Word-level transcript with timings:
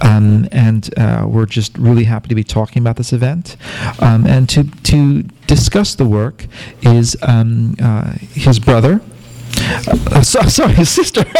Um, 0.00 0.48
and 0.52 0.88
uh, 0.98 1.26
we're 1.28 1.46
just 1.46 1.76
really 1.78 2.04
happy 2.04 2.28
to 2.28 2.34
be 2.34 2.44
talking 2.44 2.82
about 2.82 2.96
this 2.96 3.12
event. 3.12 3.56
Um, 4.00 4.26
and 4.26 4.48
to, 4.50 4.64
to 4.64 5.22
discuss 5.46 5.94
the 5.94 6.04
work 6.04 6.46
is 6.82 7.16
um, 7.22 7.76
uh, 7.80 8.12
his 8.32 8.58
brother. 8.58 9.00
Uh, 9.58 10.22
so, 10.22 10.40
sorry, 10.48 10.72
his 10.74 10.88
sister, 10.88 11.24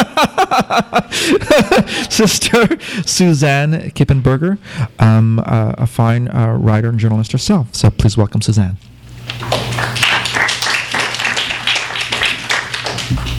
sister 2.11 2.78
Susanne 3.06 3.91
Kippenberger, 3.92 4.58
um, 4.98 5.39
uh, 5.41 5.75
a 5.78 5.86
fine 5.86 6.28
uh, 6.28 6.56
writer 6.58 6.89
and 6.89 6.98
journalist 6.98 7.33
herself. 7.33 7.75
So 7.75 7.91
please 7.91 8.17
welcome 8.17 8.42
Susanne. 8.42 8.77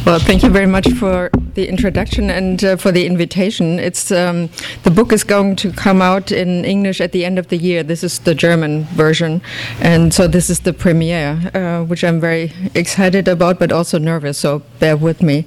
Well, 0.06 0.20
thank 0.20 0.44
you 0.44 0.50
very 0.50 0.66
much 0.66 0.90
for 0.96 1.30
the 1.54 1.70
introduction 1.70 2.30
and 2.30 2.62
uh, 2.62 2.76
for 2.76 2.92
the 2.92 3.06
invitation. 3.06 3.80
It's 3.80 4.12
um, 4.12 4.50
the 4.84 4.92
book 4.92 5.14
is 5.14 5.23
going 5.23 5.56
to 5.58 5.72
come 5.72 6.02
out 6.02 6.30
in 6.30 6.66
English 6.66 7.00
at 7.00 7.14
the 7.14 7.23
end 7.23 7.40
of 7.40 7.48
the 7.48 7.56
year. 7.56 7.84
This 7.84 8.04
is 8.04 8.20
the 8.20 8.36
German 8.36 8.84
version, 8.96 9.42
and 9.80 10.14
so 10.14 10.28
this 10.28 10.50
is 10.50 10.59
the 10.62 10.74
premiere, 10.74 11.40
uh, 11.54 11.86
which 11.86 12.04
I'm 12.04 12.20
very 12.20 12.52
excited 12.76 13.30
about, 13.30 13.59
but 13.59 13.72
also 13.72 13.98
nervous. 13.98 14.40
So 14.40 14.62
bear 14.80 14.98
with 14.98 15.22
me, 15.22 15.46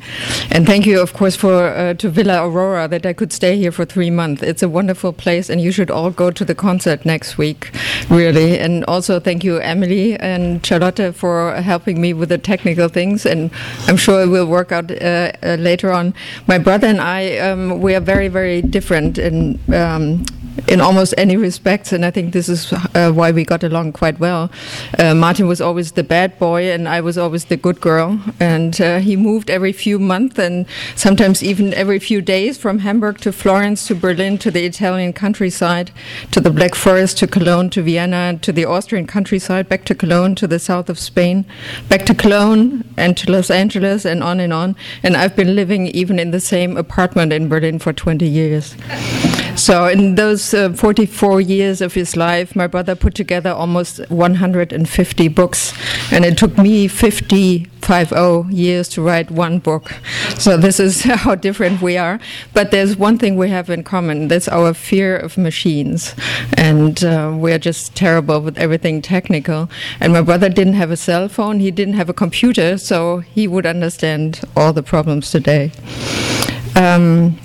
and 0.51 0.65
thank 0.65 0.87
you, 0.87 1.03
of 1.03 1.13
course, 1.13 1.37
for 1.37 1.67
uh, 1.67 1.93
to 1.93 2.09
Villa 2.09 2.49
Aurora 2.49 2.89
that 2.89 3.05
I 3.05 3.13
could 3.13 3.35
stay 3.35 3.59
here 3.59 3.73
for 3.73 3.85
three 3.85 4.11
months. 4.11 4.43
It's 4.43 4.63
a 4.63 4.71
wonderful 4.71 5.13
place, 5.13 5.51
and 5.51 5.61
you 5.61 5.71
should 5.71 5.91
all 5.91 6.11
go 6.11 6.31
to 6.31 6.45
the 6.47 6.55
concert 6.55 7.05
next 7.05 7.37
week, 7.37 7.73
really. 8.09 8.59
And 8.59 8.87
also 8.87 9.21
thank 9.21 9.45
you, 9.45 9.59
Emily 9.59 10.19
and 10.19 10.65
Charlotte, 10.65 11.15
for 11.15 11.53
helping 11.57 12.01
me 12.01 12.15
with 12.15 12.31
the 12.31 12.39
technical 12.39 12.89
things, 12.89 13.27
and 13.27 13.51
I'm 13.87 13.99
sure 13.99 14.23
it 14.23 14.29
will 14.29 14.46
work 14.47 14.73
out 14.73 14.91
uh, 14.91 15.33
uh, 15.43 15.57
later 15.59 15.93
on. 15.93 16.15
My 16.47 16.59
brother 16.59 16.87
and 16.87 17.01
I, 17.01 17.39
um, 17.39 17.81
we 17.81 17.95
are 17.95 18.01
very, 18.01 18.29
very 18.29 18.63
different 18.63 19.19
in 19.19 19.59
um, 19.75 20.25
in 20.69 20.81
almost 20.81 21.15
any 21.17 21.37
respects, 21.37 21.93
and 21.93 22.05
I 22.05 22.11
think 22.11 22.33
this 22.33 22.49
is 22.49 22.73
uh, 22.73 23.13
why 23.13 23.31
we 23.31 23.45
got 23.45 23.63
along 23.63 23.93
quite 23.93 24.19
well. 24.19 24.51
Uh, 24.99 25.15
Martin 25.15 25.47
was 25.47 25.61
always 25.61 25.93
the 25.93 26.03
bad 26.03 26.39
boy, 26.39 26.71
and 26.71 26.89
I 26.89 27.01
was 27.01 27.19
always 27.19 27.47
the 27.47 27.57
good 27.57 27.81
girl. 27.81 28.21
And 28.41 28.81
uh, 28.81 28.99
he 28.99 29.17
moved 29.17 29.51
every 29.51 29.73
few 29.73 29.99
months, 29.99 30.39
and 30.39 30.67
sometimes 30.95 31.43
even 31.43 31.75
every 31.75 31.99
few 31.99 32.21
days, 32.21 32.59
from 32.59 32.81
Hamburg 32.81 33.19
to 33.19 33.33
Florence 33.33 33.87
to 33.89 33.95
Berlin 33.95 34.39
to 34.39 34.51
the 34.51 34.65
Italian 34.65 35.13
countryside, 35.13 35.91
to 36.31 36.41
the 36.41 36.51
Black 36.51 36.75
Forest 36.75 37.19
to 37.19 37.27
Cologne 37.27 37.71
to 37.71 37.83
Vienna 37.83 38.39
to 38.43 38.53
the 38.53 38.65
Austrian 38.65 39.07
countryside, 39.07 39.69
back 39.69 39.85
to 39.85 39.95
Cologne 39.95 40.35
to 40.37 40.47
the 40.47 40.59
south 40.59 40.89
of 40.89 40.99
Spain, 40.99 41.45
back 41.89 42.05
to 42.07 42.15
Cologne 42.15 42.85
and 42.97 43.17
to 43.17 43.31
Los 43.31 43.51
Angeles, 43.51 44.05
and 44.05 44.23
on 44.23 44.41
and 44.41 44.53
on. 44.53 44.77
And 45.03 45.17
I've 45.17 45.37
been 45.37 45.55
living 45.55 45.87
even 45.89 46.19
in 46.19 46.31
the 46.31 46.41
same 46.41 46.77
apartment 46.77 47.33
in 47.33 47.49
Berlin 47.49 47.79
for 47.79 47.93
20 47.93 48.27
years. 48.27 48.75
So, 49.57 49.87
in 49.87 50.17
those 50.17 50.53
uh, 50.53 50.73
44 50.75 51.41
years 51.41 51.81
of 51.81 51.95
his 51.95 52.17
life, 52.17 52.55
my 52.55 52.67
brother 52.67 52.95
put 52.95 53.15
together 53.15 53.51
almost 53.51 54.01
150 54.11 55.29
books, 55.29 55.73
and 56.13 56.25
it 56.25 56.37
took 56.37 56.59
me 56.59 56.89
50 56.89 57.71
50 57.87 58.53
years 58.53 58.89
to 58.89 59.01
write 59.01 59.31
one 59.31 59.61
book. 59.61 59.93
So 60.39 60.57
this 60.57 60.81
is 60.81 61.03
how 61.25 61.37
different 61.37 61.81
we 61.81 61.97
are. 61.97 62.19
But 62.53 62.73
there's 62.73 62.97
one 62.97 63.17
thing 63.17 63.37
we 63.37 63.49
have 63.51 63.71
in 63.71 63.85
common. 63.85 64.27
That's 64.29 64.49
our 64.49 64.75
fear 64.75 65.17
of 65.17 65.39
machines, 65.39 66.15
and 66.55 67.03
uh, 67.05 67.33
we're 67.35 67.61
just 67.61 67.95
terrible 67.95 68.41
with 68.41 68.59
everything 68.59 69.03
technical. 69.03 69.71
And 70.01 70.13
my 70.13 70.23
brother 70.23 70.49
didn't 70.49 70.75
have 70.75 70.91
a 70.91 70.97
cell 70.97 71.29
phone. 71.29 71.61
He 71.61 71.71
didn't 71.71 71.95
have 71.95 72.09
a 72.09 72.15
computer, 72.15 72.77
so 72.77 73.19
he 73.19 73.47
would 73.47 73.67
understand 73.67 74.41
all 74.57 74.73
the 74.73 74.83
problems 74.83 75.31
today. 75.31 75.71
Um, 76.75 77.39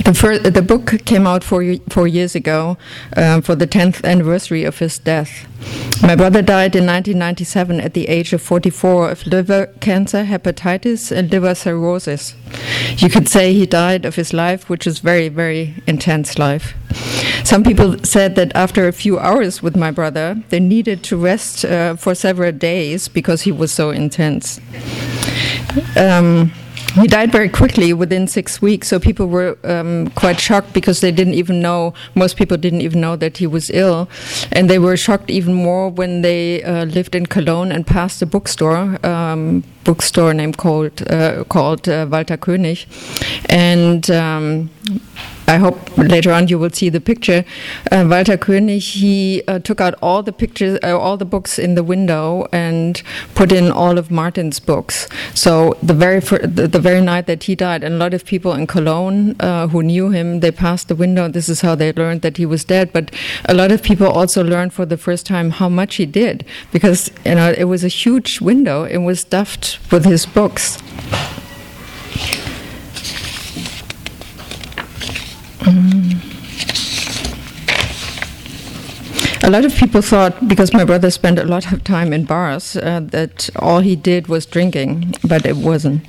the, 0.00 0.14
first, 0.14 0.54
the 0.54 0.62
book 0.62 1.04
came 1.04 1.26
out 1.26 1.44
four, 1.44 1.76
four 1.88 2.08
years 2.08 2.34
ago 2.34 2.78
um, 3.16 3.42
for 3.42 3.54
the 3.54 3.66
10th 3.66 4.04
anniversary 4.04 4.64
of 4.64 4.78
his 4.78 4.98
death. 4.98 5.46
My 6.02 6.16
brother 6.16 6.42
died 6.42 6.74
in 6.74 6.86
1997 6.86 7.80
at 7.80 7.94
the 7.94 8.08
age 8.08 8.32
of 8.32 8.42
44 8.42 9.10
of 9.10 9.26
liver 9.26 9.66
cancer, 9.80 10.24
hepatitis, 10.24 11.12
and 11.14 11.30
liver 11.30 11.54
cirrhosis. 11.54 12.34
You 12.96 13.08
could 13.08 13.28
say 13.28 13.52
he 13.52 13.66
died 13.66 14.04
of 14.04 14.16
his 14.16 14.32
life, 14.32 14.68
which 14.68 14.86
is 14.86 14.98
very, 14.98 15.28
very 15.28 15.74
intense 15.86 16.38
life. 16.38 16.74
Some 17.44 17.62
people 17.62 17.98
said 18.04 18.34
that 18.36 18.52
after 18.54 18.88
a 18.88 18.92
few 18.92 19.18
hours 19.18 19.62
with 19.62 19.76
my 19.76 19.90
brother, 19.90 20.42
they 20.48 20.60
needed 20.60 21.02
to 21.04 21.16
rest 21.16 21.64
uh, 21.64 21.96
for 21.96 22.14
several 22.14 22.52
days 22.52 23.08
because 23.08 23.42
he 23.42 23.52
was 23.52 23.72
so 23.72 23.90
intense. 23.90 24.60
Um, 25.96 26.52
he 26.94 27.06
died 27.06 27.32
very 27.32 27.48
quickly 27.48 27.92
within 27.92 28.26
six 28.26 28.60
weeks, 28.60 28.88
so 28.88 28.98
people 28.98 29.26
were 29.26 29.56
um, 29.64 30.08
quite 30.10 30.38
shocked 30.38 30.72
because 30.72 31.00
they 31.00 31.10
didn't 31.10 31.34
even 31.34 31.60
know, 31.60 31.94
most 32.14 32.36
people 32.36 32.56
didn't 32.56 32.82
even 32.82 33.00
know 33.00 33.16
that 33.16 33.38
he 33.38 33.46
was 33.46 33.70
ill. 33.70 34.08
And 34.52 34.68
they 34.68 34.78
were 34.78 34.96
shocked 34.96 35.30
even 35.30 35.54
more 35.54 35.88
when 35.88 36.22
they 36.22 36.62
uh, 36.62 36.84
lived 36.84 37.14
in 37.14 37.26
Cologne 37.26 37.72
and 37.72 37.86
passed 37.86 38.22
a 38.22 38.26
bookstore, 38.26 39.04
um, 39.06 39.64
bookstore 39.84 40.34
named 40.34 40.58
called, 40.58 41.02
uh, 41.10 41.44
called 41.44 41.88
uh, 41.88 42.06
Walther 42.10 42.36
König. 42.36 42.86
And 43.48 44.10
um, 44.10 44.70
I 45.52 45.56
hope 45.58 45.98
later 45.98 46.32
on 46.32 46.48
you 46.48 46.58
will 46.58 46.70
see 46.70 46.88
the 46.88 47.00
picture. 47.00 47.44
Uh, 47.90 48.06
Walther 48.08 48.38
König, 48.38 48.80
he 49.00 49.42
uh, 49.46 49.58
took 49.58 49.82
out 49.82 49.94
all 50.00 50.22
the 50.22 50.32
pictures, 50.32 50.78
uh, 50.82 50.98
all 50.98 51.18
the 51.18 51.26
books 51.26 51.58
in 51.58 51.74
the 51.74 51.84
window, 51.84 52.46
and 52.52 53.02
put 53.34 53.52
in 53.52 53.70
all 53.70 53.98
of 53.98 54.10
Martin's 54.10 54.58
books. 54.58 55.08
So 55.34 55.76
the 55.82 55.92
very 55.92 56.20
the, 56.20 56.66
the, 56.68 56.80
very 56.80 57.02
night 57.02 57.26
that 57.26 57.44
he 57.44 57.54
died, 57.54 57.84
and 57.84 57.96
a 57.96 57.98
lot 57.98 58.14
of 58.14 58.24
people 58.24 58.54
in 58.54 58.66
Cologne 58.66 59.36
uh, 59.40 59.68
who 59.68 59.82
knew 59.82 60.08
him, 60.08 60.40
they 60.40 60.50
passed 60.50 60.88
the 60.88 60.94
window. 60.94 61.28
This 61.28 61.50
is 61.50 61.60
how 61.60 61.74
they 61.74 61.92
learned 61.92 62.22
that 62.22 62.38
he 62.38 62.46
was 62.46 62.64
dead. 62.64 62.90
But 62.90 63.10
a 63.44 63.52
lot 63.52 63.70
of 63.72 63.82
people 63.82 64.06
also 64.06 64.42
learned 64.42 64.72
for 64.72 64.86
the 64.86 64.96
first 64.96 65.26
time 65.26 65.50
how 65.50 65.68
much 65.68 65.96
he 65.96 66.06
did, 66.06 66.46
because 66.72 67.10
you 67.26 67.34
know 67.34 67.52
it 67.52 67.64
was 67.64 67.84
a 67.84 67.88
huge 67.88 68.40
window. 68.40 68.84
It 68.84 69.02
was 69.08 69.20
stuffed 69.20 69.78
with 69.92 70.06
his 70.06 70.24
books. 70.24 70.78
A 79.44 79.50
lot 79.50 79.64
of 79.64 79.74
people 79.74 80.02
thought, 80.02 80.48
because 80.48 80.72
my 80.72 80.84
brother 80.84 81.10
spent 81.10 81.38
a 81.38 81.44
lot 81.44 81.72
of 81.72 81.82
time 81.84 82.12
in 82.12 82.24
bars, 82.24 82.76
uh, 82.76 83.00
that 83.10 83.50
all 83.56 83.80
he 83.80 83.96
did 83.96 84.28
was 84.28 84.46
drinking, 84.46 85.14
but 85.24 85.44
it 85.44 85.56
wasn't. 85.56 86.04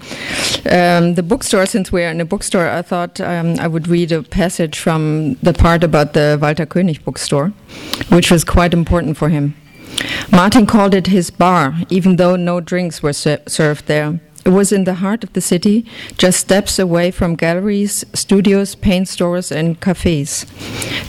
Um, 0.72 1.16
the 1.16 1.24
bookstore, 1.24 1.66
since 1.66 1.92
we're 1.92 2.10
in 2.10 2.22
a 2.22 2.26
bookstore, 2.26 2.68
I 2.70 2.82
thought 2.84 3.20
um, 3.20 3.60
I 3.60 3.68
would 3.68 3.88
read 3.88 4.12
a 4.12 4.22
passage 4.24 4.78
from 4.78 5.36
the 5.42 5.54
part 5.54 5.84
about 5.84 6.14
the 6.14 6.38
Walther 6.40 6.66
König 6.66 7.04
bookstore, 7.04 7.54
which 8.10 8.30
was 8.32 8.44
quite 8.44 8.74
important 8.74 9.18
for 9.18 9.30
him. 9.30 9.56
Martin 10.32 10.66
called 10.66 10.94
it 10.94 11.08
his 11.08 11.30
bar, 11.30 11.76
even 11.90 12.16
though 12.16 12.36
no 12.36 12.60
drinks 12.60 13.04
were 13.04 13.14
ser 13.14 13.40
served 13.48 13.88
there. 13.88 14.20
It 14.46 14.50
was 14.50 14.74
in 14.74 14.84
the 14.84 14.96
heart 14.96 15.24
of 15.24 15.32
the 15.34 15.42
city, 15.42 15.86
just 16.18 16.40
steps 16.40 16.78
away 16.78 17.12
from 17.12 17.36
galleries, 17.36 18.04
studios, 18.14 18.76
paint 18.76 19.08
stores, 19.08 19.52
and 19.52 19.80
cafes. 19.80 20.46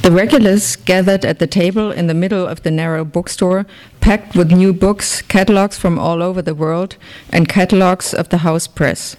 The 0.02 0.12
regulars 0.12 0.76
gathered 0.76 1.24
at 1.24 1.40
the 1.40 1.48
table 1.48 1.90
in 1.90 2.06
the 2.06 2.14
middle 2.14 2.46
of 2.46 2.62
the 2.62 2.70
narrow 2.70 3.04
bookstore, 3.04 3.66
packed 4.00 4.36
with 4.36 4.52
new 4.52 4.72
books, 4.72 5.20
catalogs 5.22 5.76
from 5.76 5.98
all 5.98 6.22
over 6.22 6.42
the 6.42 6.54
world, 6.54 6.96
and 7.30 7.48
catalogs 7.48 8.14
of 8.14 8.28
the 8.28 8.38
house 8.38 8.68
press. 8.68 9.16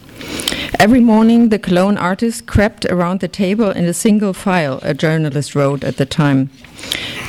Every 0.79 1.01
morning, 1.01 1.49
the 1.49 1.59
Cologne 1.59 1.97
artist 1.97 2.45
crept 2.45 2.85
around 2.85 3.19
the 3.19 3.27
table 3.27 3.69
in 3.71 3.85
a 3.85 3.93
single 3.93 4.31
file, 4.31 4.79
a 4.81 4.93
journalist 4.93 5.55
wrote 5.55 5.83
at 5.83 5.97
the 5.97 6.05
time. 6.05 6.49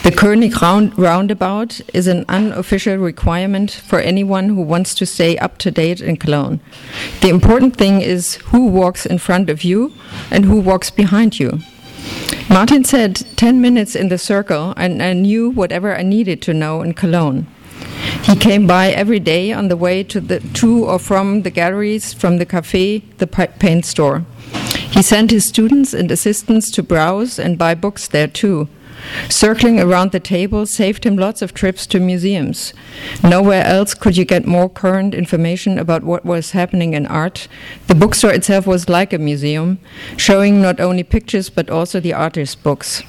The 0.07 0.13
König 0.13 0.61
round, 0.61 0.97
roundabout 0.97 1.81
is 1.93 2.07
an 2.07 2.25
unofficial 2.29 2.97
requirement 2.97 3.73
for 3.73 3.99
anyone 3.99 4.51
who 4.51 4.63
wants 4.63 4.95
to 4.95 5.05
stay 5.05 5.37
up 5.39 5.59
to 5.59 5.73
date 5.73 6.01
in 6.01 6.17
Cologne. 6.17 6.61
The 7.23 7.29
important 7.29 7.77
thing 7.77 8.03
is 8.03 8.37
who 8.53 8.67
walks 8.67 9.05
in 9.05 9.19
front 9.19 9.51
of 9.51 9.65
you 9.65 9.93
and 10.31 10.45
who 10.45 10.61
walks 10.61 10.91
behind 10.91 11.41
you. 11.41 11.59
Martin 12.49 12.85
said 12.85 13.27
10 13.37 13.61
minutes 13.61 13.97
in 13.97 14.09
the 14.09 14.17
circle, 14.17 14.75
and 14.77 15.03
I 15.03 15.13
knew 15.13 15.51
whatever 15.51 15.97
I 15.97 16.03
needed 16.03 16.41
to 16.43 16.55
know 16.55 16.83
in 16.83 16.95
Cologne. 16.95 17.49
He 18.23 18.37
came 18.37 18.67
by 18.67 18.91
every 18.91 19.19
day 19.19 19.53
on 19.53 19.67
the 19.69 19.77
way 19.77 20.05
to, 20.05 20.21
the, 20.21 20.39
to 20.39 20.85
or 20.85 21.01
from 21.01 21.43
the 21.43 21.51
galleries, 21.51 22.13
from 22.13 22.39
the 22.39 22.47
cafe, 22.47 22.99
the 23.19 23.27
paint 23.27 23.85
store. 23.85 24.25
He 24.93 25.03
sent 25.03 25.33
his 25.33 25.49
students 25.49 25.93
and 25.93 26.11
assistants 26.11 26.71
to 26.71 26.83
browse 26.83 27.39
and 27.39 27.59
buy 27.59 27.75
books 27.75 28.09
there 28.09 28.29
too. 28.29 28.69
Circling 29.29 29.81
around 29.81 30.13
the 30.13 30.21
table 30.21 30.67
saved 30.67 31.05
him 31.05 31.17
lots 31.17 31.43
of 31.43 31.55
trips 31.55 31.87
to 31.89 32.01
museums. 32.01 32.73
Nowhere 33.23 33.65
else 33.65 33.95
could 33.95 34.17
you 34.17 34.25
get 34.25 34.47
more 34.47 34.69
current 34.69 35.15
information 35.15 35.79
about 35.79 36.05
what 36.05 36.25
was 36.25 36.53
happening 36.53 36.95
in 36.95 37.07
art. 37.07 37.49
The 37.87 37.95
bookstore 37.95 38.33
itself 38.33 38.67
was 38.67 38.89
like 38.89 39.13
a 39.13 39.19
museum, 39.19 39.79
showing 40.17 40.63
not 40.63 40.81
only 40.81 41.03
pictures 41.03 41.51
but 41.51 41.71
also 41.71 42.01
the 42.01 42.13
artist's 42.13 42.55
books. 42.55 43.03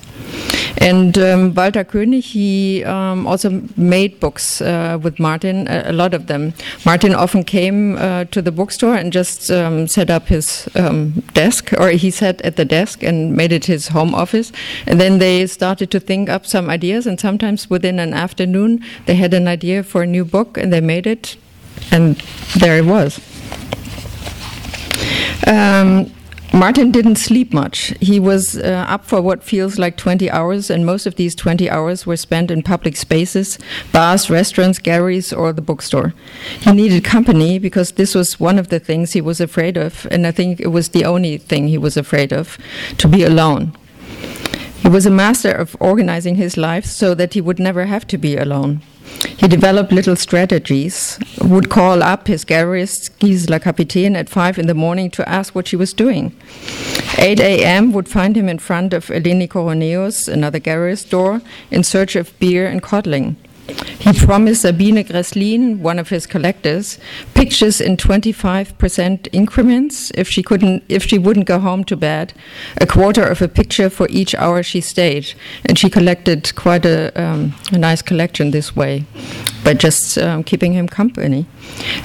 And 0.79 1.17
um, 1.17 1.53
Walther 1.53 1.83
König, 1.83 2.23
he 2.23 2.83
um, 2.83 3.25
also 3.25 3.61
made 3.75 4.19
books 4.19 4.61
uh, 4.61 4.99
with 5.01 5.19
Martin, 5.19 5.67
a, 5.67 5.91
a, 5.91 5.93
lot 5.93 6.13
of 6.13 6.27
them. 6.27 6.53
Martin 6.85 7.15
often 7.15 7.43
came 7.43 7.97
uh, 7.97 8.25
to 8.25 8.41
the 8.41 8.51
bookstore 8.51 8.95
and 8.95 9.11
just 9.11 9.49
um, 9.49 9.87
set 9.87 10.09
up 10.09 10.27
his 10.27 10.69
um, 10.75 11.23
desk, 11.33 11.73
or 11.79 11.89
he 11.89 12.11
sat 12.11 12.41
at 12.41 12.57
the 12.57 12.65
desk 12.65 13.03
and 13.03 13.35
made 13.35 13.51
it 13.51 13.65
his 13.65 13.89
home 13.89 14.13
office. 14.13 14.51
And 14.85 15.01
then 15.01 15.19
they 15.19 15.47
started 15.47 15.89
to 15.91 15.99
think 15.99 16.29
up 16.29 16.45
some 16.45 16.69
ideas, 16.69 17.07
and 17.07 17.19
sometimes 17.19 17.69
within 17.69 17.99
an 17.99 18.13
afternoon, 18.13 18.83
they 19.07 19.15
had 19.15 19.33
an 19.33 19.47
idea 19.47 19.83
for 19.83 20.03
a 20.03 20.07
new 20.07 20.25
book 20.25 20.57
and 20.57 20.71
they 20.71 20.81
made 20.81 21.07
it, 21.07 21.37
and 21.91 22.21
there 22.59 22.77
it 22.77 22.85
was. 22.85 23.19
Um, 25.47 26.11
Martin 26.53 26.91
didn't 26.91 27.17
sleep 27.17 27.53
much. 27.53 27.93
He 27.99 28.19
was 28.19 28.57
uh, 28.57 28.85
up 28.87 29.05
for 29.05 29.21
what 29.21 29.43
feels 29.43 29.77
like 29.77 29.97
20 29.97 30.29
hours, 30.31 30.69
and 30.69 30.85
most 30.85 31.05
of 31.05 31.15
these 31.15 31.35
20 31.35 31.69
hours 31.69 32.05
were 32.05 32.17
spent 32.17 32.49
in 32.49 32.63
public 32.63 32.95
spaces 32.95 33.59
bars, 33.91 34.29
restaurants, 34.29 34.79
galleries, 34.79 35.33
or 35.33 35.53
the 35.53 35.61
bookstore. 35.61 36.13
He 36.61 36.71
needed 36.71 37.03
company 37.03 37.59
because 37.59 37.91
this 37.91 38.15
was 38.15 38.39
one 38.39 38.57
of 38.57 38.69
the 38.69 38.79
things 38.79 39.13
he 39.13 39.21
was 39.21 39.41
afraid 39.41 39.77
of, 39.77 40.07
and 40.09 40.25
I 40.25 40.31
think 40.31 40.59
it 40.59 40.67
was 40.67 40.89
the 40.89 41.05
only 41.05 41.37
thing 41.37 41.67
he 41.67 41.77
was 41.77 41.97
afraid 41.97 42.31
of 42.31 42.57
to 42.97 43.07
be 43.07 43.23
alone. 43.23 43.73
He 44.81 44.89
was 44.89 45.05
a 45.05 45.11
master 45.11 45.51
of 45.51 45.75
organizing 45.79 46.35
his 46.35 46.55
life 46.55 46.85
so 46.85 47.13
that 47.13 47.33
he 47.33 47.41
would 47.41 47.59
never 47.59 47.85
have 47.85 48.07
to 48.07 48.17
be 48.17 48.37
alone. 48.37 48.81
He 49.37 49.47
developed 49.47 49.91
little 49.91 50.15
strategies, 50.15 51.19
would 51.41 51.69
call 51.69 52.01
up 52.03 52.27
his 52.27 52.43
gallerist, 52.43 53.11
Gisela 53.19 53.59
Kapitän, 53.59 54.15
at 54.15 54.29
5 54.29 54.59
in 54.59 54.67
the 54.67 54.73
morning 54.73 55.11
to 55.11 55.29
ask 55.29 55.53
what 55.53 55.67
she 55.67 55.75
was 55.75 55.93
doing. 55.93 56.35
8 57.17 57.39
a.m. 57.39 57.93
would 57.93 58.07
find 58.07 58.35
him 58.35 58.49
in 58.49 58.59
front 58.59 58.93
of 58.93 59.07
Eleni 59.07 59.47
Koroneus, 59.47 60.27
another 60.27 60.59
gallerist 60.59 61.09
door, 61.09 61.41
in 61.71 61.83
search 61.83 62.15
of 62.15 62.37
beer 62.39 62.67
and 62.67 62.81
coddling. 62.81 63.37
He 63.99 64.13
promised 64.13 64.61
Sabine 64.61 65.03
Grässlin, 65.03 65.79
one 65.79 65.99
of 65.99 66.09
his 66.09 66.25
collectors, 66.25 66.97
pictures 67.33 67.81
in 67.81 67.97
25% 67.97 69.27
increments 69.33 70.11
if 70.15 70.29
she 70.29 70.41
couldn't 70.41 70.83
if 70.87 71.03
she 71.03 71.17
wouldn't 71.17 71.45
go 71.45 71.59
home 71.59 71.83
to 71.85 71.97
bed, 71.97 72.33
a 72.79 72.85
quarter 72.85 73.23
of 73.23 73.41
a 73.41 73.47
picture 73.49 73.89
for 73.89 74.07
each 74.09 74.33
hour 74.35 74.63
she 74.63 74.79
stayed, 74.79 75.33
and 75.65 75.77
she 75.77 75.89
collected 75.89 76.55
quite 76.55 76.85
a, 76.85 77.11
um, 77.21 77.53
a 77.73 77.77
nice 77.77 78.01
collection 78.01 78.51
this 78.51 78.75
way, 78.75 79.05
by 79.65 79.73
just 79.73 80.17
um, 80.17 80.43
keeping 80.43 80.73
him 80.73 80.87
company. 80.87 81.45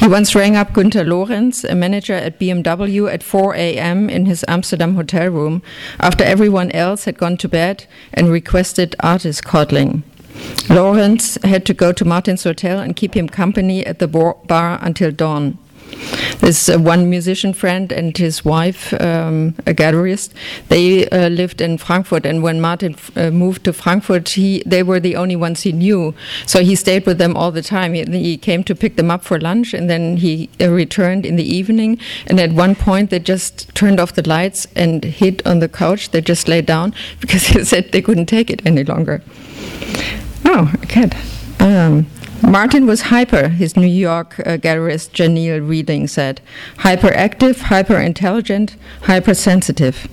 He 0.00 0.09
once 0.09 0.35
rang 0.35 0.56
up 0.56 0.73
Günter 0.73 1.06
Lorenz, 1.06 1.64
a 1.64 1.75
manager 1.76 2.14
at 2.14 2.41
BMW, 2.41 3.12
at 3.12 3.23
4 3.23 3.55
a.m. 3.55 4.11
in 4.11 4.26
his 4.26 4.44
Amsterdam 4.49 4.97
hotel 4.97 5.29
room 5.29 5.62
after 6.00 6.25
everyone 6.25 6.73
else 6.73 7.05
had 7.05 7.17
gone 7.17 7.37
to 7.37 7.49
bed 7.49 7.87
and 8.12 8.29
requested 8.29 8.97
artist 9.00 9.44
coddling. 9.44 10.03
Lorenz 10.69 11.38
had 11.44 11.67
to 11.67 11.75
go 11.75 11.93
to 11.93 12.05
Martin's 12.05 12.44
hotel 12.44 12.79
and 12.79 12.96
keep 12.96 13.17
him 13.17 13.29
company 13.29 13.84
at 13.84 13.99
the 13.99 14.08
bar 14.08 14.79
until 14.81 15.11
dawn. 15.11 15.58
There's 16.38 16.69
uh, 16.69 16.78
one 16.78 17.08
musician 17.08 17.52
friend 17.52 17.93
and 17.93 18.16
his 18.16 18.44
wife, 18.44 18.93
um, 19.00 19.54
a 19.66 19.75
gallerist. 19.75 20.32
They 20.69 21.08
uh, 21.08 21.28
lived 21.28 21.60
in 21.60 21.78
Frankfurt, 21.78 22.26
and 22.26 22.43
when 22.43 22.60
Martin 22.60 22.96
uh, 23.16 23.31
moved 23.31 23.64
to 23.64 23.72
Frankfurt, 23.72 24.31
he 24.31 24.62
they 24.66 24.82
were 24.82 25.00
the 25.00 25.16
only 25.16 25.37
ones 25.37 25.62
he 25.62 25.72
knew. 25.72 26.14
So 26.46 26.62
he 26.62 26.75
stayed 26.75 27.06
with 27.06 27.19
them 27.19 27.37
all 27.37 27.52
the 27.52 27.62
time. 27.62 27.94
He, 27.94 28.04
he 28.04 28.37
came 28.37 28.64
to 28.64 28.75
pick 28.75 28.96
them 28.96 29.10
up 29.10 29.25
for 29.25 29.38
lunch, 29.38 29.75
and 29.75 29.88
then 29.88 30.16
he 30.16 30.50
uh, 30.60 30.70
returned 30.70 31.25
in 31.25 31.37
the 31.37 31.44
evening. 31.44 31.99
And 32.26 32.40
at 32.40 32.52
one 32.52 32.75
point, 32.75 33.10
they 33.10 33.20
just 33.20 33.75
turned 33.75 34.00
off 34.00 34.14
the 34.14 34.28
lights 34.28 34.66
and 34.75 35.04
hid 35.04 35.43
on 35.46 35.60
the 35.60 35.69
couch. 35.69 36.10
They 36.10 36.20
just 36.20 36.49
lay 36.49 36.62
down 36.62 36.94
because 37.20 37.46
he 37.46 37.64
said 37.64 37.93
they 37.93 38.02
couldn't 38.02 38.26
take 38.26 38.50
it 38.50 38.62
any 38.66 38.84
longer. 38.84 39.22
Oh, 40.44 40.70
a 40.75 40.87
cat. 40.87 41.14
Um, 41.60 42.06
Martin 42.43 42.87
was 42.87 43.03
hyper, 43.03 43.49
his 43.49 43.77
New 43.77 43.87
York 43.87 44.41
uh, 44.41 44.56
gallerist 44.56 45.12
Janelle 45.12 45.61
Reiring 45.61 46.09
said. 46.09 46.41
Hyperactive, 46.79 47.61
hyper 47.62 47.97
intelligent, 47.97 48.77
hypersensitive. 49.03 50.09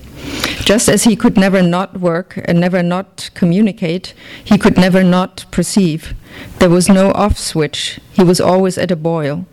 Just 0.63 0.87
as 0.87 1.05
he 1.05 1.15
could 1.15 1.37
never 1.37 1.63
not 1.63 1.99
work 1.99 2.39
and 2.45 2.59
never 2.59 2.83
not 2.83 3.31
communicate, 3.33 4.13
he 4.43 4.57
could 4.57 4.77
never 4.77 5.03
not 5.03 5.45
perceive. 5.49 6.13
There 6.59 6.69
was 6.69 6.87
no 6.87 7.11
off 7.13 7.37
switch, 7.37 7.99
he 8.13 8.23
was 8.23 8.39
always 8.39 8.77
at 8.77 8.91
a 8.91 8.95
boil. 8.95 9.45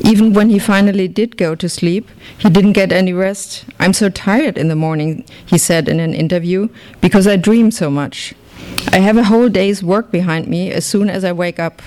Even 0.00 0.32
when 0.32 0.50
he 0.50 0.58
finally 0.58 1.06
did 1.06 1.36
go 1.36 1.54
to 1.54 1.68
sleep, 1.68 2.10
he 2.36 2.50
didn't 2.50 2.72
get 2.72 2.92
any 2.92 3.12
rest. 3.12 3.64
I'm 3.78 3.92
so 3.92 4.08
tired 4.08 4.58
in 4.58 4.68
the 4.68 4.76
morning, 4.76 5.24
he 5.44 5.58
said 5.58 5.88
in 5.88 6.00
an 6.00 6.14
interview, 6.14 6.70
because 7.00 7.26
I 7.26 7.36
dream 7.36 7.70
so 7.70 7.88
much. 7.88 8.34
I 8.88 8.98
have 8.98 9.16
a 9.16 9.24
whole 9.24 9.48
day's 9.48 9.82
work 9.82 10.10
behind 10.10 10.48
me 10.48 10.72
as 10.72 10.84
soon 10.84 11.08
as 11.08 11.24
I 11.24 11.32
wake 11.32 11.60
up. 11.60 11.82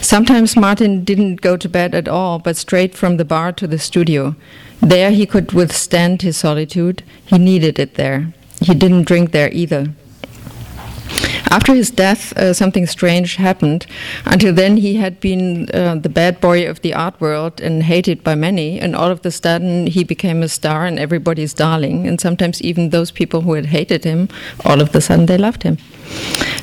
Sometimes 0.00 0.56
Martin 0.56 1.04
didn't 1.04 1.40
go 1.40 1.56
to 1.56 1.68
bed 1.68 1.94
at 1.94 2.08
all, 2.08 2.38
but 2.38 2.56
straight 2.56 2.94
from 2.94 3.16
the 3.16 3.24
bar 3.24 3.52
to 3.52 3.66
the 3.66 3.78
studio. 3.78 4.34
There 4.80 5.10
he 5.10 5.26
could 5.26 5.52
withstand 5.52 6.22
his 6.22 6.36
solitude. 6.36 7.02
He 7.24 7.38
needed 7.38 7.78
it 7.78 7.94
there. 7.94 8.32
He 8.60 8.74
didn't 8.74 9.04
drink 9.04 9.32
there 9.32 9.50
either. 9.52 9.92
After 11.50 11.74
his 11.74 11.90
death, 11.90 12.32
uh, 12.38 12.54
something 12.54 12.86
strange 12.86 13.36
happened. 13.36 13.86
Until 14.24 14.54
then, 14.54 14.78
he 14.78 14.96
had 14.96 15.20
been 15.20 15.68
uh, 15.74 15.96
the 15.96 16.08
bad 16.08 16.40
boy 16.40 16.66
of 16.66 16.80
the 16.80 16.94
art 16.94 17.20
world 17.20 17.60
and 17.60 17.82
hated 17.82 18.24
by 18.24 18.34
many, 18.34 18.80
and 18.80 18.96
all 18.96 19.10
of 19.10 19.24
a 19.26 19.30
sudden, 19.30 19.86
he 19.86 20.02
became 20.02 20.42
a 20.42 20.48
star 20.48 20.86
and 20.86 20.98
everybody's 20.98 21.52
darling. 21.52 22.06
And 22.06 22.18
sometimes, 22.18 22.62
even 22.62 22.88
those 22.88 23.10
people 23.10 23.42
who 23.42 23.52
had 23.52 23.66
hated 23.66 24.04
him, 24.04 24.28
all 24.64 24.80
of 24.80 24.94
a 24.94 25.00
sudden, 25.02 25.26
they 25.26 25.36
loved 25.36 25.62
him. 25.62 25.76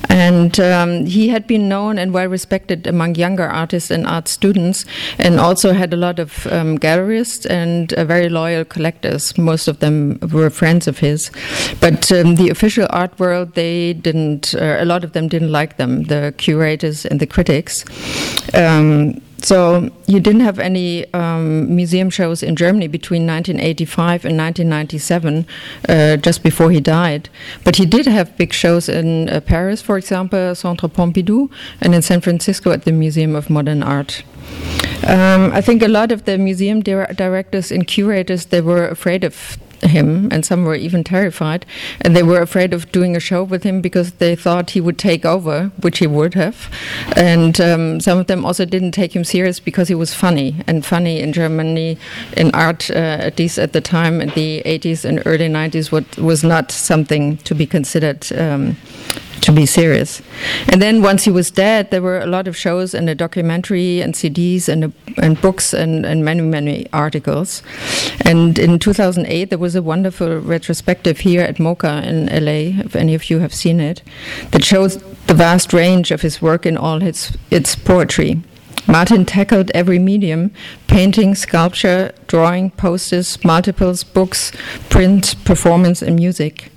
And 0.10 0.60
um, 0.60 1.06
he 1.06 1.30
had 1.30 1.46
been 1.46 1.70
known 1.70 2.00
and 2.00 2.14
well 2.14 2.28
respected 2.28 2.88
among 2.88 3.16
younger 3.16 3.48
artists 3.48 3.92
and 3.92 4.08
art 4.08 4.28
students, 4.28 4.86
and 5.20 5.40
also 5.40 5.72
had 5.74 5.94
a 5.94 5.98
lot 5.98 6.20
of 6.20 6.48
um, 6.48 6.78
gallerists 6.80 7.46
and 7.50 7.94
uh, 7.94 8.06
very 8.06 8.28
loyal 8.28 8.66
collectors. 8.66 9.38
Most 9.38 9.68
of 9.68 9.80
them 9.80 10.20
were 10.32 10.50
friends 10.50 10.88
of 10.88 11.00
his. 11.00 11.32
But 11.80 12.12
um, 12.12 12.36
the 12.36 12.50
official 12.50 12.88
art 12.90 13.18
world, 13.20 13.54
they 13.54 13.94
didn't, 13.94 14.56
uh, 14.56 14.78
a 14.80 14.86
lot 14.86 15.04
of 15.04 15.14
them 15.14 15.28
didn't 15.28 15.52
like 15.52 15.78
them, 15.78 16.04
the 16.04 16.34
curators 16.38 17.06
and 17.06 17.20
the 17.20 17.28
critics. 17.28 17.86
Um, 18.54 19.22
so 19.42 19.90
he 20.08 20.20
didn't 20.20 20.42
have 20.42 20.60
any 20.60 21.12
um, 21.14 21.76
museum 21.76 22.10
shows 22.10 22.44
in 22.44 22.56
Germany 22.56 22.88
between 22.88 23.26
1985 23.28 24.26
and 24.26 24.38
1997, 24.38 25.46
uh, 25.88 26.18
just 26.18 26.44
before 26.44 26.72
he 26.72 26.80
died. 26.80 27.30
But 27.64 27.78
he 27.78 27.86
did 27.86 28.06
have 28.06 28.36
big 28.38 28.54
shows 28.54 28.90
in 28.90 29.30
uh, 29.30 29.42
Paris, 29.42 29.82
for 29.82 29.98
example, 29.98 30.56
Centre 30.56 30.88
Pompidou, 30.88 31.50
and 31.82 31.96
in 31.96 32.02
San 32.02 32.22
Francisco 32.22 32.72
at 32.72 32.86
the 32.86 32.92
Museum 32.92 33.36
of 33.36 33.50
Modern 33.50 33.84
Art. 33.84 34.24
Um, 35.08 35.52
I 35.54 35.62
think 35.62 35.82
a 35.82 35.88
lot 35.88 36.12
of 36.12 36.26
the 36.26 36.38
museum 36.38 36.82
di 36.82 37.06
directors 37.14 37.72
and 37.72 37.88
curators 37.88 38.48
they 38.48 38.62
were 38.62 38.88
afraid 38.88 39.24
of 39.24 39.58
him, 39.82 40.30
and 40.32 40.46
some 40.46 40.64
were 40.66 40.76
even 40.76 41.04
terrified. 41.04 41.66
And 42.02 42.16
they 42.16 42.24
were 42.24 42.42
afraid 42.42 42.74
of 42.74 42.92
doing 42.92 43.16
a 43.16 43.20
show 43.20 43.44
with 43.44 43.64
him 43.64 43.82
because 43.82 44.14
they 44.14 44.36
thought 44.36 44.72
he 44.72 44.82
would 44.82 44.98
take 44.98 45.26
over, 45.26 45.72
which 45.82 46.00
he 46.00 46.08
would 46.08 46.34
have. 46.34 46.70
And 47.16 47.60
um, 47.62 48.00
some 48.00 48.18
of 48.18 48.28
them 48.28 48.46
also 48.46 48.66
didn't 48.66 48.92
take 48.92 49.16
him 49.16 49.24
serious 49.24 49.60
because 49.60 49.88
he 49.88 49.96
was 49.96 50.14
funny. 50.14 50.56
And 50.68 50.86
funny 50.86 51.20
in 51.20 51.34
Germany, 51.34 51.98
in 52.36 52.52
art, 52.54 52.90
uh, 52.92 52.94
at 52.94 53.40
least 53.40 53.58
at 53.58 53.74
the 53.74 53.82
time, 53.82 54.22
in 54.22 54.30
the 54.30 54.62
80s 54.66 55.06
and 55.06 55.22
early 55.26 55.48
90s, 55.48 55.92
what, 55.92 56.18
was 56.18 56.44
not 56.44 56.72
something 56.72 57.38
to 57.38 57.56
be 57.56 57.66
considered. 57.66 58.32
Um, 58.34 58.78
to 59.42 59.52
be 59.52 59.66
serious. 59.66 60.22
And 60.72 60.82
then 60.82 61.02
once 61.02 61.24
he 61.24 61.32
was 61.32 61.52
dead, 61.52 61.92
there 61.92 62.02
were 62.02 62.20
a 62.20 62.26
lot 62.26 62.48
of 62.48 62.56
shows 62.56 62.94
and 62.94 63.10
a 63.10 63.16
documentary 63.16 64.02
and 64.02 64.14
CDs 64.14 64.68
and, 64.70 64.86
a, 64.86 64.92
and 65.18 65.40
books 65.42 65.74
and, 65.74 66.06
and 66.06 66.24
many, 66.24 66.42
many 66.42 66.88
articles. 66.94 67.64
And 68.22 68.60
in 68.60 68.80
2008, 68.80 69.50
there 69.50 69.58
was 69.60 69.76
a 69.76 69.82
wonderful 69.82 70.40
retrospective 70.40 71.20
here 71.20 71.42
at 71.42 71.58
MoCA 71.58 72.04
in 72.06 72.26
LA, 72.28 72.84
if 72.86 72.96
any 72.96 73.16
of 73.16 73.30
you 73.30 73.40
have 73.40 73.54
seen 73.54 73.80
it, 73.80 74.02
that 74.52 74.64
shows 74.64 74.98
the 75.28 75.34
vast 75.34 75.74
range 75.74 76.12
of 76.12 76.22
his 76.22 76.42
work 76.42 76.66
in 76.66 76.78
all 76.78 77.02
its, 77.02 77.38
its 77.50 77.76
poetry. 77.76 78.42
Martin 78.88 79.24
tackled 79.24 79.70
every 79.76 80.00
medium 80.00 80.52
painting, 80.88 81.36
sculpture, 81.36 82.12
drawing, 82.26 82.72
posters, 82.72 83.44
multiples, 83.46 84.04
books, 84.04 84.52
print, 84.90 85.36
performance, 85.46 86.02
and 86.02 86.16
music. 86.16 86.72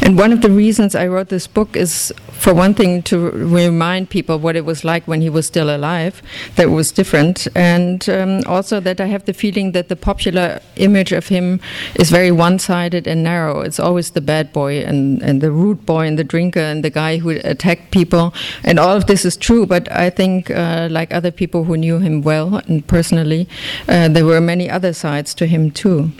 And 0.00 0.18
one 0.18 0.32
of 0.32 0.40
the 0.40 0.50
reasons 0.50 0.94
I 0.94 1.06
wrote 1.06 1.28
this 1.28 1.46
book 1.46 1.76
is, 1.76 2.12
for 2.30 2.54
one 2.54 2.74
thing, 2.74 3.02
to 3.04 3.30
remind 3.30 4.10
people 4.10 4.38
what 4.38 4.56
it 4.56 4.64
was 4.64 4.84
like 4.84 5.06
when 5.06 5.20
he 5.20 5.30
was 5.30 5.46
still 5.46 5.74
alive, 5.74 6.22
that 6.56 6.70
was 6.70 6.90
different, 6.90 7.46
and 7.54 8.08
um, 8.08 8.42
also 8.46 8.80
that 8.80 9.00
I 9.00 9.06
have 9.06 9.24
the 9.24 9.32
feeling 9.32 9.72
that 9.72 9.88
the 9.88 9.96
popular 9.96 10.60
image 10.76 11.12
of 11.12 11.28
him 11.28 11.60
is 11.96 12.10
very 12.10 12.30
one 12.30 12.58
sided 12.58 13.06
and 13.06 13.22
narrow. 13.22 13.60
It's 13.60 13.78
always 13.78 14.10
the 14.10 14.20
bad 14.20 14.52
boy 14.52 14.80
and, 14.80 15.22
and 15.22 15.40
the 15.40 15.50
rude 15.50 15.84
boy 15.86 16.06
and 16.06 16.18
the 16.18 16.24
drinker 16.24 16.60
and 16.60 16.84
the 16.84 16.90
guy 16.90 17.18
who 17.18 17.30
attacked 17.30 17.90
people, 17.90 18.34
and 18.64 18.78
all 18.78 18.96
of 18.96 19.06
this 19.06 19.24
is 19.24 19.36
true, 19.36 19.66
but 19.66 19.90
I 19.92 20.10
think, 20.10 20.50
uh, 20.50 20.88
like 20.90 21.12
other 21.12 21.30
people 21.30 21.64
who 21.64 21.76
knew 21.76 21.98
him 21.98 22.22
well 22.22 22.56
and 22.66 22.86
personally, 22.86 23.48
uh, 23.88 24.08
there 24.08 24.24
were 24.24 24.40
many 24.40 24.70
other 24.70 24.92
sides 24.92 25.34
to 25.34 25.46
him 25.46 25.70
too. 25.70 26.12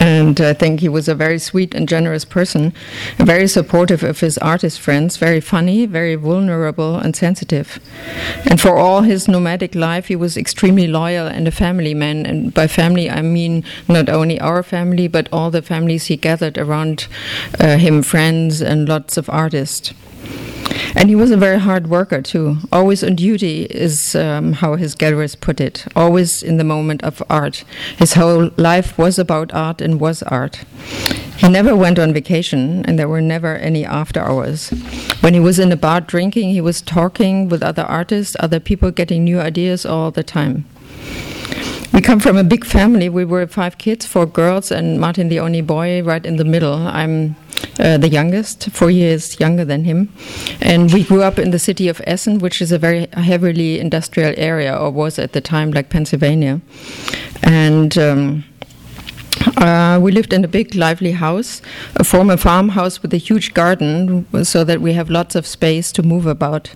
And 0.00 0.40
I 0.40 0.52
think 0.52 0.80
he 0.80 0.88
was 0.88 1.08
a 1.08 1.14
very 1.14 1.38
sweet 1.38 1.74
and 1.74 1.88
generous 1.88 2.24
person, 2.24 2.72
very 3.18 3.46
supportive 3.46 4.02
of 4.02 4.20
his 4.20 4.38
artist 4.38 4.80
friends, 4.80 5.16
very 5.16 5.40
funny, 5.40 5.86
very 5.86 6.14
vulnerable 6.14 6.96
and 6.96 7.14
sensitive. 7.14 7.80
And 8.50 8.60
for 8.60 8.76
all 8.76 9.02
his 9.02 9.28
nomadic 9.28 9.74
life, 9.74 10.06
he 10.08 10.16
was 10.16 10.36
extremely 10.36 10.86
loyal 10.86 11.26
and 11.26 11.48
a 11.48 11.50
family 11.50 11.94
man. 11.94 12.26
And 12.26 12.52
by 12.52 12.66
family, 12.66 13.10
I 13.10 13.22
mean 13.22 13.64
not 13.88 14.08
only 14.08 14.40
our 14.40 14.62
family, 14.62 15.08
but 15.08 15.28
all 15.32 15.50
the 15.50 15.62
families 15.62 16.06
he 16.06 16.16
gathered 16.16 16.58
around 16.58 17.06
uh, 17.60 17.76
him, 17.76 18.02
friends 18.02 18.60
and 18.60 18.88
lots 18.88 19.16
of 19.16 19.28
artists. 19.30 19.92
And 20.96 21.08
he 21.08 21.16
was 21.16 21.30
a 21.30 21.36
very 21.36 21.58
hard 21.58 21.88
worker 21.88 22.22
too. 22.22 22.58
Always 22.70 23.02
on 23.02 23.16
duty 23.16 23.64
is 23.64 24.14
um, 24.14 24.52
how 24.52 24.76
his 24.76 24.94
galleries 24.94 25.34
put 25.34 25.60
it. 25.60 25.86
Always 25.96 26.42
in 26.42 26.56
the 26.56 26.64
moment 26.64 27.02
of 27.02 27.22
art. 27.28 27.64
His 27.98 28.14
whole 28.14 28.50
life 28.56 28.96
was 28.96 29.18
about 29.18 29.52
art 29.52 29.80
and 29.80 30.00
was 30.00 30.22
art. 30.22 30.64
He 31.36 31.48
never 31.48 31.74
went 31.74 31.98
on 31.98 32.14
vacation, 32.14 32.84
and 32.86 32.96
there 32.96 33.08
were 33.08 33.20
never 33.20 33.56
any 33.56 33.84
after 33.84 34.20
hours. 34.20 34.70
When 35.20 35.34
he 35.34 35.40
was 35.40 35.58
in 35.58 35.72
a 35.72 35.76
bar 35.76 36.00
drinking, 36.00 36.50
he 36.50 36.60
was 36.60 36.80
talking 36.80 37.48
with 37.48 37.62
other 37.62 37.82
artists, 37.82 38.36
other 38.38 38.60
people, 38.60 38.92
getting 38.92 39.24
new 39.24 39.40
ideas 39.40 39.84
all 39.84 40.12
the 40.12 40.22
time. 40.22 40.64
We 41.92 42.00
come 42.00 42.20
from 42.20 42.36
a 42.36 42.44
big 42.44 42.64
family. 42.64 43.08
We 43.08 43.24
were 43.24 43.46
five 43.46 43.78
kids, 43.78 44.06
four 44.06 44.26
girls, 44.26 44.70
and 44.70 45.00
Martin, 45.00 45.28
the 45.28 45.40
only 45.40 45.60
boy, 45.60 46.02
right 46.02 46.24
in 46.24 46.36
the 46.36 46.44
middle. 46.44 46.74
I'm 46.74 47.36
uh, 47.78 47.98
the 47.98 48.08
youngest, 48.08 48.70
four 48.70 48.90
years 48.90 49.38
younger 49.40 49.64
than 49.64 49.84
him. 49.84 50.12
And 50.60 50.92
we 50.92 51.04
grew 51.04 51.22
up 51.22 51.38
in 51.38 51.50
the 51.50 51.58
city 51.58 51.88
of 51.88 52.00
Essen, 52.06 52.38
which 52.38 52.62
is 52.62 52.72
a 52.72 52.78
very 52.78 53.06
heavily 53.12 53.80
industrial 53.80 54.34
area, 54.36 54.76
or 54.76 54.90
was 54.90 55.18
at 55.18 55.32
the 55.32 55.40
time 55.40 55.70
like 55.72 55.90
Pennsylvania. 55.90 56.60
And 57.42 57.96
um, 57.98 58.44
uh, 59.56 59.98
we 60.00 60.12
lived 60.12 60.32
in 60.32 60.44
a 60.44 60.48
big, 60.48 60.74
lively 60.74 61.12
house, 61.12 61.62
a 61.96 62.04
former 62.04 62.36
farmhouse 62.36 63.02
with 63.02 63.12
a 63.14 63.18
huge 63.18 63.54
garden, 63.54 64.26
so 64.44 64.64
that 64.64 64.80
we 64.80 64.92
have 64.92 65.10
lots 65.10 65.34
of 65.34 65.46
space 65.46 65.92
to 65.92 66.02
move 66.02 66.26
about. 66.26 66.70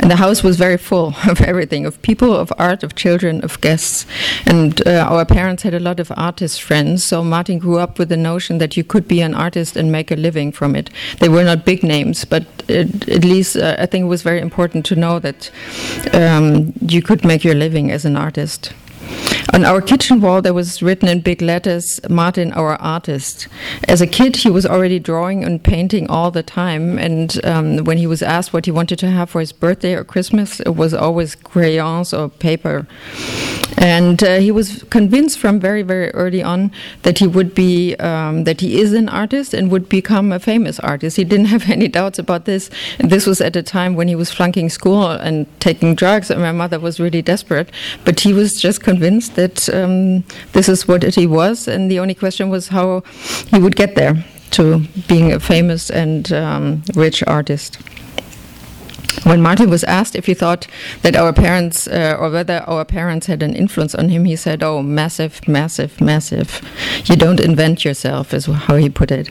And 0.00 0.10
the 0.10 0.16
house 0.16 0.42
was 0.42 0.56
very 0.56 0.76
full 0.76 1.14
of 1.28 1.40
everything 1.40 1.86
of 1.86 2.00
people, 2.02 2.34
of 2.34 2.52
art, 2.58 2.82
of 2.82 2.94
children, 2.94 3.42
of 3.44 3.60
guests. 3.60 4.06
And 4.46 4.86
uh, 4.86 5.06
our 5.10 5.24
parents 5.24 5.62
had 5.62 5.74
a 5.74 5.80
lot 5.80 6.00
of 6.00 6.12
artist 6.16 6.62
friends, 6.62 7.04
so 7.04 7.24
Martin 7.24 7.58
grew 7.58 7.78
up 7.78 7.98
with 7.98 8.08
the 8.08 8.16
notion 8.16 8.58
that 8.58 8.76
you 8.76 8.84
could 8.84 9.08
be 9.08 9.20
an 9.20 9.34
artist 9.34 9.76
and 9.76 9.90
make 9.90 10.10
a 10.10 10.16
living 10.16 10.52
from 10.52 10.76
it. 10.76 10.90
They 11.18 11.28
were 11.28 11.44
not 11.44 11.64
big 11.64 11.82
names, 11.82 12.24
but 12.24 12.44
it, 12.68 13.08
at 13.08 13.24
least 13.24 13.56
uh, 13.56 13.76
I 13.78 13.86
think 13.86 14.04
it 14.04 14.08
was 14.08 14.22
very 14.22 14.40
important 14.40 14.86
to 14.86 14.96
know 14.96 15.18
that 15.18 15.50
um, 16.12 16.72
you 16.80 17.02
could 17.02 17.24
make 17.24 17.44
your 17.44 17.54
living 17.54 17.90
as 17.90 18.04
an 18.04 18.16
artist. 18.16 18.72
On 19.54 19.64
our 19.66 19.82
kitchen 19.82 20.20
wall, 20.20 20.40
there 20.40 20.54
was 20.54 20.82
written 20.82 21.08
in 21.08 21.20
big 21.20 21.42
letters, 21.42 22.00
Martin, 22.08 22.52
our 22.54 22.80
artist. 22.80 23.48
As 23.86 24.00
a 24.00 24.06
kid, 24.06 24.36
he 24.36 24.48
was 24.48 24.64
already 24.64 24.98
drawing 24.98 25.44
and 25.44 25.62
painting 25.62 26.08
all 26.08 26.30
the 26.30 26.42
time. 26.42 26.98
And 26.98 27.44
um, 27.44 27.84
when 27.84 27.98
he 27.98 28.06
was 28.06 28.22
asked 28.22 28.54
what 28.54 28.64
he 28.64 28.70
wanted 28.70 28.98
to 29.00 29.10
have 29.10 29.28
for 29.28 29.40
his 29.40 29.52
birthday 29.52 29.94
or 29.94 30.04
Christmas, 30.04 30.60
it 30.60 30.74
was 30.76 30.94
always 30.94 31.34
crayons 31.34 32.14
or 32.14 32.30
paper. 32.30 32.86
And 33.82 34.22
uh, 34.22 34.38
he 34.38 34.52
was 34.52 34.84
convinced 34.90 35.40
from 35.40 35.58
very, 35.58 35.82
very 35.82 36.10
early 36.10 36.40
on 36.40 36.70
that 37.02 37.18
he 37.18 37.26
would 37.26 37.52
be, 37.52 37.96
um, 37.96 38.44
that 38.44 38.60
he 38.60 38.80
is 38.80 38.92
an 38.92 39.08
artist 39.08 39.52
and 39.52 39.72
would 39.72 39.88
become 39.88 40.30
a 40.30 40.38
famous 40.38 40.78
artist. 40.78 41.16
He 41.16 41.24
didn't 41.24 41.46
have 41.56 41.68
any 41.68 41.88
doubts 41.88 42.16
about 42.16 42.44
this. 42.44 42.70
And 43.00 43.10
this 43.10 43.26
was 43.26 43.40
at 43.40 43.56
a 43.56 43.62
time 43.62 43.96
when 43.96 44.06
he 44.06 44.14
was 44.14 44.30
flunking 44.30 44.68
school 44.68 45.10
and 45.10 45.48
taking 45.58 45.96
drugs, 45.96 46.30
and 46.30 46.40
my 46.40 46.52
mother 46.52 46.78
was 46.78 47.00
really 47.00 47.22
desperate. 47.22 47.70
But 48.04 48.20
he 48.20 48.32
was 48.32 48.60
just 48.60 48.84
convinced 48.84 49.34
that 49.34 49.68
um, 49.74 50.22
this 50.52 50.68
is 50.68 50.86
what 50.86 51.02
he 51.02 51.26
was, 51.26 51.66
and 51.66 51.90
the 51.90 51.98
only 51.98 52.14
question 52.14 52.50
was 52.50 52.68
how 52.68 53.02
he 53.48 53.58
would 53.58 53.74
get 53.74 53.96
there 53.96 54.24
to 54.52 54.78
being 55.08 55.32
a 55.32 55.40
famous 55.40 55.90
and 55.90 56.32
um, 56.32 56.84
rich 56.94 57.24
artist 57.26 57.78
when 59.24 59.42
Martin 59.42 59.70
was 59.70 59.84
asked 59.84 60.16
if 60.16 60.26
he 60.26 60.34
thought 60.34 60.66
that 61.02 61.16
our 61.16 61.32
parents, 61.32 61.86
uh, 61.86 62.16
or 62.18 62.30
whether 62.30 62.64
our 62.66 62.84
parents 62.84 63.26
had 63.26 63.42
an 63.42 63.54
influence 63.54 63.94
on 63.94 64.08
him, 64.08 64.24
he 64.24 64.36
said, 64.36 64.62
Oh, 64.62 64.82
massive, 64.82 65.46
massive, 65.48 66.00
massive. 66.00 66.60
You 67.04 67.16
don't 67.16 67.40
invent 67.40 67.84
yourself, 67.84 68.34
is 68.34 68.46
how 68.46 68.76
he 68.76 68.88
put 68.88 69.10
it. 69.10 69.30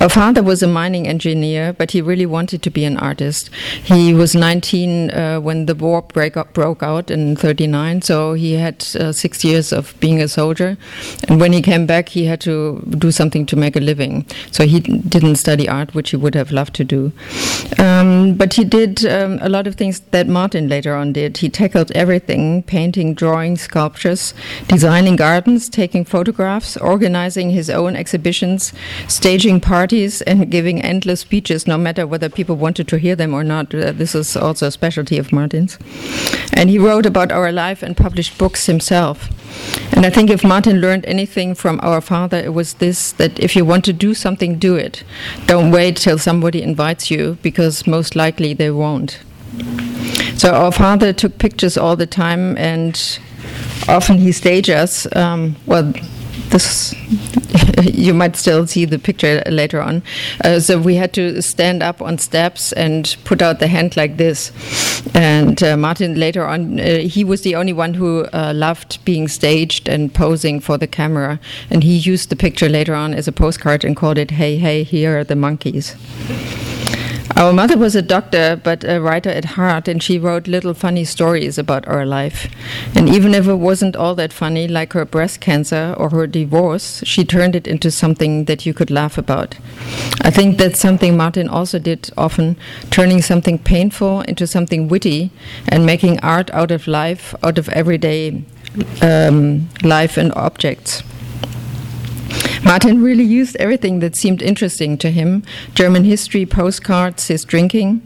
Our 0.00 0.08
father 0.08 0.42
was 0.42 0.62
a 0.62 0.66
mining 0.66 1.06
engineer, 1.06 1.74
but 1.74 1.90
he 1.90 2.00
really 2.00 2.24
wanted 2.24 2.62
to 2.62 2.70
be 2.70 2.84
an 2.84 2.96
artist. 2.96 3.50
He 3.82 4.14
was 4.14 4.34
19 4.34 5.10
uh, 5.10 5.40
when 5.40 5.66
the 5.66 5.74
war 5.74 5.98
up, 5.98 6.52
broke 6.54 6.82
out 6.82 7.10
in 7.10 7.36
39, 7.36 8.00
so 8.02 8.32
he 8.32 8.54
had 8.54 8.86
uh, 8.98 9.12
six 9.12 9.44
years 9.44 9.72
of 9.72 9.94
being 10.00 10.22
a 10.22 10.28
soldier. 10.28 10.78
And 11.28 11.38
when 11.38 11.52
he 11.52 11.60
came 11.60 11.84
back, 11.86 12.08
he 12.10 12.24
had 12.24 12.40
to 12.42 12.82
do 12.98 13.10
something 13.10 13.44
to 13.46 13.56
make 13.56 13.76
a 13.76 13.80
living. 13.80 14.24
So 14.50 14.66
he 14.66 14.80
didn't 14.80 15.36
study 15.36 15.68
art, 15.68 15.94
which 15.94 16.10
he 16.10 16.16
would 16.16 16.34
have 16.34 16.50
loved 16.50 16.74
to 16.76 16.84
do. 16.84 17.12
Um, 17.78 18.34
but 18.34 18.54
he 18.54 18.64
did 18.64 18.99
um, 19.04 19.38
a 19.40 19.48
lot 19.48 19.66
of 19.66 19.74
things 19.74 20.00
that 20.10 20.26
Martin 20.26 20.68
later 20.68 20.94
on 20.94 21.12
did. 21.12 21.38
He 21.38 21.48
tackled 21.48 21.90
everything 21.92 22.62
painting, 22.62 23.14
drawing, 23.14 23.56
sculptures, 23.56 24.34
designing 24.68 25.16
gardens, 25.16 25.68
taking 25.68 26.04
photographs, 26.04 26.76
organizing 26.76 27.50
his 27.50 27.70
own 27.70 27.96
exhibitions, 27.96 28.72
staging 29.08 29.60
parties, 29.60 30.22
and 30.22 30.50
giving 30.50 30.82
endless 30.82 31.20
speeches, 31.20 31.66
no 31.66 31.78
matter 31.78 32.06
whether 32.06 32.28
people 32.28 32.56
wanted 32.56 32.88
to 32.88 32.98
hear 32.98 33.16
them 33.16 33.34
or 33.34 33.44
not. 33.44 33.74
Uh, 33.74 33.92
this 33.92 34.14
is 34.14 34.36
also 34.36 34.66
a 34.66 34.70
specialty 34.70 35.18
of 35.18 35.32
Martin's. 35.32 35.78
And 36.52 36.70
he 36.70 36.78
wrote 36.78 37.06
about 37.06 37.32
our 37.32 37.52
life 37.52 37.82
and 37.82 37.96
published 37.96 38.38
books 38.38 38.66
himself. 38.66 39.28
And 39.92 40.06
I 40.06 40.10
think 40.10 40.30
if 40.30 40.42
Martin 40.42 40.80
learned 40.80 41.04
anything 41.06 41.54
from 41.54 41.78
our 41.82 42.00
father, 42.00 42.38
it 42.38 42.54
was 42.54 42.74
this 42.74 43.12
that 43.12 43.38
if 43.38 43.54
you 43.54 43.64
want 43.64 43.84
to 43.84 43.92
do 43.92 44.14
something, 44.14 44.58
do 44.58 44.76
it. 44.76 45.04
Don't 45.46 45.70
wait 45.70 45.96
till 45.96 46.18
somebody 46.18 46.62
invites 46.62 47.10
you, 47.10 47.36
because 47.42 47.86
most 47.86 48.16
likely 48.16 48.54
they 48.54 48.70
won't. 48.70 49.20
So 50.36 50.54
our 50.54 50.72
father 50.72 51.12
took 51.12 51.38
pictures 51.38 51.76
all 51.76 51.96
the 51.96 52.06
time, 52.06 52.56
and 52.56 53.18
often 53.88 54.18
he 54.18 54.32
staged 54.32 54.70
us. 54.70 55.06
Um, 55.14 55.56
well, 55.66 55.92
this 56.50 56.94
you 57.92 58.14
might 58.14 58.36
still 58.36 58.66
see 58.66 58.84
the 58.84 58.98
picture 58.98 59.42
later 59.46 59.80
on. 59.80 60.02
Uh, 60.44 60.60
so 60.60 60.78
we 60.78 60.96
had 60.96 61.12
to 61.14 61.40
stand 61.42 61.82
up 61.82 62.00
on 62.02 62.18
steps 62.18 62.72
and 62.72 63.16
put 63.24 63.42
out 63.42 63.58
the 63.58 63.66
hand 63.66 63.96
like 63.96 64.16
this. 64.16 64.52
And 65.14 65.62
uh, 65.62 65.76
Martin 65.76 66.18
later 66.18 66.46
on, 66.46 66.78
uh, 66.78 66.98
he 66.98 67.24
was 67.24 67.42
the 67.42 67.56
only 67.56 67.72
one 67.72 67.94
who 67.94 68.26
uh, 68.32 68.52
loved 68.54 69.04
being 69.04 69.28
staged 69.28 69.88
and 69.88 70.12
posing 70.12 70.60
for 70.60 70.78
the 70.78 70.86
camera. 70.86 71.40
And 71.70 71.82
he 71.82 71.96
used 71.96 72.30
the 72.30 72.36
picture 72.36 72.68
later 72.68 72.94
on 72.94 73.14
as 73.14 73.28
a 73.28 73.32
postcard 73.32 73.84
and 73.84 73.96
called 73.96 74.18
it 74.18 74.32
"Hey, 74.32 74.56
hey, 74.56 74.82
here 74.82 75.18
are 75.18 75.24
the 75.24 75.36
monkeys." 75.36 75.96
Our 77.36 77.52
mother 77.52 77.78
was 77.78 77.94
a 77.94 78.02
doctor, 78.02 78.60
but 78.62 78.84
a 78.84 79.00
writer 79.00 79.30
at 79.30 79.56
heart, 79.56 79.88
and 79.88 80.02
she 80.02 80.18
wrote 80.18 80.46
little 80.46 80.74
funny 80.74 81.04
stories 81.04 81.58
about 81.58 81.86
our 81.88 82.04
life. 82.04 82.48
And 82.94 83.08
even 83.08 83.34
if 83.34 83.46
it 83.46 83.54
wasn't 83.54 83.96
all 83.96 84.14
that 84.16 84.32
funny, 84.32 84.68
like 84.68 84.92
her 84.92 85.04
breast 85.04 85.40
cancer 85.40 85.94
or 85.96 86.10
her 86.10 86.26
divorce, 86.26 87.02
she 87.06 87.24
turned 87.24 87.56
it 87.56 87.66
into 87.66 87.90
something 87.90 88.44
that 88.44 88.66
you 88.66 88.74
could 88.74 88.90
laugh 88.90 89.16
about. 89.16 89.56
I 90.22 90.30
think 90.30 90.58
that's 90.58 90.80
something 90.80 91.16
Martin 91.16 91.48
also 91.48 91.78
did 91.78 92.10
often, 92.16 92.56
turning 92.90 93.22
something 93.22 93.58
painful 93.58 94.20
into 94.22 94.46
something 94.46 94.88
witty 94.88 95.30
and 95.68 95.86
making 95.86 96.20
art 96.20 96.50
out 96.50 96.70
of 96.70 96.86
life, 96.86 97.34
out 97.42 97.58
of 97.58 97.68
everyday 97.70 98.44
um, 99.00 99.68
life 99.82 100.16
and 100.16 100.32
objects. 100.34 101.02
Martin 102.64 103.02
really 103.02 103.24
used 103.24 103.56
everything 103.56 104.00
that 104.00 104.16
seemed 104.16 104.42
interesting 104.42 104.98
to 104.98 105.10
him 105.10 105.42
German 105.74 106.04
history, 106.04 106.44
postcards, 106.44 107.28
his 107.28 107.44
drinking. 107.44 108.02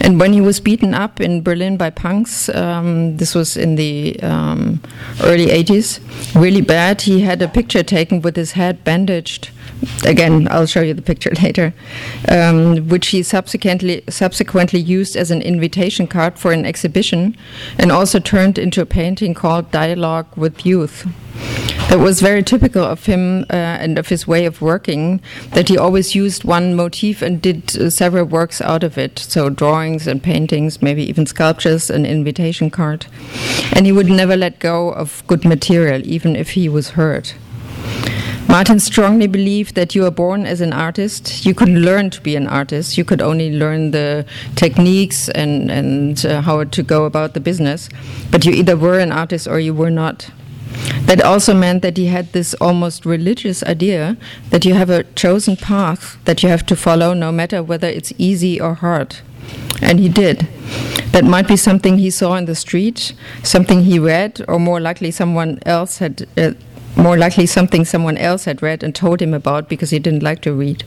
And 0.00 0.18
when 0.18 0.32
he 0.32 0.40
was 0.40 0.60
beaten 0.60 0.92
up 0.92 1.20
in 1.20 1.42
Berlin 1.42 1.76
by 1.76 1.90
punks, 1.90 2.48
um, 2.48 3.16
this 3.16 3.34
was 3.34 3.56
in 3.56 3.76
the 3.76 4.18
um, 4.22 4.80
early 5.22 5.46
80s, 5.46 6.00
really 6.34 6.60
bad, 6.60 7.02
he 7.02 7.20
had 7.20 7.40
a 7.42 7.48
picture 7.48 7.82
taken 7.82 8.22
with 8.22 8.36
his 8.36 8.52
head 8.52 8.82
bandaged. 8.84 9.50
Again, 10.04 10.48
I'll 10.50 10.66
show 10.66 10.80
you 10.80 10.94
the 10.94 11.02
picture 11.02 11.30
later, 11.42 11.74
um, 12.28 12.88
which 12.88 13.08
he 13.08 13.22
subsequently 13.22 14.02
subsequently 14.08 14.80
used 14.80 15.16
as 15.16 15.30
an 15.30 15.42
invitation 15.42 16.06
card 16.06 16.38
for 16.38 16.52
an 16.52 16.64
exhibition, 16.64 17.36
and 17.78 17.90
also 17.90 18.18
turned 18.18 18.58
into 18.58 18.80
a 18.80 18.86
painting 18.86 19.34
called 19.34 19.70
Dialogue 19.70 20.26
with 20.36 20.64
Youth. 20.66 21.06
That 21.88 21.98
was 21.98 22.20
very 22.20 22.42
typical 22.42 22.82
of 22.82 23.04
him 23.04 23.44
uh, 23.50 23.54
and 23.54 23.98
of 23.98 24.08
his 24.08 24.26
way 24.26 24.46
of 24.46 24.62
working 24.62 25.20
that 25.50 25.68
he 25.68 25.76
always 25.76 26.14
used 26.14 26.44
one 26.44 26.74
motif 26.74 27.20
and 27.20 27.42
did 27.42 27.76
uh, 27.76 27.90
several 27.90 28.24
works 28.24 28.60
out 28.62 28.82
of 28.82 28.96
it. 28.96 29.18
So, 29.18 29.50
drawings 29.50 30.06
and 30.06 30.22
paintings, 30.22 30.80
maybe 30.80 31.02
even 31.02 31.26
sculptures, 31.26 31.90
an 31.90 32.06
invitation 32.06 32.70
card. 32.70 33.06
And 33.72 33.84
he 33.84 33.92
would 33.92 34.08
never 34.08 34.36
let 34.36 34.58
go 34.58 34.90
of 34.90 35.22
good 35.26 35.44
material, 35.44 36.00
even 36.04 36.34
if 36.34 36.50
he 36.50 36.68
was 36.68 36.90
hurt. 36.90 37.34
Martin 38.48 38.78
strongly 38.78 39.26
believed 39.26 39.74
that 39.76 39.94
you 39.94 40.04
are 40.04 40.10
born 40.10 40.44
as 40.44 40.60
an 40.60 40.72
artist. 40.72 41.46
You 41.46 41.54
couldn't 41.54 41.80
learn 41.82 42.10
to 42.10 42.20
be 42.20 42.36
an 42.36 42.46
artist. 42.46 42.98
You 42.98 43.04
could 43.04 43.22
only 43.22 43.50
learn 43.50 43.92
the 43.92 44.26
techniques 44.56 45.30
and, 45.30 45.70
and 45.70 46.24
uh, 46.26 46.42
how 46.42 46.64
to 46.64 46.82
go 46.82 47.06
about 47.06 47.32
the 47.32 47.40
business. 47.40 47.88
But 48.30 48.44
you 48.44 48.52
either 48.52 48.76
were 48.76 48.98
an 48.98 49.10
artist 49.10 49.48
or 49.48 49.58
you 49.58 49.72
were 49.72 49.90
not. 49.90 50.30
That 51.06 51.22
also 51.22 51.54
meant 51.54 51.82
that 51.82 51.96
he 51.96 52.06
had 52.06 52.32
this 52.32 52.54
almost 52.54 53.04
religious 53.06 53.62
idea 53.64 54.16
that 54.50 54.64
you 54.64 54.74
have 54.74 54.90
a 54.90 55.04
chosen 55.14 55.56
path 55.56 56.18
that 56.24 56.42
you 56.42 56.48
have 56.48 56.64
to 56.66 56.76
follow 56.76 57.14
no 57.14 57.32
matter 57.32 57.62
whether 57.62 57.88
it's 57.88 58.12
easy 58.18 58.60
or 58.60 58.74
hard. 58.74 59.16
And 59.80 59.98
he 59.98 60.08
did. 60.08 60.48
That 61.12 61.24
might 61.24 61.48
be 61.48 61.56
something 61.56 61.98
he 61.98 62.10
saw 62.10 62.36
in 62.36 62.46
the 62.46 62.54
street, 62.54 63.14
something 63.42 63.84
he 63.84 63.98
read, 63.98 64.44
or 64.48 64.58
more 64.58 64.80
likely 64.80 65.10
someone 65.10 65.58
else 65.66 65.98
had. 65.98 66.26
Uh, 66.36 66.52
more 66.96 67.16
likely 67.16 67.46
something 67.46 67.84
someone 67.84 68.18
else 68.18 68.44
had 68.44 68.62
read 68.62 68.82
and 68.82 68.94
told 68.94 69.20
him 69.20 69.34
about 69.34 69.68
because 69.68 69.90
he 69.90 69.98
didn't 69.98 70.22
like 70.22 70.40
to 70.42 70.52
read. 70.52 70.84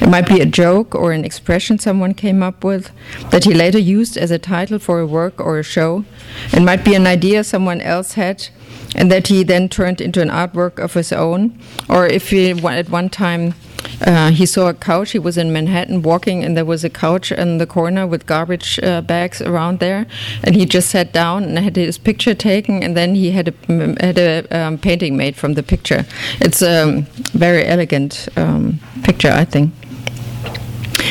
It 0.00 0.08
might 0.08 0.28
be 0.28 0.40
a 0.40 0.46
joke 0.46 0.94
or 0.94 1.12
an 1.12 1.24
expression 1.24 1.78
someone 1.78 2.14
came 2.14 2.42
up 2.42 2.64
with 2.64 2.90
that 3.30 3.44
he 3.44 3.54
later 3.54 3.78
used 3.78 4.16
as 4.16 4.30
a 4.30 4.38
title 4.38 4.78
for 4.78 5.00
a 5.00 5.06
work 5.06 5.40
or 5.40 5.58
a 5.58 5.62
show. 5.62 6.04
It 6.52 6.62
might 6.62 6.84
be 6.84 6.94
an 6.94 7.06
idea 7.06 7.44
someone 7.44 7.80
else 7.80 8.12
had 8.12 8.48
and 8.94 9.10
that 9.10 9.28
he 9.28 9.42
then 9.42 9.68
turned 9.68 10.00
into 10.00 10.22
an 10.22 10.30
artwork 10.30 10.78
of 10.78 10.94
his 10.94 11.12
own. 11.12 11.58
Or 11.88 12.06
if 12.06 12.30
he 12.30 12.50
at 12.50 12.90
one 12.90 13.08
time 13.08 13.54
uh, 14.00 14.30
he 14.30 14.46
saw 14.46 14.68
a 14.68 14.74
couch. 14.74 15.12
He 15.12 15.18
was 15.18 15.36
in 15.38 15.52
Manhattan 15.52 16.02
walking, 16.02 16.44
and 16.44 16.56
there 16.56 16.64
was 16.64 16.84
a 16.84 16.90
couch 16.90 17.32
in 17.32 17.58
the 17.58 17.66
corner 17.66 18.06
with 18.06 18.26
garbage 18.26 18.78
uh, 18.82 19.00
bags 19.00 19.40
around 19.40 19.78
there. 19.78 20.06
And 20.42 20.54
he 20.54 20.66
just 20.66 20.90
sat 20.90 21.12
down 21.12 21.44
and 21.44 21.58
had 21.58 21.76
his 21.76 21.98
picture 21.98 22.34
taken, 22.34 22.82
and 22.82 22.96
then 22.96 23.14
he 23.14 23.30
had 23.30 23.48
a 23.48 23.54
had 24.00 24.18
a 24.18 24.46
um, 24.50 24.78
painting 24.78 25.16
made 25.16 25.36
from 25.36 25.54
the 25.54 25.62
picture. 25.62 26.04
It's 26.40 26.62
a 26.62 27.04
very 27.32 27.64
elegant 27.64 28.28
um, 28.36 28.80
picture, 29.02 29.30
I 29.30 29.44
think. 29.44 29.72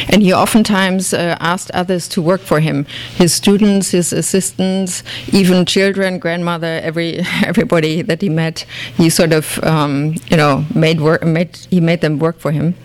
And 0.10 0.22
he 0.22 0.34
oftentimes 0.34 1.14
uh, 1.14 1.38
asked 1.40 1.72
others 1.72 2.08
to 2.10 2.22
work 2.22 2.42
for 2.42 2.60
him 2.60 2.86
his 3.16 3.34
students, 3.34 3.92
his 3.92 4.14
assistants, 4.14 5.04
even 5.32 5.66
children, 5.66 6.20
grandmother, 6.20 6.80
every, 6.84 7.20
everybody 7.46 8.02
that 8.02 8.22
he 8.22 8.30
met. 8.30 8.66
He 8.96 9.10
sort 9.10 9.34
of, 9.34 9.64
um, 9.64 10.16
you 10.30 10.38
know, 10.38 10.66
made, 10.74 11.02
work, 11.02 11.24
made, 11.24 11.58
he 11.70 11.80
made 11.80 12.02
them 12.02 12.20
work 12.20 12.40
for 12.40 12.52
him. 12.52 12.76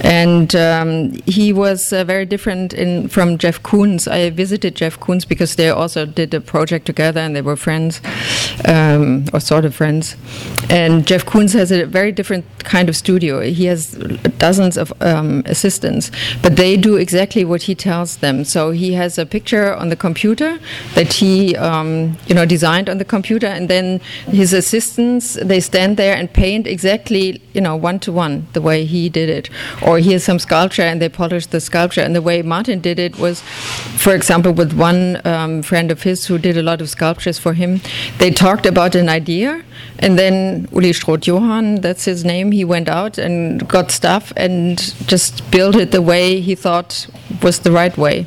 And 0.00 0.54
um, 0.56 1.12
he 1.26 1.52
was 1.52 1.92
uh, 1.92 2.04
very 2.04 2.26
different 2.26 2.72
in, 2.72 3.08
from 3.08 3.38
Jeff 3.38 3.62
Koons. 3.62 4.10
I 4.10 4.30
visited 4.30 4.74
Jeff 4.74 4.98
Koons 5.00 5.26
because 5.26 5.56
they 5.56 5.70
also 5.70 6.06
did 6.06 6.32
a 6.34 6.40
project 6.40 6.86
together 6.86 7.20
and 7.20 7.34
they 7.34 7.42
were 7.42 7.56
friends, 7.56 8.00
um, 8.66 9.26
or 9.32 9.40
sort 9.40 9.64
of 9.64 9.74
friends. 9.74 10.16
And 10.70 11.06
Jeff 11.06 11.24
Koons 11.24 11.52
has 11.54 11.70
a 11.70 11.84
very 11.86 12.12
different 12.12 12.44
kind 12.64 12.88
of 12.88 12.96
studio. 12.96 13.40
He 13.40 13.66
has 13.66 13.92
dozens 14.38 14.76
of 14.76 14.92
um, 15.00 15.42
assistants, 15.46 16.10
but 16.42 16.56
they 16.64 16.76
do 16.78 16.96
exactly 16.96 17.44
what 17.44 17.62
he 17.68 17.74
tells 17.88 18.10
them. 18.24 18.36
So 18.54 18.60
he 18.82 18.88
has 18.94 19.12
a 19.18 19.26
picture 19.36 19.66
on 19.82 19.86
the 19.92 20.00
computer 20.06 20.50
that 20.94 21.10
he, 21.20 21.54
um, 21.56 21.90
you 22.28 22.34
know, 22.38 22.46
designed 22.56 22.88
on 22.92 22.96
the 23.02 23.08
computer, 23.16 23.48
and 23.56 23.68
then 23.74 23.86
his 24.40 24.50
assistants 24.60 25.26
they 25.50 25.60
stand 25.60 25.92
there 26.02 26.16
and 26.20 26.26
paint 26.44 26.64
exactly, 26.66 27.26
you 27.56 27.62
know, 27.66 27.76
one 27.88 27.98
to 28.06 28.10
one 28.26 28.34
the 28.56 28.62
way 28.68 28.78
he 28.94 29.02
did 29.18 29.28
it. 29.38 29.50
Or 29.86 29.98
he 29.98 30.12
has 30.12 30.24
some 30.24 30.38
sculpture 30.38 30.86
and 30.90 30.96
they 31.02 31.10
polish 31.22 31.46
the 31.54 31.60
sculpture. 31.60 32.02
And 32.06 32.14
the 32.18 32.24
way 32.30 32.36
Martin 32.54 32.80
did 32.88 32.98
it 33.06 33.18
was, 33.18 33.36
for 34.04 34.14
example, 34.14 34.52
with 34.60 34.72
one 34.72 35.20
um, 35.26 35.62
friend 35.70 35.90
of 35.90 36.02
his 36.08 36.18
who 36.28 36.38
did 36.38 36.56
a 36.56 36.62
lot 36.70 36.80
of 36.80 36.88
sculptures 36.88 37.38
for 37.44 37.52
him. 37.52 37.80
They 38.22 38.30
talked 38.30 38.66
about 38.72 38.94
an 38.94 39.08
idea, 39.20 39.50
and 39.98 40.18
then 40.18 40.68
Uli 40.72 40.90
Strothjohann, 40.90 41.82
that's 41.82 42.04
his 42.04 42.24
name, 42.24 42.52
he 42.52 42.64
went 42.64 42.88
out 42.88 43.18
and 43.18 43.66
got 43.68 43.90
stuff 43.90 44.32
and 44.36 44.78
just 45.06 45.48
built 45.50 45.76
it 45.76 45.90
the 45.92 46.02
way 46.02 46.40
he 46.40 46.54
thought 46.54 47.06
was 47.42 47.60
the 47.60 47.72
right 47.72 47.96
way. 47.96 48.26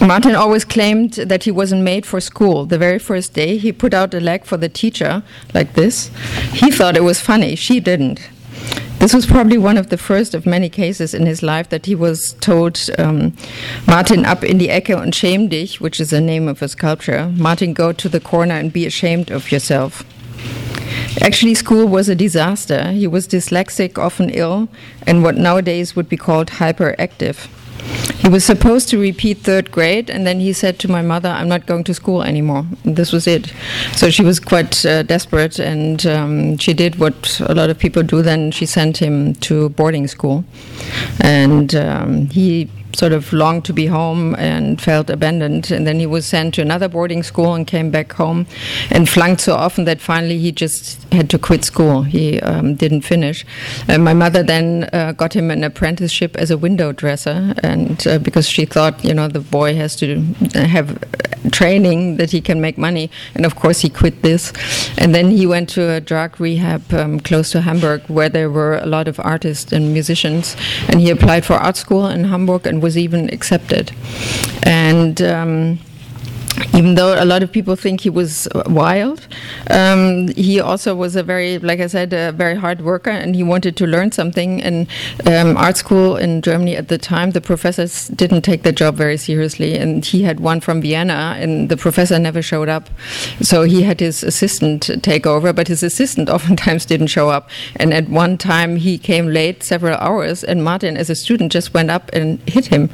Martin 0.00 0.36
always 0.36 0.64
claimed 0.64 1.14
that 1.14 1.42
he 1.42 1.50
wasn't 1.50 1.82
made 1.82 2.06
for 2.06 2.20
school. 2.20 2.64
The 2.64 2.78
very 2.78 3.00
first 3.00 3.34
day, 3.34 3.58
he 3.58 3.72
put 3.72 3.92
out 3.92 4.14
a 4.14 4.20
leg 4.20 4.44
for 4.44 4.56
the 4.56 4.68
teacher, 4.68 5.24
like 5.54 5.74
this. 5.74 6.10
He 6.52 6.70
thought 6.70 6.96
it 6.96 7.02
was 7.02 7.20
funny, 7.20 7.56
she 7.56 7.80
didn't. 7.80 8.20
This 8.98 9.14
was 9.14 9.26
probably 9.26 9.58
one 9.58 9.76
of 9.76 9.90
the 9.90 9.96
first 9.96 10.34
of 10.34 10.44
many 10.44 10.68
cases 10.68 11.14
in 11.14 11.24
his 11.24 11.40
life 11.40 11.68
that 11.68 11.86
he 11.86 11.94
was 11.94 12.34
told, 12.40 12.80
um, 12.98 13.32
Martin, 13.86 14.24
ab 14.24 14.42
in 14.42 14.58
die 14.58 14.66
Ecke 14.66 15.00
und 15.00 15.14
schäm 15.14 15.48
dich, 15.48 15.80
which 15.80 16.00
is 16.00 16.10
the 16.10 16.20
name 16.20 16.48
of 16.48 16.62
a 16.62 16.68
sculpture. 16.68 17.32
Martin, 17.36 17.74
go 17.74 17.92
to 17.92 18.08
the 18.08 18.18
corner 18.18 18.56
and 18.56 18.72
be 18.72 18.86
ashamed 18.86 19.30
of 19.30 19.52
yourself. 19.52 20.04
Actually, 21.22 21.54
school 21.54 21.86
was 21.86 22.08
a 22.08 22.16
disaster. 22.16 22.90
He 22.90 23.06
was 23.06 23.28
dyslexic, 23.28 23.98
often 23.98 24.30
ill, 24.30 24.68
and 25.06 25.22
what 25.22 25.36
nowadays 25.36 25.94
would 25.94 26.08
be 26.08 26.16
called 26.16 26.48
hyperactive. 26.58 27.46
He 28.18 28.28
was 28.28 28.44
supposed 28.44 28.88
to 28.90 28.98
repeat 28.98 29.38
third 29.38 29.70
grade, 29.70 30.10
and 30.10 30.26
then 30.26 30.40
he 30.40 30.52
said 30.52 30.78
to 30.80 30.90
my 30.90 31.02
mother, 31.02 31.28
I'm 31.28 31.48
not 31.48 31.66
going 31.66 31.84
to 31.84 31.94
school 31.94 32.22
anymore. 32.22 32.66
And 32.84 32.96
this 32.96 33.12
was 33.12 33.26
it. 33.26 33.52
So 33.94 34.10
she 34.10 34.22
was 34.22 34.40
quite 34.40 34.84
uh, 34.84 35.02
desperate, 35.02 35.58
and 35.58 36.04
um, 36.06 36.58
she 36.58 36.74
did 36.74 36.96
what 36.96 37.40
a 37.40 37.54
lot 37.54 37.70
of 37.70 37.78
people 37.78 38.02
do 38.02 38.22
then. 38.22 38.50
She 38.50 38.66
sent 38.66 38.98
him 38.98 39.34
to 39.36 39.70
boarding 39.70 40.08
school. 40.08 40.44
And 41.20 41.74
um, 41.74 42.26
he 42.26 42.68
sort 42.98 43.12
of 43.12 43.32
longed 43.32 43.64
to 43.64 43.72
be 43.72 43.86
home 43.86 44.34
and 44.34 44.80
felt 44.80 45.08
abandoned. 45.08 45.70
And 45.70 45.86
then 45.86 46.00
he 46.00 46.06
was 46.06 46.26
sent 46.26 46.54
to 46.54 46.62
another 46.62 46.88
boarding 46.88 47.22
school 47.22 47.54
and 47.54 47.64
came 47.66 47.90
back 47.90 48.12
home 48.12 48.46
and 48.90 49.08
flunked 49.08 49.40
so 49.42 49.54
often 49.54 49.84
that 49.84 50.00
finally 50.00 50.38
he 50.38 50.50
just 50.50 50.82
had 51.12 51.30
to 51.30 51.38
quit 51.38 51.64
school. 51.64 52.02
He 52.02 52.40
um, 52.40 52.74
didn't 52.74 53.02
finish. 53.02 53.46
And 53.86 54.04
my 54.04 54.14
mother 54.14 54.42
then 54.42 54.88
uh, 54.92 55.12
got 55.12 55.32
him 55.34 55.50
an 55.50 55.62
apprenticeship 55.62 56.36
as 56.36 56.50
a 56.50 56.58
window 56.58 56.92
dresser, 56.92 57.54
and 57.62 58.06
uh, 58.06 58.18
because 58.18 58.48
she 58.48 58.64
thought, 58.64 59.04
you 59.04 59.14
know, 59.14 59.28
the 59.28 59.40
boy 59.40 59.76
has 59.76 59.94
to 59.96 60.20
have 60.54 60.98
training 61.50 62.16
that 62.16 62.30
he 62.30 62.40
can 62.40 62.60
make 62.60 62.76
money. 62.78 63.10
And 63.34 63.46
of 63.46 63.54
course, 63.54 63.80
he 63.80 63.88
quit 63.88 64.22
this. 64.22 64.52
And 64.98 65.14
then 65.14 65.30
he 65.30 65.46
went 65.46 65.68
to 65.70 65.90
a 65.92 66.00
drug 66.00 66.40
rehab 66.40 66.92
um, 66.92 67.20
close 67.20 67.50
to 67.52 67.60
Hamburg 67.60 68.02
where 68.08 68.28
there 68.28 68.50
were 68.50 68.78
a 68.78 68.86
lot 68.86 69.08
of 69.08 69.20
artists 69.20 69.72
and 69.72 69.92
musicians. 69.92 70.56
And 70.88 71.00
he 71.00 71.10
applied 71.10 71.44
for 71.44 71.54
art 71.54 71.76
school 71.76 72.06
in 72.06 72.24
Hamburg 72.24 72.66
and 72.66 72.82
was 72.88 72.96
even 72.96 73.28
accepted. 73.34 73.92
And 74.62 75.20
um, 75.20 75.78
even 76.74 76.94
though 76.94 77.20
a 77.20 77.24
lot 77.24 77.42
of 77.42 77.50
people 77.50 77.76
think 77.76 78.00
he 78.00 78.10
was 78.10 78.48
wild, 78.66 79.26
um, 79.70 80.28
he 80.28 80.60
also 80.60 80.94
was 80.94 81.16
a 81.16 81.22
very, 81.22 81.58
like 81.58 81.80
I 81.80 81.86
said, 81.86 82.12
a 82.12 82.32
very 82.32 82.54
hard 82.54 82.82
worker, 82.82 83.10
and 83.10 83.34
he 83.34 83.42
wanted 83.42 83.76
to 83.76 83.86
learn 83.86 84.12
something. 84.12 84.62
And 84.62 84.86
um, 85.26 85.56
art 85.56 85.76
school 85.76 86.16
in 86.16 86.42
Germany 86.42 86.76
at 86.76 86.88
the 86.88 86.98
time, 86.98 87.32
the 87.32 87.40
professors 87.40 88.08
didn't 88.08 88.42
take 88.42 88.62
the 88.62 88.72
job 88.72 88.96
very 88.96 89.16
seriously, 89.16 89.76
and 89.76 90.04
he 90.04 90.22
had 90.22 90.40
one 90.40 90.60
from 90.60 90.80
Vienna, 90.80 91.36
and 91.38 91.68
the 91.68 91.76
professor 91.76 92.18
never 92.18 92.42
showed 92.42 92.68
up. 92.68 92.88
So 93.40 93.62
he 93.62 93.82
had 93.82 94.00
his 94.00 94.22
assistant 94.22 94.90
take 95.02 95.26
over, 95.26 95.52
but 95.52 95.68
his 95.68 95.82
assistant 95.82 96.28
oftentimes 96.36 96.84
didn't 96.84 97.08
show 97.08 97.28
up. 97.28 97.50
And 97.76 97.92
at 97.92 98.08
one 98.08 98.38
time, 98.38 98.76
he 98.76 98.98
came 98.98 99.28
late 99.28 99.62
several 99.62 99.96
hours, 99.96 100.44
and 100.44 100.64
Martin, 100.64 100.96
as 100.96 101.10
a 101.10 101.14
student, 101.14 101.52
just 101.52 101.74
went 101.74 101.90
up 101.90 102.10
and 102.12 102.40
hit 102.48 102.66
him 102.66 102.90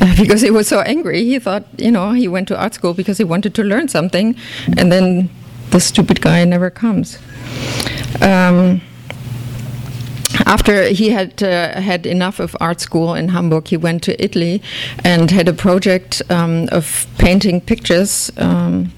uh, 0.00 0.14
because 0.20 0.40
he 0.40 0.50
was 0.50 0.68
so 0.68 0.80
angry. 0.80 1.24
He 1.24 1.38
thought, 1.38 1.64
you 1.78 1.90
know, 1.90 2.12
he 2.12 2.28
went 2.28 2.48
to 2.48 2.60
art 2.60 2.74
school 2.74 2.94
because 3.04 3.18
he 3.18 3.24
wanted 3.24 3.54
to 3.54 3.62
learn 3.62 3.88
something, 3.88 4.34
and 4.78 4.90
then 4.90 5.28
the 5.70 5.80
stupid 5.80 6.20
guy 6.20 6.44
never 6.44 6.70
comes. 6.70 7.18
Um, 8.20 8.80
after 10.46 10.88
he 10.88 11.10
had 11.10 11.42
uh, 11.42 11.80
had 11.80 12.06
enough 12.06 12.40
of 12.40 12.56
art 12.60 12.80
school 12.80 13.14
in 13.14 13.28
Hamburg, 13.28 13.68
he 13.68 13.76
went 13.76 14.02
to 14.04 14.22
Italy 14.22 14.62
and 15.04 15.30
had 15.30 15.48
a 15.48 15.52
project 15.52 16.22
um, 16.30 16.68
of 16.72 17.06
painting 17.18 17.60
pictures. 17.60 18.32
Um, 18.36 18.92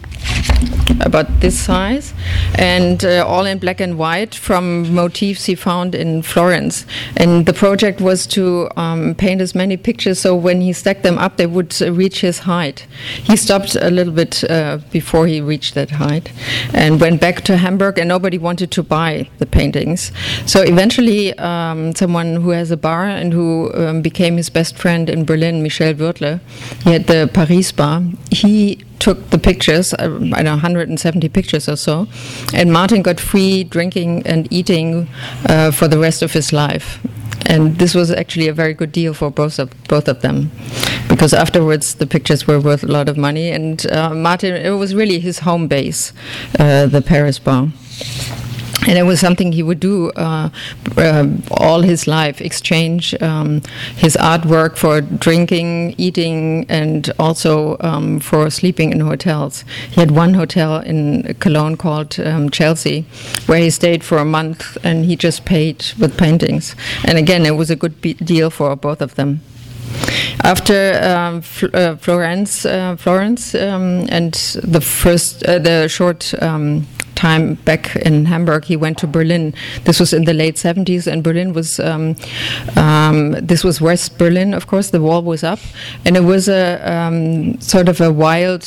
about 1.00 1.40
this 1.40 1.58
size, 1.58 2.14
and 2.54 3.04
uh, 3.04 3.24
all 3.26 3.44
in 3.44 3.58
black 3.58 3.80
and 3.80 3.98
white 3.98 4.34
from 4.34 4.94
motifs 4.94 5.44
he 5.44 5.54
found 5.54 5.94
in 5.94 6.22
Florence. 6.22 6.86
And 7.16 7.46
the 7.46 7.52
project 7.52 8.00
was 8.00 8.26
to 8.28 8.68
um, 8.76 9.14
paint 9.14 9.40
as 9.40 9.54
many 9.54 9.76
pictures 9.76 10.18
so 10.20 10.34
when 10.34 10.60
he 10.60 10.72
stacked 10.72 11.02
them 11.02 11.18
up, 11.18 11.36
they 11.36 11.46
would 11.46 11.74
uh, 11.80 11.92
reach 11.92 12.20
his 12.20 12.40
height. 12.40 12.86
He 13.22 13.36
stopped 13.36 13.76
a 13.76 13.90
little 13.90 14.12
bit 14.12 14.42
uh, 14.50 14.78
before 14.90 15.26
he 15.26 15.40
reached 15.40 15.74
that 15.74 15.90
height 15.90 16.32
and 16.72 17.00
went 17.00 17.20
back 17.20 17.42
to 17.42 17.56
Hamburg, 17.56 17.98
and 17.98 18.08
nobody 18.08 18.38
wanted 18.38 18.70
to 18.72 18.82
buy 18.82 19.28
the 19.38 19.46
paintings. 19.46 20.12
So 20.46 20.62
eventually, 20.62 21.36
um, 21.38 21.94
someone 21.94 22.36
who 22.36 22.50
has 22.50 22.70
a 22.70 22.76
bar 22.76 23.04
and 23.04 23.32
who 23.32 23.72
um, 23.74 24.02
became 24.02 24.36
his 24.36 24.50
best 24.50 24.76
friend 24.78 25.08
in 25.08 25.24
Berlin, 25.24 25.62
Michel 25.62 25.94
Würthle, 25.94 26.40
he 26.82 26.92
had 26.92 27.06
the 27.06 27.30
Paris 27.32 27.72
bar. 27.72 28.02
He 28.30 28.84
took 28.98 29.30
the 29.30 29.38
pictures, 29.38 29.94
uh, 29.94 30.18
I 30.34 30.42
know, 30.42 30.52
170 30.52 31.28
pictures 31.28 31.68
or 31.68 31.76
so, 31.76 32.08
and 32.52 32.72
Martin 32.72 33.02
got 33.02 33.20
free 33.20 33.64
drinking 33.64 34.26
and 34.26 34.50
eating 34.52 35.08
uh, 35.48 35.70
for 35.70 35.88
the 35.88 35.98
rest 35.98 36.22
of 36.22 36.32
his 36.32 36.52
life. 36.52 36.98
And 37.48 37.78
this 37.78 37.94
was 37.94 38.10
actually 38.10 38.48
a 38.48 38.52
very 38.52 38.74
good 38.74 38.90
deal 38.90 39.14
for 39.14 39.30
both 39.30 39.60
of 39.60 39.70
both 39.88 40.08
of 40.08 40.20
them, 40.22 40.50
because 41.08 41.32
afterwards 41.32 41.94
the 41.94 42.06
pictures 42.06 42.46
were 42.46 42.60
worth 42.60 42.82
a 42.82 42.88
lot 42.88 43.08
of 43.08 43.16
money. 43.16 43.50
And 43.50 43.86
uh, 43.86 44.14
Martin, 44.14 44.54
it 44.54 44.70
was 44.70 44.94
really 44.94 45.20
his 45.20 45.40
home 45.40 45.68
base, 45.68 46.12
uh, 46.58 46.86
the 46.86 47.02
Paris 47.02 47.38
bar 47.38 47.68
and 48.86 48.98
it 48.98 49.02
was 49.02 49.20
something 49.20 49.52
he 49.52 49.62
would 49.62 49.80
do 49.80 50.10
uh, 50.12 50.48
uh, 50.96 51.26
all 51.50 51.82
his 51.82 52.06
life 52.06 52.40
exchange 52.40 53.14
um, 53.22 53.60
his 53.96 54.16
artwork 54.16 54.76
for 54.76 55.00
drinking 55.00 55.94
eating 55.98 56.66
and 56.68 57.10
also 57.18 57.76
um, 57.80 58.20
for 58.20 58.50
sleeping 58.50 58.92
in 58.92 59.00
hotels. 59.00 59.64
He 59.90 60.00
had 60.00 60.10
one 60.10 60.34
hotel 60.34 60.78
in 60.78 61.34
cologne 61.40 61.76
called 61.76 62.18
um, 62.20 62.50
chelsea 62.50 63.02
where 63.46 63.58
he 63.58 63.70
stayed 63.70 64.04
for 64.04 64.18
a 64.18 64.24
month 64.24 64.78
and 64.84 65.04
he 65.04 65.16
just 65.16 65.44
paid 65.44 65.84
with 65.98 66.16
paintings. 66.16 66.74
And 67.04 67.18
again 67.18 67.44
it 67.44 67.56
was 67.56 67.70
a 67.70 67.76
good 67.76 68.00
deal 68.00 68.50
for 68.50 68.74
both 68.76 69.00
of 69.00 69.14
them. 69.16 69.40
After 70.44 71.00
um, 71.02 71.40
Fl 71.42 71.66
uh, 71.72 71.96
Florence, 71.96 72.66
uh, 72.66 72.96
Florence, 72.96 73.54
um, 73.54 74.06
and 74.10 74.34
the 74.62 74.80
first, 74.80 75.44
uh, 75.44 75.58
the 75.58 75.88
short 75.88 76.34
um, 76.42 76.86
time 77.16 77.54
back 77.64 77.96
in 77.96 78.26
Hamburg, 78.26 78.64
he 78.64 78.76
went 78.76 78.98
to 78.98 79.06
Berlin. 79.06 79.54
This 79.84 79.98
was 79.98 80.12
in 80.12 80.24
the 80.24 80.34
late 80.34 80.56
70s, 80.56 81.06
and 81.10 81.24
Berlin 81.24 81.52
was 81.52 81.80
um, 81.80 82.14
um, 82.76 83.32
this 83.32 83.64
was 83.64 83.80
West 83.80 84.18
Berlin, 84.18 84.54
of 84.54 84.66
course. 84.66 84.90
The 84.90 85.00
wall 85.00 85.22
was 85.22 85.42
up, 85.42 85.58
and 86.04 86.16
it 86.16 86.24
was 86.24 86.48
a 86.48 86.78
um, 86.90 87.60
sort 87.60 87.88
of 87.88 88.00
a 88.00 88.12
wild 88.12 88.62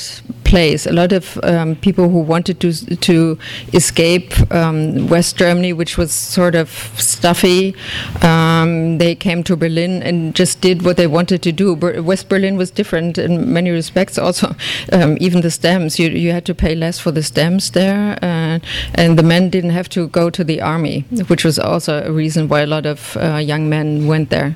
place. 0.50 0.86
A 0.86 0.92
lot 0.92 1.12
of 1.14 1.40
um, 1.44 1.76
people 1.76 2.10
who 2.10 2.20
wanted 2.34 2.60
to 2.62 2.72
to 3.08 3.38
escape 3.74 4.34
um, 4.52 5.08
West 5.08 5.38
Germany, 5.38 5.74
which 5.74 5.98
was 5.98 6.12
sort 6.12 6.56
of 6.56 6.70
stuffy, 6.98 7.76
um, 8.22 8.98
they 8.98 9.16
came 9.16 9.44
to 9.44 9.56
Berlin 9.56 10.04
and 10.04 10.36
just 10.36 10.62
did 10.62 10.82
what 10.82 10.98
they 10.98 11.08
wanted 11.08 11.42
to 11.44 11.52
do. 11.52 11.76
Ber 11.76 12.02
West 12.02 12.30
Berlin 12.30 12.58
was 12.58 12.72
different 12.72 13.18
in 13.18 13.54
many 13.54 13.70
respects. 13.70 14.18
Also, 14.18 14.56
even 15.28 15.42
the 15.42 15.52
stamps, 15.52 16.00
you 16.00 16.10
you 16.10 16.32
had 16.32 16.46
to 16.46 16.56
pay 16.56 16.76
less 16.76 17.00
for 17.00 17.12
the 17.12 17.24
stamps 17.24 17.70
there. 17.70 18.18
Uh, 18.22 18.60
and 18.96 19.18
the 19.18 19.24
men 19.24 19.50
didn't 19.50 19.76
have 19.80 19.90
to 19.90 20.08
go 20.08 20.30
to 20.30 20.44
the 20.44 20.62
army, 20.62 21.06
which 21.28 21.44
was 21.46 21.60
also 21.60 22.04
a 22.04 22.12
reason 22.12 22.48
why 22.48 22.62
a 22.62 22.68
lot 22.68 22.86
of 22.86 23.18
uh, 23.18 23.38
young 23.38 23.70
men 23.70 24.08
went 24.08 24.30
there. 24.30 24.56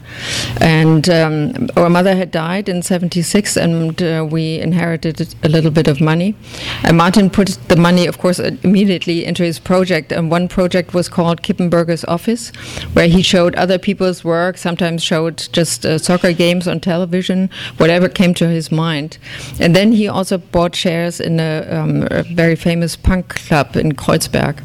And 0.60 1.10
um, 1.10 1.70
our 1.78 1.90
mother 1.90 2.16
had 2.16 2.32
died 2.32 2.70
in 2.70 2.82
76, 2.82 3.58
and 3.58 4.02
uh, 4.02 4.28
we 4.30 4.60
inherited 4.60 5.36
a 5.44 5.50
little 5.50 5.72
bit 5.72 5.83
of 5.88 6.02
money. 6.02 6.36
And 6.84 6.98
Martin 6.98 7.30
put 7.30 7.58
the 7.68 7.76
money, 7.76 8.08
of 8.08 8.18
course, 8.18 8.40
immediately 8.40 9.26
into 9.26 9.44
his 9.44 9.60
project. 9.60 10.12
And 10.12 10.30
one 10.30 10.48
project 10.48 10.94
was 10.94 11.10
called 11.10 11.42
Kippenberger's 11.42 12.06
Office, 12.06 12.50
where 12.94 13.08
he 13.08 13.22
showed 13.22 13.56
other 13.56 13.78
people's 13.78 14.24
work, 14.24 14.58
sometimes 14.58 15.04
showed 15.04 15.48
just 15.52 15.86
uh, 15.86 15.98
soccer 15.98 16.34
games 16.34 16.68
on 16.68 16.80
television, 16.80 17.50
whatever 17.78 18.10
came 18.10 18.34
to 18.36 18.48
his 18.48 18.72
mind. 18.72 19.18
And 19.60 19.76
then 19.76 19.92
he 19.92 20.08
also 20.08 20.38
bought 20.38 20.76
shares 20.76 21.20
in 21.20 21.40
a, 21.40 21.68
um, 21.70 22.08
a 22.12 22.24
very 22.24 22.56
famous 22.56 22.96
punk 22.96 23.30
club 23.30 23.76
in 23.76 23.94
Kreuzberg, 23.94 24.64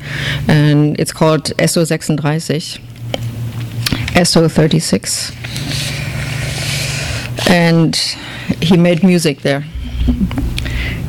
and 0.48 0.98
it's 0.98 1.12
called 1.12 1.52
SO 1.66 1.84
36, 1.84 2.78
SO 4.24 4.48
36. 4.48 5.32
And 7.48 7.96
he 8.60 8.76
made 8.76 9.02
music 9.02 9.42
there. 9.42 9.64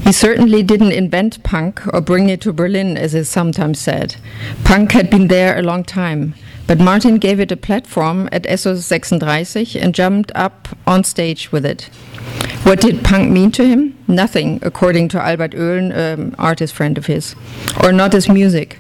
He 0.04 0.12
certainly 0.12 0.64
didn't 0.64 0.92
invent 0.92 1.44
punk 1.44 1.82
or 1.94 2.02
bring 2.02 2.30
it 2.30 2.42
to 2.42 2.54
Berlin, 2.54 2.98
as 2.98 3.14
is 3.14 3.30
sometimes 3.30 3.80
said. 3.80 4.16
Punk 4.64 4.92
had 4.92 5.10
been 5.10 5.28
there 5.28 5.58
a 5.58 5.62
long 5.62 5.84
time, 5.84 6.34
but 6.68 6.80
Martin 6.80 7.18
gave 7.18 7.40
it 7.40 7.52
a 7.52 7.58
platform 7.58 8.28
at 8.32 8.48
SO 8.60 8.76
36 8.76 9.76
and 9.76 9.94
jumped 9.96 10.32
up 10.36 10.68
on 10.88 11.04
stage 11.04 11.52
with 11.52 11.66
it. 11.66 11.90
What 12.64 12.82
did 12.82 13.04
punk 13.04 13.32
mean 13.32 13.52
to 13.52 13.66
him? 13.66 13.98
Nothing, 14.08 14.60
according 14.62 15.10
to 15.10 15.22
Albert 15.22 15.54
Oehlen, 15.56 15.92
an 15.92 16.20
um, 16.20 16.36
artist 16.38 16.74
friend 16.74 16.98
of 16.98 17.06
his, 17.06 17.36
or 17.84 17.92
not 17.92 18.14
his 18.14 18.30
music. 18.30 18.80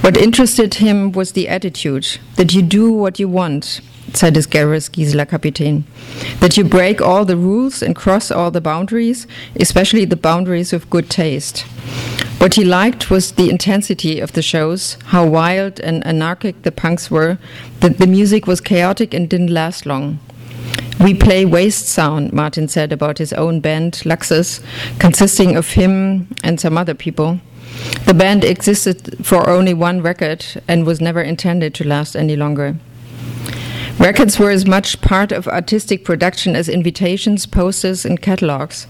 What 0.00 0.16
interested 0.16 0.74
him 0.74 1.12
was 1.12 1.32
the 1.32 1.48
attitude 1.48 2.18
that 2.36 2.54
you 2.54 2.62
do 2.62 2.92
what 2.92 3.18
you 3.18 3.28
want, 3.28 3.80
said 4.14 4.36
his 4.36 4.46
gallerist 4.46 4.92
Gisela 4.92 5.26
Kapitän. 5.26 5.84
That 6.40 6.56
you 6.56 6.64
break 6.64 7.00
all 7.00 7.24
the 7.24 7.36
rules 7.36 7.82
and 7.82 7.94
cross 7.94 8.30
all 8.30 8.50
the 8.50 8.60
boundaries, 8.60 9.26
especially 9.56 10.04
the 10.04 10.16
boundaries 10.16 10.72
of 10.72 10.90
good 10.90 11.10
taste. 11.10 11.60
What 12.38 12.54
he 12.54 12.64
liked 12.64 13.10
was 13.10 13.32
the 13.32 13.50
intensity 13.50 14.20
of 14.20 14.32
the 14.32 14.42
shows, 14.42 14.96
how 15.06 15.26
wild 15.26 15.80
and 15.80 16.06
anarchic 16.06 16.62
the 16.62 16.72
punks 16.72 17.10
were, 17.10 17.38
that 17.80 17.98
the 17.98 18.06
music 18.06 18.46
was 18.46 18.60
chaotic 18.60 19.12
and 19.12 19.28
didn't 19.28 19.52
last 19.52 19.86
long. 19.86 20.20
We 21.00 21.14
play 21.14 21.44
waste 21.44 21.88
sound, 21.88 22.32
Martin 22.32 22.68
said 22.68 22.92
about 22.92 23.18
his 23.18 23.32
own 23.32 23.60
band, 23.60 24.02
Luxus, 24.04 24.60
consisting 24.98 25.56
of 25.56 25.70
him 25.72 26.28
and 26.42 26.60
some 26.60 26.76
other 26.76 26.94
people. 26.94 27.40
The 28.06 28.14
band 28.14 28.44
existed 28.44 29.24
for 29.24 29.48
only 29.48 29.74
one 29.74 30.02
record 30.02 30.44
and 30.66 30.84
was 30.86 31.00
never 31.00 31.22
intended 31.22 31.74
to 31.74 31.86
last 31.86 32.16
any 32.16 32.34
longer. 32.34 32.76
Records 33.98 34.38
were 34.38 34.50
as 34.50 34.64
much 34.64 35.00
part 35.00 35.32
of 35.32 35.48
artistic 35.48 36.04
production 36.04 36.54
as 36.54 36.68
invitations, 36.68 37.46
posters, 37.46 38.04
and 38.04 38.22
catalogs. 38.22 38.86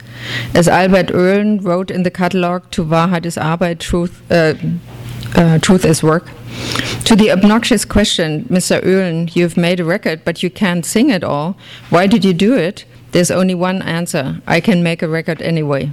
As 0.54 0.68
Albert 0.68 1.10
Oehlen 1.14 1.60
wrote 1.62 1.90
in 1.90 2.02
the 2.02 2.10
catalog 2.10 2.70
to 2.72 2.84
Wahrheit 2.84 3.24
ist 3.24 3.38
Arbeit, 3.38 3.78
Truth, 3.80 4.20
uh, 4.30 4.54
uh, 5.34 5.58
Truth 5.60 5.86
is 5.86 6.02
Work, 6.02 6.26
to 7.04 7.16
the 7.16 7.30
obnoxious 7.30 7.86
question, 7.86 8.44
Mr. 8.50 8.84
Oehlen, 8.84 9.34
you've 9.34 9.56
made 9.56 9.80
a 9.80 9.84
record, 9.84 10.26
but 10.26 10.42
you 10.42 10.50
can't 10.50 10.84
sing 10.84 11.10
at 11.10 11.24
all. 11.24 11.56
Why 11.88 12.06
did 12.06 12.22
you 12.22 12.34
do 12.34 12.54
it? 12.54 12.84
There's 13.12 13.30
only 13.30 13.54
one 13.54 13.80
answer 13.80 14.42
I 14.46 14.60
can 14.60 14.82
make 14.82 15.00
a 15.00 15.08
record 15.08 15.40
anyway. 15.40 15.90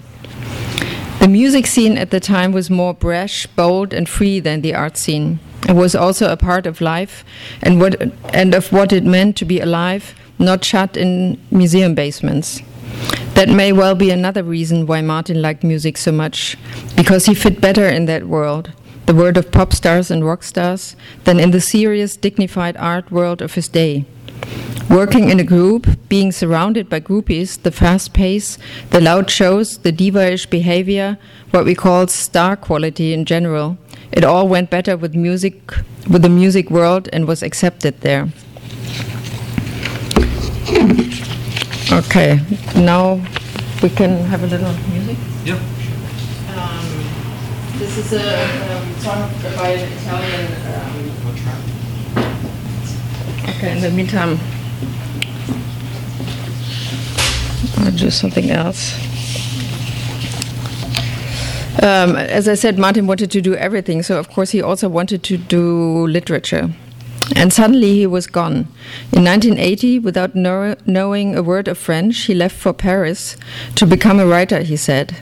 The 1.19 1.30
music 1.30 1.67
scene 1.67 1.97
at 1.97 2.12
the 2.12 2.19
time 2.19 2.51
was 2.51 2.69
more 2.69 2.93
brash, 2.93 3.47
bold, 3.47 3.93
and 3.93 4.10
free 4.10 4.41
than 4.41 4.60
the 4.60 4.75
art 4.75 4.97
scene. 4.97 5.39
It 5.67 5.75
was 5.75 5.95
also 5.95 6.32
a 6.32 6.38
part 6.38 6.67
of 6.67 6.82
life 6.82 7.23
and, 7.62 7.80
what, 7.80 8.01
and 8.34 8.54
of 8.54 8.71
what 8.71 8.93
it 8.93 9.04
meant 9.04 9.36
to 9.38 9.45
be 9.45 9.60
alive, 9.60 10.13
not 10.38 10.63
shut 10.63 10.95
in 10.95 11.41
museum 11.51 11.95
basements. 11.95 12.62
That 13.34 13.49
may 13.49 13.73
well 13.73 13.95
be 13.95 14.12
another 14.12 14.43
reason 14.43 14.86
why 14.86 15.01
Martin 15.01 15.41
liked 15.41 15.63
music 15.63 15.97
so 15.97 16.12
much, 16.12 16.58
because 16.95 17.25
he 17.25 17.34
fit 17.34 17.60
better 17.60 17.88
in 17.88 18.06
that 18.06 18.25
world 18.28 18.71
the 19.06 19.13
world 19.13 19.38
of 19.38 19.51
pop 19.51 19.71
stars 19.71 20.10
and 20.10 20.25
rock 20.25 20.41
stars, 20.41 20.95
than 21.25 21.39
in 21.39 21.51
the 21.51 21.62
serious, 21.62 22.17
dignified 22.17 22.75
art 22.78 23.12
world 23.12 23.41
of 23.41 23.54
his 23.54 23.67
day. 23.67 24.06
Working 24.89 25.29
in 25.29 25.39
a 25.39 25.43
group, 25.43 25.88
being 26.10 26.31
surrounded 26.31 26.89
by 26.89 26.99
groupies, 26.99 27.62
the 27.62 27.71
fast 27.71 28.13
pace, 28.13 28.58
the 28.91 29.01
loud 29.01 29.29
shows, 29.29 29.79
the 29.79 29.91
diva-ish 29.91 30.45
behavior, 30.45 31.17
what 31.51 31.65
we 31.65 31.73
call 31.73 32.08
star 32.08 32.55
quality 32.55 33.12
in 33.12 33.25
general, 33.25 33.77
it 34.12 34.23
all 34.23 34.47
went 34.47 34.69
better 34.69 34.95
with 34.95 35.15
music, 35.15 35.73
with 36.10 36.21
the 36.21 36.29
music 36.29 36.69
world, 36.69 37.10
and 37.12 37.27
was 37.27 37.41
accepted 37.41 37.99
there. 38.01 38.29
Okay, 41.91 42.39
now 42.75 43.15
we 43.81 43.89
can 43.89 44.19
have 44.25 44.43
a 44.43 44.47
little 44.47 44.73
music. 44.91 45.17
Yeah. 45.43 45.55
Um, 46.55 46.86
this 47.79 47.97
is 47.97 48.13
a 48.13 48.43
um, 48.77 48.93
song 48.99 49.29
by 49.58 49.69
an 49.69 49.91
Italian. 49.91 50.45
Um, 50.73 51.64
okay, 53.49 53.71
in 53.71 53.81
the 53.81 53.91
meantime, 53.91 54.39
I'll 57.77 57.91
do 57.91 58.10
something 58.10 58.49
else. 58.51 58.93
Um, 61.81 62.15
as 62.15 62.47
I 62.47 62.55
said, 62.55 62.79
Martin 62.79 63.05
wanted 63.05 63.31
to 63.31 63.41
do 63.41 63.53
everything, 63.55 64.01
so 64.01 64.17
of 64.17 64.29
course 64.29 64.51
he 64.51 64.62
also 64.62 64.89
wanted 64.89 65.23
to 65.23 65.38
do 65.38 66.08
literature. 66.08 66.73
And 67.36 67.51
suddenly 67.51 67.95
he 67.95 68.08
was 68.08 68.27
gone. 68.27 68.67
In 69.12 69.23
1980, 69.23 69.99
without 69.99 70.36
know 70.36 70.75
knowing 70.86 71.36
a 71.36 71.43
word 71.43 71.67
of 71.67 71.77
French, 71.77 72.17
he 72.25 72.34
left 72.34 72.55
for 72.55 72.71
Paris 72.71 73.36
to 73.75 73.86
become 73.86 74.19
a 74.19 74.25
writer, 74.25 74.62
he 74.62 74.77
said. 74.77 75.17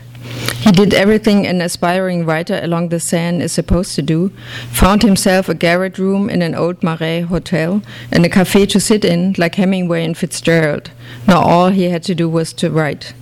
He 0.64 0.72
did 0.72 0.94
everything 0.94 1.46
an 1.46 1.60
aspiring 1.60 2.24
writer 2.24 2.58
along 2.62 2.88
the 2.88 2.98
Seine 2.98 3.42
is 3.42 3.52
supposed 3.52 3.94
to 3.96 4.02
do, 4.02 4.30
found 4.70 5.02
himself 5.02 5.48
a 5.48 5.54
garret 5.54 5.98
room 5.98 6.30
in 6.30 6.40
an 6.40 6.54
old 6.54 6.82
Marais 6.82 7.20
hotel 7.20 7.82
and 8.10 8.24
a 8.24 8.30
cafe 8.30 8.64
to 8.66 8.80
sit 8.80 9.04
in, 9.04 9.34
like 9.36 9.56
Hemingway 9.56 10.04
and 10.04 10.16
Fitzgerald. 10.16 10.90
Now 11.28 11.42
all 11.42 11.68
he 11.68 11.90
had 11.90 12.02
to 12.04 12.14
do 12.14 12.28
was 12.30 12.54
to 12.54 12.70
write. 12.70 13.12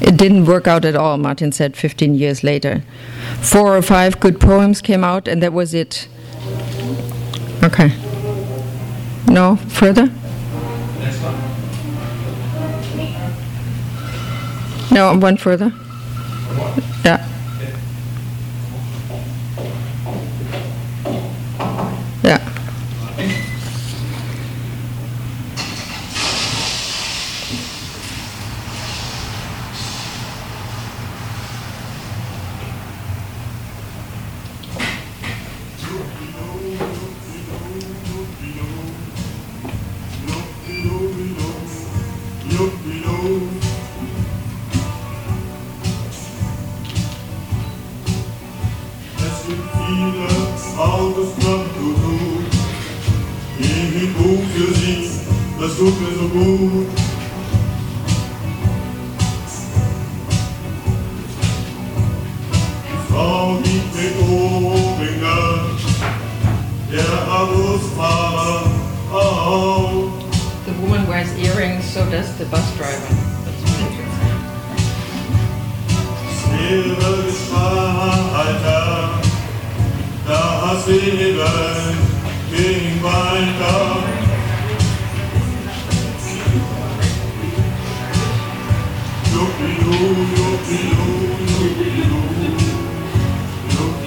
It 0.00 0.16
didn't 0.16 0.46
work 0.46 0.66
out 0.66 0.84
at 0.84 0.96
all, 0.96 1.18
Martin 1.18 1.52
said 1.52 1.76
15 1.76 2.16
years 2.16 2.42
later. 2.42 2.82
Four 3.40 3.76
or 3.76 3.82
five 3.82 4.18
good 4.18 4.40
poems 4.40 4.80
came 4.80 5.04
out, 5.04 5.28
and 5.28 5.40
that 5.40 5.52
was 5.52 5.74
it. 5.74 6.08
Okay. 7.62 7.92
No 9.28 9.54
further? 9.68 10.10
No, 14.90 15.16
one 15.16 15.36
further. 15.36 15.72
Yeah. 17.04 17.26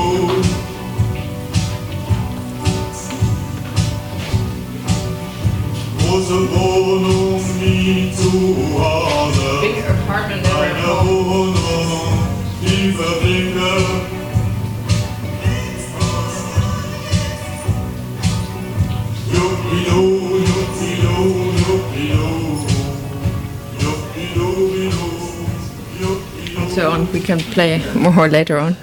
We 27.13 27.19
can 27.19 27.39
play 27.39 27.83
more 27.93 28.27
later 28.37 28.57
on. 28.57 28.75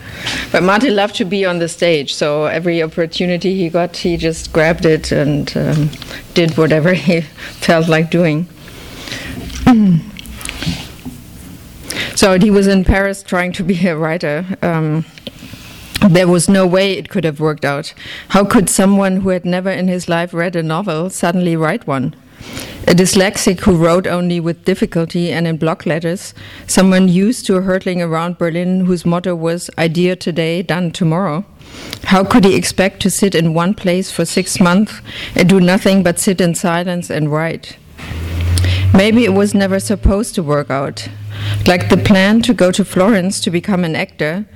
But 0.53 0.63
Martin 0.63 0.95
loved 0.95 1.17
to 1.17 1.25
be 1.25 1.45
on 1.45 1.59
the 1.59 1.69
stage, 1.69 2.15
so 2.15 2.45
every 2.45 2.83
opportunity 2.83 3.55
he 3.57 3.69
got, 3.69 3.97
he 3.97 4.17
just 4.17 4.53
grabbed 4.53 4.85
it 4.85 5.13
and 5.13 5.57
um, 5.57 5.91
did 6.35 6.57
whatever 6.57 6.93
he 7.09 7.23
felt 7.23 7.89
like 7.89 8.11
doing. 8.11 8.49
so 12.15 12.39
he 12.39 12.51
was 12.51 12.67
in 12.67 12.85
Paris 12.85 13.23
trying 13.23 13.53
to 13.53 13.63
be 13.63 13.87
a 13.87 13.97
writer. 13.97 14.45
Um, 14.63 15.05
there 16.09 16.29
was 16.29 16.49
no 16.49 16.67
way 16.67 16.93
it 16.93 17.09
could 17.09 17.25
have 17.25 17.41
worked 17.41 17.65
out. 17.65 17.93
How 18.29 18.45
could 18.45 18.71
someone 18.71 19.23
who 19.23 19.31
had 19.31 19.45
never 19.45 19.71
in 19.71 19.89
his 19.89 20.09
life 20.09 20.33
read 20.33 20.55
a 20.55 20.63
novel 20.63 21.11
suddenly 21.11 21.57
write 21.57 21.87
one? 21.87 22.15
A 22.89 22.93
dyslexic 22.93 23.61
who 23.61 23.77
wrote 23.77 24.07
only 24.07 24.41
with 24.41 24.65
difficulty 24.65 25.31
and 25.31 25.47
in 25.47 25.59
block 25.59 25.85
letters, 25.85 26.33
someone 26.67 27.07
used 27.07 27.45
to 27.45 27.61
hurtling 27.61 28.01
around 28.01 28.39
Berlin 28.39 28.87
whose 28.87 29.05
motto 29.05 29.35
was 29.35 29.69
idea 29.77 30.17
today, 30.17 30.63
done 30.63 30.91
tomorrow. 30.91 31.45
How 32.05 32.25
could 32.25 32.47
he 32.47 32.55
expect 32.55 33.01
to 33.03 33.11
sit 33.11 33.35
in 33.35 33.53
one 33.53 33.75
place 33.75 34.11
for 34.11 34.25
six 34.25 34.59
months 34.59 35.03
and 35.35 35.47
do 35.47 35.61
nothing 35.61 36.03
but 36.03 36.19
sit 36.19 36.41
in 36.41 36.55
silence 36.55 37.11
and 37.11 37.31
write? 37.31 37.77
Maybe 38.95 39.27
it 39.27 39.35
was 39.35 39.53
never 39.53 39.81
supposed 39.81 40.35
to 40.37 40.43
work 40.43 40.71
out. 40.71 41.11
Like 41.67 41.91
the 41.91 41.99
plan 41.99 42.41
to 42.41 42.55
go 42.55 42.73
to 42.73 42.87
Florence 42.87 43.39
to 43.41 43.51
become 43.51 43.85
an 43.85 43.97
actor, 43.97 44.47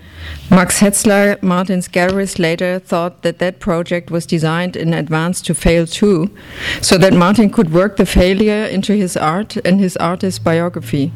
Max 0.51 0.81
Hetzler, 0.81 1.43
Martin's 1.43 1.89
gallerist, 1.89 2.39
later 2.39 2.79
thought 2.79 3.23
that 3.23 3.39
that 3.39 3.59
project 3.59 4.11
was 4.11 4.27
designed 4.27 4.77
in 4.77 4.93
advance 4.93 5.41
to 5.43 5.55
fail 5.55 5.87
too, 5.87 6.31
so 6.81 6.99
that 6.99 7.15
Martin 7.15 7.51
could 7.51 7.73
work 7.73 7.97
the 7.97 8.07
failure 8.07 8.65
into 8.65 8.95
his 8.95 9.17
art 9.17 9.57
and 9.65 9.81
his 9.81 9.97
artist's 9.97 10.39
biography. 10.39 11.13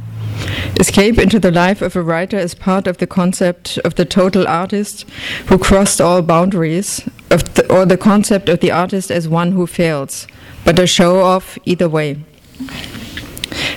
Escape 0.78 1.18
into 1.18 1.38
the 1.38 1.50
life 1.50 1.82
of 1.82 1.96
a 1.96 2.02
writer 2.02 2.36
as 2.36 2.54
part 2.54 2.86
of 2.86 2.98
the 2.98 3.06
concept 3.06 3.78
of 3.78 3.94
the 3.94 4.04
total 4.04 4.46
artist 4.46 5.08
who 5.46 5.58
crossed 5.58 6.00
all 6.00 6.22
boundaries, 6.22 7.08
the, 7.28 7.66
or 7.70 7.86
the 7.86 7.96
concept 7.96 8.48
of 8.48 8.60
the 8.60 8.70
artist 8.70 9.10
as 9.10 9.28
one 9.28 9.52
who 9.52 9.66
fails, 9.66 10.26
but 10.64 10.78
a 10.78 10.86
show 10.86 11.20
off 11.20 11.58
either 11.64 11.88
way. 11.88 12.18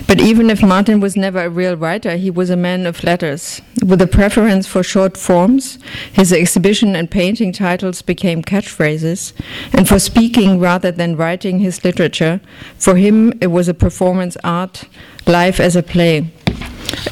But 0.06 0.20
even 0.20 0.50
if 0.50 0.62
Martin 0.62 1.00
was 1.00 1.16
never 1.16 1.44
a 1.44 1.50
real 1.50 1.76
writer, 1.76 2.16
he 2.16 2.30
was 2.30 2.50
a 2.50 2.56
man 2.56 2.86
of 2.86 3.04
letters. 3.04 3.60
With 3.84 4.00
a 4.02 4.06
preference 4.06 4.66
for 4.66 4.82
short 4.82 5.16
forms, 5.16 5.78
his 6.12 6.32
exhibition 6.32 6.96
and 6.96 7.10
painting 7.10 7.52
titles 7.52 8.02
became 8.02 8.42
catchphrases, 8.42 9.32
and 9.72 9.88
for 9.88 9.98
speaking 9.98 10.58
rather 10.58 10.90
than 10.90 11.16
writing 11.16 11.60
his 11.60 11.84
literature, 11.84 12.40
for 12.78 12.96
him 12.96 13.32
it 13.40 13.48
was 13.48 13.68
a 13.68 13.74
performance 13.74 14.36
art, 14.42 14.84
life 15.26 15.60
as 15.60 15.76
a 15.76 15.82
play. 15.82 16.30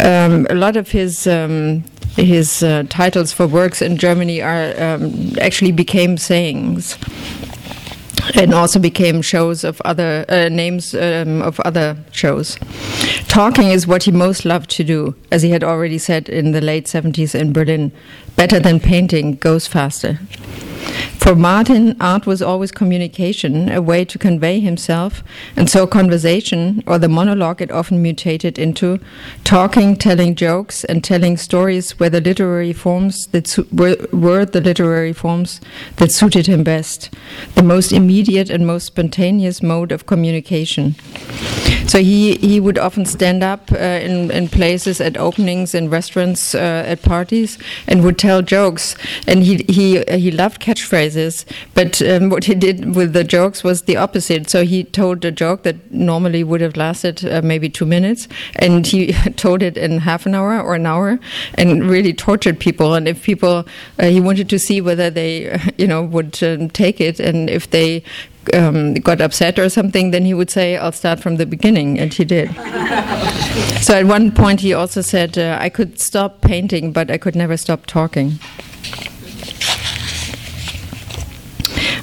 Um, 0.01 0.47
a 0.51 0.55
lot 0.55 0.77
of 0.77 0.91
his 0.91 1.27
um, 1.27 1.85
his 2.17 2.65
uh, 2.65 2.83
titles 2.89 3.33
for 3.33 3.47
works 3.47 3.81
in 3.81 3.97
Germany 3.97 4.43
are 4.43 4.75
um, 4.81 5.33
actually 5.41 5.71
became 5.71 6.17
sayings 6.19 6.99
and 8.35 8.55
also 8.55 8.79
became 8.79 9.23
shows 9.23 9.65
of 9.65 9.81
other 9.85 10.25
uh, 10.29 10.49
names 10.49 10.95
um, 10.95 11.43
of 11.43 11.61
other 11.61 11.97
shows. 12.13 12.57
Talking 13.29 13.71
is 13.71 13.87
what 13.87 14.05
he 14.05 14.13
most 14.13 14.45
loved 14.45 14.71
to 14.71 14.85
do, 14.85 15.15
as 15.31 15.43
he 15.43 15.51
had 15.51 15.65
already 15.65 15.99
said 15.99 16.29
in 16.29 16.53
the 16.53 16.61
late 16.61 16.87
70s 16.87 17.35
in 17.35 17.53
Berlin. 17.53 17.93
Better 18.39 18.61
than 18.61 18.79
painting, 18.79 19.35
goes 19.35 19.67
faster. 19.67 20.21
For 21.19 21.35
Martin, 21.35 21.97
art 22.01 22.25
was 22.25 22.41
always 22.41 22.71
communication, 22.71 23.69
a 23.69 23.83
way 23.83 24.05
to 24.05 24.17
convey 24.17 24.61
himself, 24.61 25.25
and 25.57 25.69
so 25.69 25.89
conversation, 25.89 26.85
or 26.87 27.01
the 27.01 27.09
monologue 27.09 27.61
it 27.61 27.73
often 27.73 28.01
mutated 28.01 28.61
into, 28.61 29.01
talking, 29.43 29.97
telling 29.97 30.37
jokes, 30.37 30.85
and 30.85 31.03
telling 31.03 31.37
stories 31.37 31.99
were 31.99 32.09
the 32.09 32.21
literary 32.21 32.73
forms 32.73 33.27
that 33.33 33.49
su- 33.49 33.67
were, 33.73 33.97
were 34.13 34.45
the 34.45 34.61
literary 34.61 35.13
forms 35.13 35.61
that 35.97 36.13
suited 36.13 36.47
him 36.47 36.63
best, 36.63 37.13
the 37.57 37.65
most 37.65 37.91
immediate 37.91 38.49
and 38.49 38.65
most 38.65 38.87
spontaneous 38.87 39.61
mode 39.61 39.91
of 39.91 40.07
communication. 40.07 40.95
So 41.89 42.01
he, 42.01 42.37
he 42.37 42.61
would 42.61 42.79
often 42.79 43.07
stand 43.07 43.43
up 43.43 43.73
uh, 43.73 43.77
in, 43.79 44.31
in 44.31 44.49
places 44.49 45.01
at 45.01 45.17
openings 45.17 45.75
in 45.75 45.89
restaurants 45.89 46.55
uh, 46.55 46.85
at 46.87 47.01
parties 47.01 47.59
and 47.87 48.05
would 48.05 48.19
tell 48.19 48.28
jokes. 48.43 48.97
And 49.27 49.43
he 49.43 49.65
he 49.69 50.05
he 50.09 50.31
loved 50.31 50.61
catchphrases 50.61 51.45
but 51.75 52.03
um, 52.03 52.29
what 52.29 52.45
he 52.45 52.55
did 52.55 52.95
with 52.95 53.13
the 53.13 53.25
jokes 53.25 53.63
was 53.63 53.83
the 53.83 53.97
opposite. 53.97 54.51
So 54.51 54.65
he 54.65 54.85
told 54.85 55.25
a 55.25 55.31
joke 55.31 55.63
that 55.63 55.91
normally 55.93 56.43
would 56.45 56.61
have 56.61 56.77
lasted 56.77 57.25
uh, 57.25 57.41
maybe 57.43 57.69
2 57.69 57.87
minutes 57.87 58.29
and 58.57 58.87
he 58.87 59.13
told 59.37 59.63
it 59.63 59.77
in 59.77 59.99
half 59.99 60.27
an 60.27 60.35
hour 60.35 60.61
or 60.61 60.75
an 60.75 60.87
hour 60.87 61.19
and 61.55 61.89
really 61.89 62.13
tortured 62.13 62.59
people. 62.59 62.95
And 62.95 63.09
if 63.09 63.23
people 63.23 63.67
uh, 63.99 64.07
he 64.07 64.21
wanted 64.21 64.49
to 64.51 64.59
see 64.59 64.81
whether 64.81 65.11
they 65.11 65.61
you 65.79 65.87
know 65.87 66.03
would 66.03 66.43
um, 66.43 66.69
take 66.71 67.01
it 67.01 67.21
and 67.21 67.49
if 67.49 67.71
they 67.71 68.03
um, 68.55 68.95
got 68.95 69.21
upset 69.21 69.59
or 69.59 69.69
something, 69.69 70.11
then 70.11 70.25
he 70.25 70.35
would 70.35 70.51
say, 70.51 70.77
"I'll 70.77 70.93
start 70.93 71.21
from 71.21 71.37
the 71.37 71.47
beginning," 71.47 71.99
and 71.99 72.13
he 72.13 72.25
did. 72.25 72.55
so 73.81 73.95
at 73.95 74.07
one 74.07 74.31
point, 74.33 74.61
he 74.61 74.73
also 74.73 75.01
said, 75.01 75.39
uh, 75.39 75.59
"I 75.61 75.69
could 75.69 76.01
stop 76.01 76.41
painting, 76.41 76.93
but 76.93 77.11
I 77.11 77.19
could 77.19 77.37
never 77.37 77.57
stop 77.57 77.87
talking." 77.87 78.39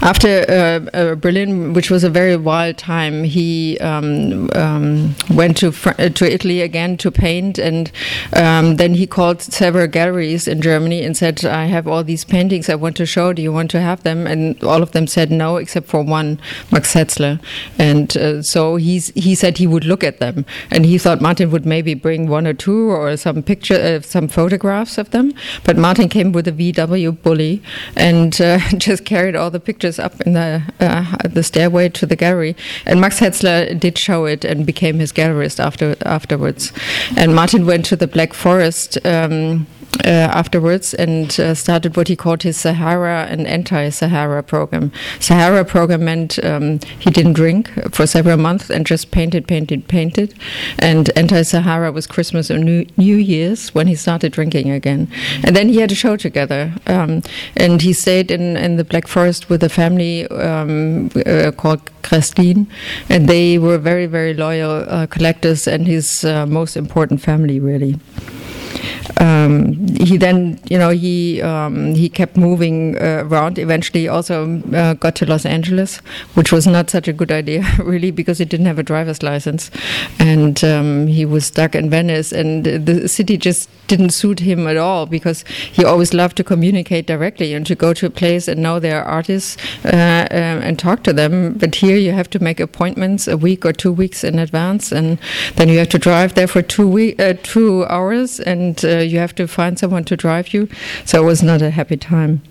After 0.06 0.46
uh, 0.48 0.96
uh, 0.96 1.16
Berlin, 1.16 1.74
which 1.74 1.90
was 1.90 2.04
a 2.04 2.12
very 2.12 2.38
wild 2.38 2.78
time, 2.78 3.24
he 3.24 3.80
um, 3.80 4.52
um, 4.54 5.16
went 5.32 5.58
to 5.58 5.72
Fr- 5.72 5.98
uh, 5.98 6.10
to 6.10 6.32
Italy 6.32 6.62
again 6.62 6.96
to 6.98 7.10
paint, 7.10 7.58
and 7.58 7.92
um, 8.34 8.76
then 8.76 8.94
he 8.94 9.08
called 9.08 9.42
several 9.42 9.88
galleries 9.88 10.48
in 10.48 10.62
Germany 10.62 11.02
and 11.04 11.18
said, 11.18 11.44
"I 11.44 11.66
have 11.66 11.88
all 11.88 12.04
these 12.04 12.24
paintings 12.24 12.70
I 12.70 12.76
want 12.76 12.96
to 12.98 13.08
show. 13.08 13.34
Do 13.34 13.42
you 13.42 13.52
want 13.52 13.72
to 13.72 13.82
have 13.82 14.04
them?" 14.04 14.28
And 14.28 14.64
all 14.64 14.84
of 14.84 14.92
them 14.92 15.08
said 15.08 15.32
no, 15.32 15.58
except 15.58 15.88
for 15.88 16.04
one, 16.04 16.40
Max 16.72 16.94
Hetzler. 16.94 17.40
And 17.80 18.16
uh, 18.16 18.44
so 18.44 18.76
he's, 18.76 19.08
he 19.16 19.34
said 19.34 19.58
he 19.58 19.66
would 19.66 19.86
look 19.86 20.04
at 20.04 20.20
them, 20.20 20.46
and 20.70 20.86
he 20.86 21.00
thought 21.00 21.20
Martin 21.20 21.50
would 21.50 21.66
maybe 21.66 21.96
bring 21.96 22.28
one 22.28 22.46
or 22.46 22.54
two 22.54 22.92
or 22.92 23.18
some 23.18 23.42
picture, 23.42 23.74
uh, 23.74 24.02
some 24.02 24.28
photographs 24.28 25.00
of 25.00 25.10
them. 25.10 25.34
But 25.64 25.78
Martin 25.78 26.10
came 26.10 26.32
with 26.32 26.48
a 26.48 26.52
VW 26.52 27.24
bully 27.24 27.64
and 27.96 28.40
uh, 28.40 28.60
just 28.78 29.04
carried 29.04 29.36
all 29.36 29.50
the 29.50 29.60
pictures 29.60 29.95
up 30.00 30.22
in 30.22 30.34
the 30.34 30.62
uh, 30.80 31.18
the 31.24 31.44
stairway 31.44 31.90
to 31.90 32.06
the 32.06 32.16
gallery. 32.16 32.56
And 32.86 33.02
Max 33.02 33.20
Hetzler 33.20 33.80
did 33.80 33.98
show 33.98 34.26
it 34.26 34.46
and 34.46 34.66
became 34.66 35.00
his 35.00 35.12
gallerist 35.12 35.60
after 35.60 35.96
afterwards. 36.06 36.72
And 37.18 37.36
Martin 37.36 37.66
went 37.66 37.86
to 37.86 37.96
the 37.96 38.08
Black 38.08 38.34
Forest. 38.34 38.98
Um, 39.06 39.68
uh, 40.04 40.08
afterwards 40.08 40.94
and 40.94 41.40
uh, 41.40 41.54
started 41.54 41.96
what 41.96 42.08
he 42.08 42.16
called 42.16 42.44
his 42.44 42.58
Sahara 42.58 43.26
and 43.30 43.48
anti-Sahara 43.48 44.44
program. 44.44 44.92
Sahara 45.20 45.64
program 45.66 46.06
meant 46.06 46.44
um, 46.44 46.80
he 47.00 47.10
didn't 47.12 47.34
drink 47.34 47.70
for 47.94 48.08
several 48.08 48.38
months 48.38 48.70
and 48.70 48.86
just 48.86 49.12
painted, 49.12 49.48
painted, 49.48 49.88
painted. 49.88 50.34
And 50.80 51.10
anti-Sahara 51.16 51.92
was 51.92 52.08
Christmas 52.08 52.52
or 52.52 52.58
New, 52.58 52.86
New 52.98 53.16
Year's 53.16 53.74
when 53.74 53.88
he 53.88 53.96
started 53.96 54.32
drinking 54.32 54.72
again. 54.72 55.08
And 55.44 55.56
then 55.56 55.70
he 55.70 55.78
had 55.78 55.92
a 55.92 55.96
show 55.96 56.18
together. 56.18 56.74
Um, 56.88 57.22
and 57.56 57.82
he 57.82 57.94
stayed 57.94 58.32
in, 58.32 58.58
in 58.58 58.78
the 58.78 58.84
Black 58.84 59.08
Forest 59.08 59.50
with 59.50 59.64
a 59.64 59.70
family 59.70 60.28
um, 60.28 61.12
uh, 61.26 61.52
called 61.52 61.82
Christine, 62.04 62.68
And 63.10 63.28
they 63.28 63.58
were 63.58 63.78
very, 63.78 64.06
very 64.06 64.34
loyal 64.34 64.86
uh, 64.88 65.08
collectors 65.08 65.68
and 65.68 65.88
his 65.88 66.24
uh, 66.24 66.46
most 66.46 66.78
important 66.78 67.22
family, 67.22 67.60
really 67.60 68.00
um, 69.20 69.88
he 69.96 70.18
then, 70.18 70.60
you 70.70 70.78
know, 70.78 70.90
he 70.90 71.42
um, 71.42 71.96
he 71.96 72.10
kept 72.10 72.38
moving 72.38 72.98
uh, 72.98 73.24
around. 73.26 73.60
Eventually, 73.60 74.08
also 74.08 74.62
uh, 74.74 74.94
got 74.94 75.16
to 75.16 75.26
Los 75.26 75.46
Angeles, 75.46 75.98
which 76.36 76.52
was 76.52 76.68
not 76.68 76.90
such 76.90 77.08
a 77.08 77.14
good 77.14 77.32
idea, 77.32 77.64
really, 77.80 78.12
because 78.12 78.40
he 78.40 78.46
didn't 78.46 78.66
have 78.66 78.80
a 78.80 78.84
driver's 78.84 79.24
license, 79.24 79.72
and 80.20 80.64
um, 80.64 81.08
he 81.08 81.26
was 81.26 81.46
stuck 81.46 81.76
in 81.76 81.90
Venice, 81.90 82.32
and 82.32 82.66
the 82.66 83.08
city 83.08 83.38
just 83.38 83.70
didn't 83.88 84.10
suit 84.10 84.40
him 84.40 84.68
at 84.68 84.78
all 84.78 85.06
because 85.06 85.44
he 85.72 85.84
always 85.86 86.14
loved 86.14 86.36
to 86.38 86.44
communicate 86.44 87.06
directly 87.06 87.54
and 87.54 87.66
to 87.68 87.76
go 87.76 87.94
to 87.94 88.08
a 88.08 88.10
place 88.10 88.48
and 88.48 88.62
know 88.62 88.80
there 88.80 89.02
are 89.02 89.06
artists 89.06 89.58
uh, 89.86 90.28
um, 90.32 90.58
and 90.66 90.80
talk 90.80 91.04
to 91.04 91.14
them. 91.14 91.54
But 91.54 91.76
here 91.76 91.98
you 91.98 92.12
have 92.12 92.30
to 92.32 92.40
make 92.40 92.60
appointments 92.60 93.28
a 93.28 93.38
week 93.38 93.66
or 93.66 93.74
two 93.74 93.92
weeks 93.92 94.24
in 94.24 94.40
advance, 94.40 94.92
and 94.92 95.20
then 95.56 95.70
you 95.70 95.78
have 95.80 95.90
to 95.90 96.00
drive 96.00 96.34
there 96.34 96.48
for 96.48 96.62
two 96.62 96.88
week, 96.88 97.20
uh, 97.20 97.34
two 97.44 97.86
hours, 97.86 98.40
and 98.40 98.65
uh, 98.84 99.00
you 99.00 99.20
have 99.20 99.36
to 99.36 99.48
find 99.48 99.78
someone 99.78 100.04
to 100.06 100.16
drive 100.16 100.54
you. 100.54 100.68
So 101.06 101.22
it 101.22 101.26
was 101.26 101.44
not 101.44 101.62
a 101.62 101.70
happy 101.70 101.98
time. 101.98 102.42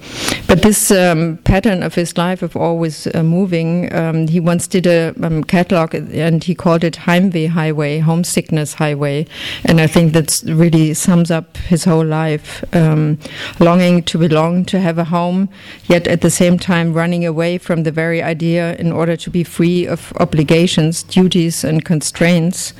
But 0.47 0.63
this 0.63 0.91
um, 0.91 1.39
pattern 1.45 1.83
of 1.83 1.95
his 1.95 2.17
life 2.17 2.43
of 2.43 2.57
always 2.57 3.07
uh, 3.15 3.23
moving, 3.23 3.93
um, 3.95 4.29
he 4.29 4.41
once 4.41 4.67
did 4.67 4.87
a 4.87 5.15
um, 5.23 5.43
catalog 5.45 5.95
and 5.95 6.45
he 6.45 6.55
called 6.55 6.85
it 6.85 6.95
Heimweh 6.95 7.49
Highway, 7.49 7.99
Homesickness 7.99 8.75
Highway, 8.75 9.27
and 9.65 9.81
I 9.81 9.87
think 9.87 10.13
that 10.13 10.43
really 10.45 10.95
sums 10.95 11.31
up 11.31 11.57
his 11.57 11.85
whole 11.85 12.05
life, 12.05 12.65
um, 12.75 13.19
longing 13.59 14.03
to 14.05 14.19
belong, 14.19 14.65
to 14.67 14.81
have 14.81 14.99
a 14.99 15.05
home, 15.05 15.49
yet 15.87 16.07
at 16.07 16.21
the 16.21 16.31
same 16.31 16.59
time 16.59 16.93
running 16.93 17.25
away 17.25 17.59
from 17.59 17.83
the 17.83 17.93
very 17.93 18.23
idea 18.23 18.77
in 18.77 18.93
order 18.93 19.17
to 19.17 19.31
be 19.31 19.45
free 19.45 19.87
of 19.87 20.13
obligations, 20.21 21.03
duties, 21.03 21.65
and 21.65 21.85
constraints. 21.85 22.73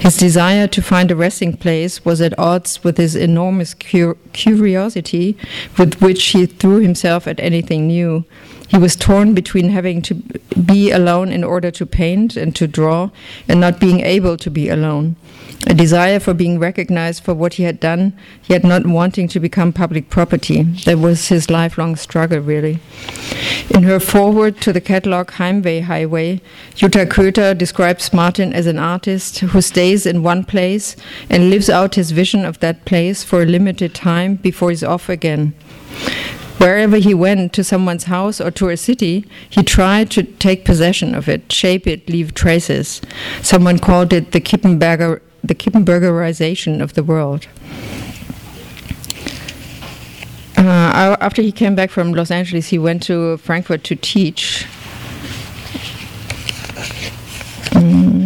His 0.00 0.16
desire 0.16 0.66
to 0.68 0.82
find 0.82 1.10
a 1.10 1.16
resting 1.16 1.56
place 1.56 2.04
was 2.04 2.20
at 2.20 2.38
odds 2.38 2.79
with 2.82 2.96
his 2.96 3.16
enormous 3.16 3.74
cur- 3.74 4.16
curiosity 4.32 5.36
with 5.78 6.00
which 6.00 6.24
he 6.26 6.46
threw 6.46 6.78
himself 6.80 7.26
at 7.26 7.40
anything 7.40 7.86
new. 7.86 8.24
He 8.68 8.78
was 8.78 8.94
torn 8.94 9.34
between 9.34 9.70
having 9.70 10.00
to 10.02 10.14
be 10.64 10.90
alone 10.90 11.32
in 11.32 11.42
order 11.42 11.70
to 11.72 11.86
paint 11.86 12.36
and 12.36 12.54
to 12.54 12.68
draw, 12.68 13.10
and 13.48 13.60
not 13.60 13.80
being 13.80 14.00
able 14.00 14.36
to 14.36 14.50
be 14.50 14.68
alone. 14.68 15.16
A 15.66 15.74
desire 15.74 16.18
for 16.18 16.32
being 16.32 16.58
recognized 16.58 17.22
for 17.22 17.34
what 17.34 17.54
he 17.54 17.64
had 17.64 17.80
done, 17.80 18.14
yet 18.46 18.64
not 18.64 18.86
wanting 18.86 19.28
to 19.28 19.38
become 19.38 19.72
public 19.72 20.08
property. 20.08 20.62
That 20.84 20.98
was 20.98 21.28
his 21.28 21.50
lifelong 21.50 21.96
struggle, 21.96 22.40
really. 22.40 22.80
In 23.68 23.82
her 23.82 24.00
foreword 24.00 24.60
to 24.62 24.72
the 24.72 24.80
catalog 24.80 25.32
Heimweh 25.32 25.82
Highway, 25.82 26.40
Jutta 26.74 27.06
Koether 27.06 27.56
describes 27.56 28.12
Martin 28.12 28.52
as 28.54 28.66
an 28.66 28.78
artist 28.78 29.40
who 29.40 29.60
stays 29.60 30.06
in 30.06 30.22
one 30.22 30.44
place 30.44 30.96
and 31.28 31.50
lives 31.50 31.68
out 31.68 31.94
his 31.94 32.10
vision 32.10 32.44
of 32.44 32.58
that 32.60 32.84
place 32.86 33.22
for 33.22 33.42
a 33.42 33.46
limited 33.46 33.94
time 33.94 34.36
before 34.36 34.70
he's 34.70 34.82
off 34.82 35.08
again. 35.08 35.54
Wherever 36.56 36.96
he 36.96 37.14
went, 37.14 37.52
to 37.54 37.64
someone's 37.64 38.04
house 38.04 38.40
or 38.40 38.50
to 38.50 38.68
a 38.68 38.76
city, 38.76 39.24
he 39.48 39.62
tried 39.62 40.10
to 40.10 40.22
take 40.22 40.64
possession 40.64 41.14
of 41.14 41.28
it, 41.28 41.50
shape 41.50 41.86
it, 41.86 42.08
leave 42.08 42.34
traces. 42.34 43.00
Someone 43.40 43.78
called 43.78 44.12
it 44.12 44.32
the 44.32 44.40
Kippenberger, 44.40 45.20
the 45.42 45.54
Kippenbergerization 45.54 46.82
of 46.82 46.94
the 46.94 47.02
world. 47.02 47.46
Uh, 50.56 51.16
after 51.20 51.40
he 51.40 51.52
came 51.52 51.74
back 51.74 51.90
from 51.90 52.12
Los 52.12 52.30
Angeles, 52.30 52.68
he 52.68 52.78
went 52.78 53.02
to 53.04 53.38
Frankfurt 53.38 53.82
to 53.84 53.96
teach. 53.96 54.66
Mm. 57.72 58.20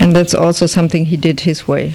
And 0.00 0.16
that's 0.16 0.34
also 0.34 0.66
something 0.66 1.06
he 1.06 1.16
did 1.16 1.40
his 1.40 1.68
way. 1.68 1.92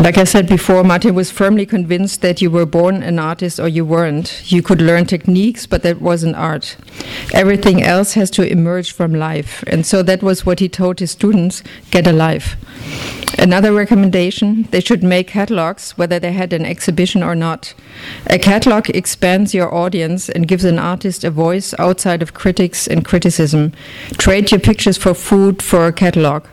Like 0.00 0.18
I 0.18 0.24
said 0.24 0.48
before, 0.48 0.82
Martin 0.82 1.14
was 1.14 1.30
firmly 1.30 1.64
convinced 1.64 2.20
that 2.20 2.42
you 2.42 2.50
were 2.50 2.66
born 2.66 3.04
an 3.04 3.20
artist 3.20 3.60
or 3.60 3.68
you 3.68 3.84
weren't. 3.84 4.50
You 4.50 4.60
could 4.60 4.82
learn 4.82 5.06
techniques, 5.06 5.66
but 5.66 5.84
that 5.84 6.00
wasn't 6.00 6.34
art. 6.34 6.76
Everything 7.32 7.80
else 7.80 8.14
has 8.14 8.28
to 8.32 8.42
emerge 8.42 8.90
from 8.90 9.14
life. 9.14 9.62
And 9.68 9.86
so 9.86 10.02
that 10.02 10.20
was 10.20 10.44
what 10.44 10.58
he 10.58 10.68
told 10.68 10.98
his 10.98 11.12
students 11.12 11.62
get 11.92 12.08
a 12.08 12.12
life. 12.12 12.56
Another 13.38 13.72
recommendation 13.72 14.64
they 14.72 14.80
should 14.80 15.04
make 15.04 15.28
catalogs, 15.28 15.92
whether 15.92 16.18
they 16.18 16.32
had 16.32 16.52
an 16.52 16.66
exhibition 16.66 17.22
or 17.22 17.36
not. 17.36 17.72
A 18.26 18.38
catalog 18.38 18.90
expands 18.90 19.54
your 19.54 19.72
audience 19.72 20.28
and 20.28 20.48
gives 20.48 20.64
an 20.64 20.78
artist 20.78 21.22
a 21.22 21.30
voice 21.30 21.72
outside 21.78 22.20
of 22.20 22.34
critics 22.34 22.88
and 22.88 23.04
criticism. 23.04 23.72
Trade 24.18 24.50
your 24.50 24.60
pictures 24.60 24.96
for 24.96 25.14
food 25.14 25.62
for 25.62 25.86
a 25.86 25.92
catalog. 25.92 26.46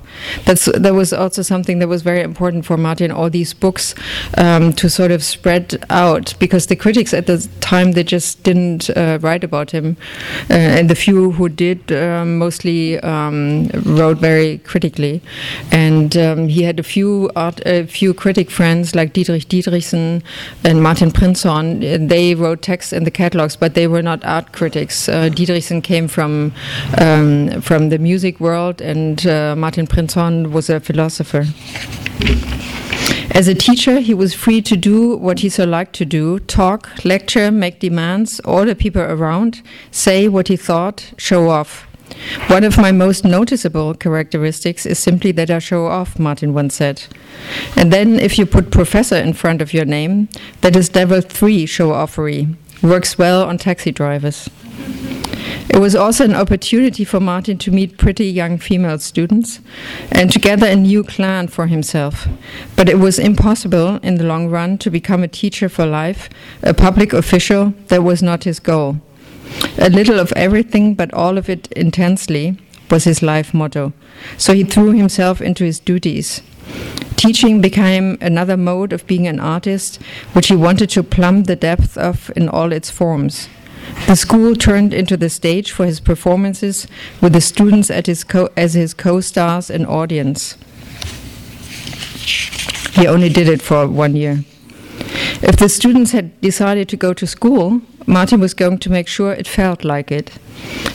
That's 0.45 0.65
that 0.65 0.93
was 0.93 1.13
also 1.13 1.41
something 1.41 1.79
that 1.79 1.87
was 1.87 2.01
very 2.01 2.21
important 2.21 2.65
for 2.65 2.77
Martin. 2.77 3.11
All 3.11 3.29
these 3.29 3.53
books 3.53 3.95
um, 4.37 4.73
to 4.73 4.89
sort 4.89 5.11
of 5.11 5.23
spread 5.23 5.83
out 5.89 6.35
because 6.39 6.67
the 6.67 6.75
critics 6.75 7.13
at 7.13 7.27
the 7.27 7.47
time 7.59 7.93
they 7.93 8.03
just 8.03 8.43
didn't 8.43 8.89
uh, 8.91 9.19
write 9.21 9.43
about 9.43 9.71
him, 9.71 9.97
uh, 10.49 10.53
and 10.53 10.89
the 10.89 10.95
few 10.95 11.31
who 11.31 11.49
did 11.49 11.91
um, 11.91 12.37
mostly 12.37 12.99
um, 12.99 13.67
wrote 13.85 14.17
very 14.17 14.59
critically. 14.59 15.21
And 15.71 16.15
um, 16.17 16.47
he 16.47 16.63
had 16.63 16.79
a 16.79 16.83
few 16.83 17.31
art, 17.35 17.61
a 17.65 17.85
few 17.85 18.13
critic 18.13 18.51
friends 18.51 18.95
like 18.95 19.13
Diedrich 19.13 19.47
Diederichsen 19.47 20.21
and 20.63 20.83
Martin 20.83 21.11
Prinzhorn. 21.11 22.07
They 22.09 22.35
wrote 22.35 22.61
texts 22.61 22.93
in 22.93 23.03
the 23.03 23.11
catalogs, 23.11 23.55
but 23.55 23.73
they 23.73 23.87
were 23.87 24.01
not 24.01 24.23
art 24.25 24.51
critics. 24.51 25.07
Uh, 25.09 25.29
Diederichsen 25.29 25.83
came 25.83 26.07
from 26.07 26.53
um, 26.97 27.61
from 27.61 27.89
the 27.89 27.97
music 27.97 28.39
world, 28.39 28.81
and 28.81 29.25
uh, 29.25 29.55
Martin 29.55 29.87
Prinzhorn 29.87 30.10
Prinzhorn 30.11 30.51
was 30.51 30.69
a 30.69 30.79
philosopher. 30.79 31.45
As 33.33 33.47
a 33.47 33.55
teacher, 33.55 34.01
he 34.01 34.13
was 34.13 34.33
free 34.33 34.61
to 34.61 34.75
do 34.75 35.15
what 35.15 35.39
he 35.39 35.47
so 35.47 35.63
liked 35.63 35.93
to 35.95 36.05
do 36.05 36.39
talk, 36.39 36.89
lecture, 37.05 37.49
make 37.49 37.79
demands, 37.79 38.41
order 38.41 38.75
people 38.75 39.01
around, 39.01 39.61
say 39.89 40.27
what 40.27 40.49
he 40.49 40.57
thought, 40.57 41.13
show 41.17 41.49
off. 41.49 41.87
One 42.47 42.65
of 42.65 42.77
my 42.77 42.91
most 42.91 43.23
noticeable 43.23 43.93
characteristics 43.93 44.85
is 44.85 44.99
simply 44.99 45.31
that 45.31 45.49
I 45.49 45.59
show 45.59 45.85
off, 45.85 46.19
Martin 46.19 46.53
once 46.53 46.75
said. 46.75 47.03
And 47.77 47.93
then, 47.93 48.19
if 48.19 48.37
you 48.37 48.45
put 48.45 48.69
professor 48.69 49.15
in 49.15 49.31
front 49.31 49.61
of 49.61 49.73
your 49.73 49.85
name, 49.85 50.27
that 50.59 50.75
is 50.75 50.93
level 50.93 51.21
three 51.21 51.65
show 51.65 51.91
offery. 51.91 52.53
Works 52.83 53.17
well 53.17 53.43
on 53.45 53.57
taxi 53.57 53.93
drivers. 53.93 54.49
It 55.69 55.79
was 55.79 55.95
also 55.95 56.25
an 56.25 56.35
opportunity 56.35 57.03
for 57.03 57.19
Martin 57.19 57.57
to 57.59 57.71
meet 57.71 57.97
pretty 57.97 58.25
young 58.25 58.57
female 58.57 58.99
students 58.99 59.59
and 60.11 60.31
to 60.31 60.39
gather 60.39 60.67
a 60.67 60.75
new 60.75 61.03
clan 61.03 61.47
for 61.47 61.67
himself. 61.67 62.27
But 62.75 62.89
it 62.89 62.99
was 62.99 63.19
impossible 63.19 63.95
in 63.97 64.15
the 64.15 64.23
long 64.23 64.49
run 64.49 64.77
to 64.79 64.89
become 64.89 65.23
a 65.23 65.27
teacher 65.27 65.69
for 65.69 65.85
life, 65.85 66.29
a 66.61 66.73
public 66.73 67.13
official. 67.13 67.73
That 67.87 68.03
was 68.03 68.21
not 68.21 68.43
his 68.43 68.59
goal. 68.59 68.97
A 69.77 69.89
little 69.89 70.19
of 70.19 70.31
everything, 70.33 70.93
but 70.95 71.13
all 71.13 71.37
of 71.37 71.49
it 71.49 71.71
intensely, 71.73 72.57
was 72.89 73.05
his 73.05 73.21
life 73.21 73.53
motto. 73.53 73.93
So 74.37 74.53
he 74.53 74.63
threw 74.63 74.91
himself 74.91 75.41
into 75.41 75.63
his 75.63 75.79
duties. 75.79 76.41
Teaching 77.15 77.61
became 77.61 78.17
another 78.19 78.57
mode 78.57 78.93
of 78.93 79.05
being 79.07 79.27
an 79.27 79.39
artist, 79.39 80.01
which 80.33 80.47
he 80.47 80.55
wanted 80.55 80.89
to 80.91 81.03
plumb 81.03 81.43
the 81.43 81.55
depth 81.55 81.97
of 81.97 82.31
in 82.35 82.49
all 82.49 82.71
its 82.71 82.89
forms. 82.89 83.47
The 84.07 84.15
school 84.15 84.55
turned 84.55 84.93
into 84.93 85.17
the 85.17 85.29
stage 85.29 85.71
for 85.71 85.85
his 85.85 85.99
performances 85.99 86.87
with 87.21 87.33
the 87.33 87.41
students 87.41 87.89
his 88.07 88.25
as 88.57 88.73
his 88.73 88.93
co 88.93 89.21
stars 89.21 89.69
and 89.69 89.87
audience. 89.87 90.57
He 92.93 93.07
only 93.07 93.29
did 93.29 93.47
it 93.47 93.61
for 93.61 93.87
one 93.87 94.15
year. 94.15 94.43
If 95.41 95.57
the 95.57 95.69
students 95.69 96.11
had 96.11 96.39
decided 96.41 96.87
to 96.89 96.97
go 96.97 97.13
to 97.13 97.25
school, 97.25 97.81
Martin 98.05 98.39
was 98.39 98.53
going 98.53 98.79
to 98.79 98.89
make 98.91 99.07
sure 99.07 99.31
it 99.31 99.47
felt 99.47 99.83
like 99.83 100.11
it. 100.11 100.37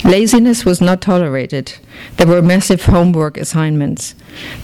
Laziness 0.05 0.65
was 0.65 0.81
not 0.81 1.01
tolerated. 1.01 1.75
There 2.17 2.27
were 2.27 2.43
massive 2.43 2.85
homework 2.85 3.37
assignments. 3.37 4.15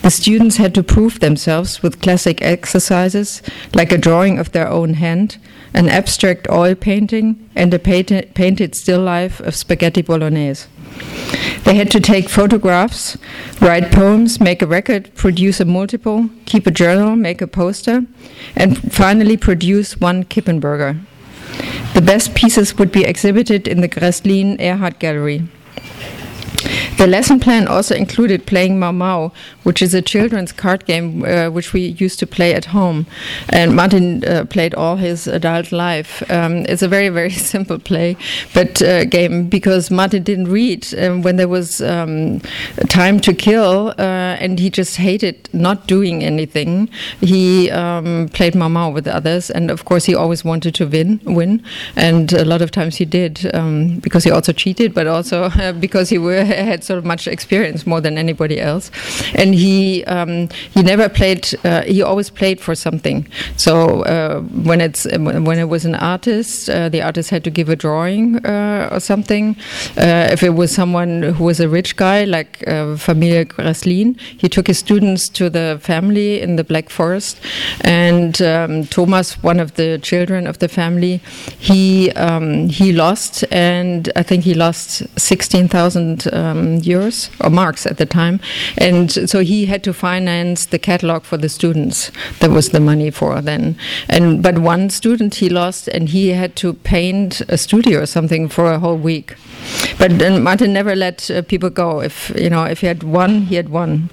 The 0.03 0.11
students 0.11 0.57
had 0.57 0.75
to 0.75 0.83
prove 0.83 1.21
themselves 1.21 1.83
with 1.83 2.01
classic 2.01 2.43
exercises 2.43 3.43
like 3.75 3.91
a 3.91 3.99
drawing 3.99 4.39
of 4.39 4.53
their 4.53 4.69
own 4.69 4.95
hand, 4.95 5.39
an 5.75 5.89
abstract 5.89 6.49
oil 6.51 6.75
painting, 6.75 7.49
and 7.55 7.73
a 7.73 7.79
painted 7.79 8.75
still 8.75 9.01
life 9.01 9.41
of 9.41 9.55
spaghetti 9.55 10.03
bolognese. 10.03 10.69
They 11.65 11.75
had 11.75 11.91
to 11.93 12.01
take 12.01 12.29
photographs, 12.29 13.17
write 13.61 13.93
poems, 13.93 14.41
make 14.41 14.63
a 14.63 14.67
record, 14.67 15.15
produce 15.15 15.61
a 15.61 15.65
multiple, 15.65 16.29
keep 16.45 16.67
a 16.67 16.71
journal, 16.71 17.17
make 17.17 17.41
a 17.41 17.47
poster, 17.47 18.05
and 18.57 18.93
finally 18.93 19.37
produce 19.37 19.97
one 19.99 20.25
Kippenberger. 20.25 21.01
The 21.95 22.03
best 22.03 22.35
pieces 22.35 22.77
would 22.79 22.91
be 22.91 23.05
exhibited 23.05 23.69
in 23.69 23.81
the 23.81 23.89
Grässlin 23.89 24.59
Erhard 24.59 24.99
Gallery. 24.99 25.43
The 26.99 27.07
lesson 27.07 27.41
plan 27.41 27.67
also 27.67 27.95
included 27.95 28.47
playing 28.47 28.79
Mau 28.79 28.93
Mau, 28.93 29.33
which 29.63 29.83
is 29.83 29.95
a 29.95 30.03
children's 30.03 30.53
card 30.53 30.85
game 30.87 31.25
uh, 31.25 31.51
which 31.51 31.73
we 31.73 31.81
used 31.81 32.19
to 32.19 32.27
play 32.27 32.55
at 32.55 32.67
home. 32.67 33.07
And 33.49 33.75
Martin 33.75 34.25
uh, 34.25 34.45
played 34.45 34.75
all 34.75 34.97
his 34.97 35.27
adult 35.27 35.73
life. 35.73 36.29
Um, 36.31 36.65
it's 36.69 36.83
a 36.83 36.89
very, 36.89 37.09
very 37.09 37.31
simple 37.53 37.79
play, 37.79 38.17
but 38.55 38.83
uh, 38.83 39.05
game 39.05 39.49
because 39.49 39.91
Martin 39.91 40.23
didn't 40.23 40.49
read 40.49 40.93
um, 40.95 41.23
when 41.23 41.37
there 41.37 41.49
was 41.49 41.81
um, 41.81 42.41
time 42.89 43.21
to 43.21 43.33
kill, 43.33 43.95
uh, 43.99 44.37
and 44.43 44.59
he 44.59 44.71
just 44.71 44.97
hated 44.97 45.49
not 45.53 45.87
doing 45.87 46.23
anything. 46.25 46.89
He 47.21 47.71
um, 47.71 48.29
played 48.33 48.55
Mau 48.55 48.91
with 48.91 49.07
others, 49.07 49.51
and 49.51 49.71
of 49.71 49.85
course, 49.85 50.05
he 50.05 50.15
always 50.15 50.45
wanted 50.45 50.75
to 50.77 50.87
win, 50.87 51.21
win, 51.25 51.63
and 51.97 52.33
a 52.33 52.45
lot 52.45 52.63
of 52.63 52.71
times 52.71 52.97
he 52.97 53.05
did 53.05 53.55
um, 53.55 53.99
because 53.99 54.25
he 54.25 54.31
also 54.31 54.53
cheated, 54.53 54.95
but 54.95 55.07
also 55.07 55.51
because 55.81 56.09
he 56.09 56.19
were, 56.19 56.45
had 56.71 56.85
sort 56.85 56.99
of 56.99 57.05
much 57.05 57.27
experience 57.27 57.87
more 57.87 58.01
than 58.01 58.19
anybody 58.19 58.61
else, 58.61 58.91
and 59.35 59.52
he 59.53 60.05
um, 60.05 60.49
he 60.75 60.83
never 60.83 61.09
played. 61.09 61.49
Uh, 61.65 61.83
he 61.83 62.03
always 62.03 62.31
played 62.31 62.61
for 62.61 62.75
something. 62.75 63.27
So 63.57 64.03
uh, 64.03 64.41
when 64.41 64.81
it's 64.81 65.05
when 65.05 65.59
it 65.59 65.69
was 65.69 65.85
an 65.85 65.95
artist, 65.95 66.69
uh, 66.69 66.89
the 66.89 67.03
artist 67.03 67.31
had 67.31 67.45
to 67.45 67.51
give 67.51 67.69
a 67.69 67.77
drawing 67.77 68.45
uh, 68.47 68.89
or 68.93 69.01
something. 69.01 69.57
Uh, 69.97 70.29
if 70.31 70.43
it 70.43 70.55
was 70.55 70.73
someone 70.73 71.23
who 71.23 71.45
was 71.45 71.61
a 71.61 71.69
rich 71.69 71.97
guy 71.97 72.25
like 72.25 72.63
uh, 72.67 72.97
Grässlin, 72.97 74.19
he 74.21 74.49
took 74.49 74.67
his 74.67 74.79
students 74.79 75.29
to 75.29 75.51
the 75.51 75.79
family 75.81 76.41
in 76.41 76.57
the 76.57 76.65
Black 76.65 76.91
Forest, 76.91 77.41
and 77.83 78.41
um, 78.43 78.85
Thomas, 78.87 79.43
one 79.43 79.61
of 79.61 79.75
the 79.75 79.99
children 80.03 80.47
of 80.47 80.59
the 80.59 80.69
family, 80.69 81.21
he 81.59 82.11
um, 82.13 82.69
he 82.69 82.93
lost, 82.93 83.45
and 83.51 84.11
I 84.17 84.23
think 84.23 84.45
he 84.45 84.55
lost 84.55 85.03
sixteen 85.19 85.69
thousand 85.69 86.27
um, 86.33 86.81
euros 86.81 87.31
or 87.45 87.51
marks 87.51 87.87
at 87.87 87.97
the 87.99 88.07
time, 88.07 88.41
and 88.79 89.11
so 89.29 89.42
he 89.43 89.67
had 89.67 89.83
to 89.85 89.93
finance 89.93 90.67
the 90.67 90.79
catalog 90.79 91.25
for 91.25 91.37
the 91.37 91.49
students. 91.49 92.11
That 92.41 92.51
was 92.51 92.71
the 92.71 92.81
money 92.81 93.11
for 93.11 93.41
then. 93.41 93.77
And 94.09 94.43
but 94.43 94.59
one 94.59 94.91
student 94.91 95.37
he 95.37 95.49
lost, 95.49 95.89
and 95.89 96.09
he 96.09 96.29
had 96.29 96.57
to 96.57 96.75
paint 96.75 97.41
a 97.49 97.59
studio 97.59 98.01
or 98.01 98.07
something 98.07 98.49
for 98.49 98.73
a 98.73 98.79
whole 98.79 98.97
week. 98.97 99.37
But 99.99 100.13
Martin 100.41 100.73
never 100.73 100.97
let 100.97 101.31
uh, 101.31 101.43
people 101.43 101.71
go. 101.71 102.01
If 102.01 102.33
you 102.37 102.51
know, 102.51 102.65
if 102.65 102.81
he 102.81 102.87
had 102.87 103.03
one, 103.03 103.43
he 103.43 103.57
had 103.57 103.69
one. 103.69 104.11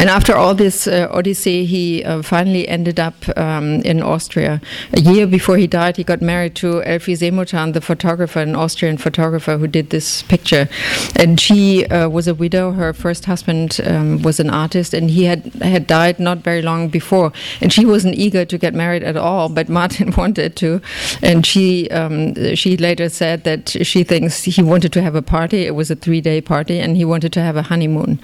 And 0.00 0.08
after 0.08 0.34
all 0.34 0.54
this 0.54 0.86
uh, 0.86 1.08
odyssey, 1.10 1.66
he 1.66 2.02
uh, 2.04 2.22
finally 2.22 2.66
ended 2.66 2.98
up 2.98 3.16
um, 3.36 3.82
in 3.82 4.02
Austria. 4.02 4.62
A 4.94 5.00
year 5.00 5.26
before 5.26 5.58
he 5.58 5.66
died, 5.66 5.98
he 5.98 6.04
got 6.04 6.22
married 6.22 6.54
to 6.54 6.82
Elfie 6.84 7.12
Semotan, 7.12 7.74
the 7.74 7.82
photographer, 7.82 8.40
an 8.40 8.56
Austrian 8.56 8.96
photographer 8.96 9.58
who 9.58 9.66
did 9.66 9.90
this 9.90 10.22
picture. 10.22 10.70
And 11.16 11.38
she 11.38 11.84
uh, 11.84 12.08
was 12.08 12.26
a 12.26 12.34
widow. 12.34 12.70
Her 12.70 12.94
first 12.94 13.26
husband 13.26 13.78
um, 13.84 14.22
was 14.22 14.40
an 14.40 14.48
artist, 14.48 14.94
and 14.94 15.10
he 15.10 15.24
had 15.24 15.52
had 15.60 15.86
died 15.86 16.18
not 16.18 16.38
very 16.38 16.62
long 16.62 16.88
before. 16.88 17.30
And 17.60 17.70
she 17.70 17.84
wasn't 17.84 18.14
eager 18.14 18.46
to 18.46 18.56
get 18.56 18.72
married 18.72 19.02
at 19.02 19.18
all, 19.18 19.50
but 19.50 19.68
Martin 19.80 20.12
wanted 20.12 20.56
to. 20.56 20.80
And 21.20 21.44
she 21.44 21.90
um, 21.90 22.54
she 22.54 22.78
later 22.78 23.10
said 23.10 23.44
that 23.44 23.68
she 23.86 24.02
thinks 24.04 24.44
he 24.44 24.62
wanted 24.62 24.94
to 24.94 25.02
have 25.02 25.14
a 25.14 25.20
party. 25.20 25.66
It 25.66 25.74
was 25.74 25.90
a 25.90 25.94
three 25.94 26.22
day 26.22 26.40
party, 26.40 26.80
and 26.80 26.96
he 26.96 27.04
wanted 27.04 27.34
to 27.34 27.42
have 27.42 27.56
a 27.56 27.62
honeymoon. 27.64 28.18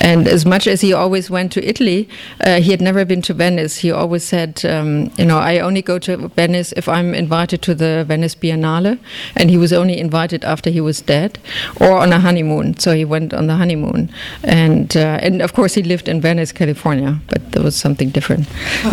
And 0.00 0.28
as 0.28 0.46
much 0.46 0.68
as 0.68 0.80
he 0.80 0.99
always 1.00 1.30
went 1.30 1.52
to 1.52 1.60
Italy. 1.72 2.08
Uh, 2.46 2.60
he 2.60 2.70
had 2.70 2.80
never 2.80 3.04
been 3.04 3.22
to 3.22 3.34
Venice. 3.34 3.78
He 3.78 3.90
always 3.90 4.24
said, 4.24 4.64
um, 4.64 5.10
you 5.16 5.24
know, 5.24 5.38
I 5.38 5.58
only 5.58 5.82
go 5.82 5.98
to 5.98 6.28
Venice 6.40 6.72
if 6.76 6.86
I'm 6.88 7.14
invited 7.14 7.62
to 7.62 7.74
the 7.74 8.04
Venice 8.06 8.34
Biennale, 8.34 8.98
and 9.36 9.50
he 9.50 9.58
was 9.64 9.72
only 9.72 9.98
invited 9.98 10.44
after 10.44 10.70
he 10.70 10.80
was 10.80 11.00
dead 11.00 11.38
or 11.80 11.92
on 11.98 12.12
a 12.12 12.20
honeymoon. 12.20 12.78
So 12.78 12.94
he 12.94 13.04
went 13.04 13.32
on 13.34 13.46
the 13.46 13.56
honeymoon, 13.56 14.10
and 14.42 14.96
uh, 14.96 15.18
and 15.26 15.42
of 15.42 15.52
course 15.52 15.74
he 15.74 15.82
lived 15.82 16.08
in 16.08 16.20
Venice, 16.20 16.52
California, 16.52 17.18
but 17.28 17.40
there 17.52 17.62
was 17.62 17.76
something 17.76 18.10
different. 18.10 18.46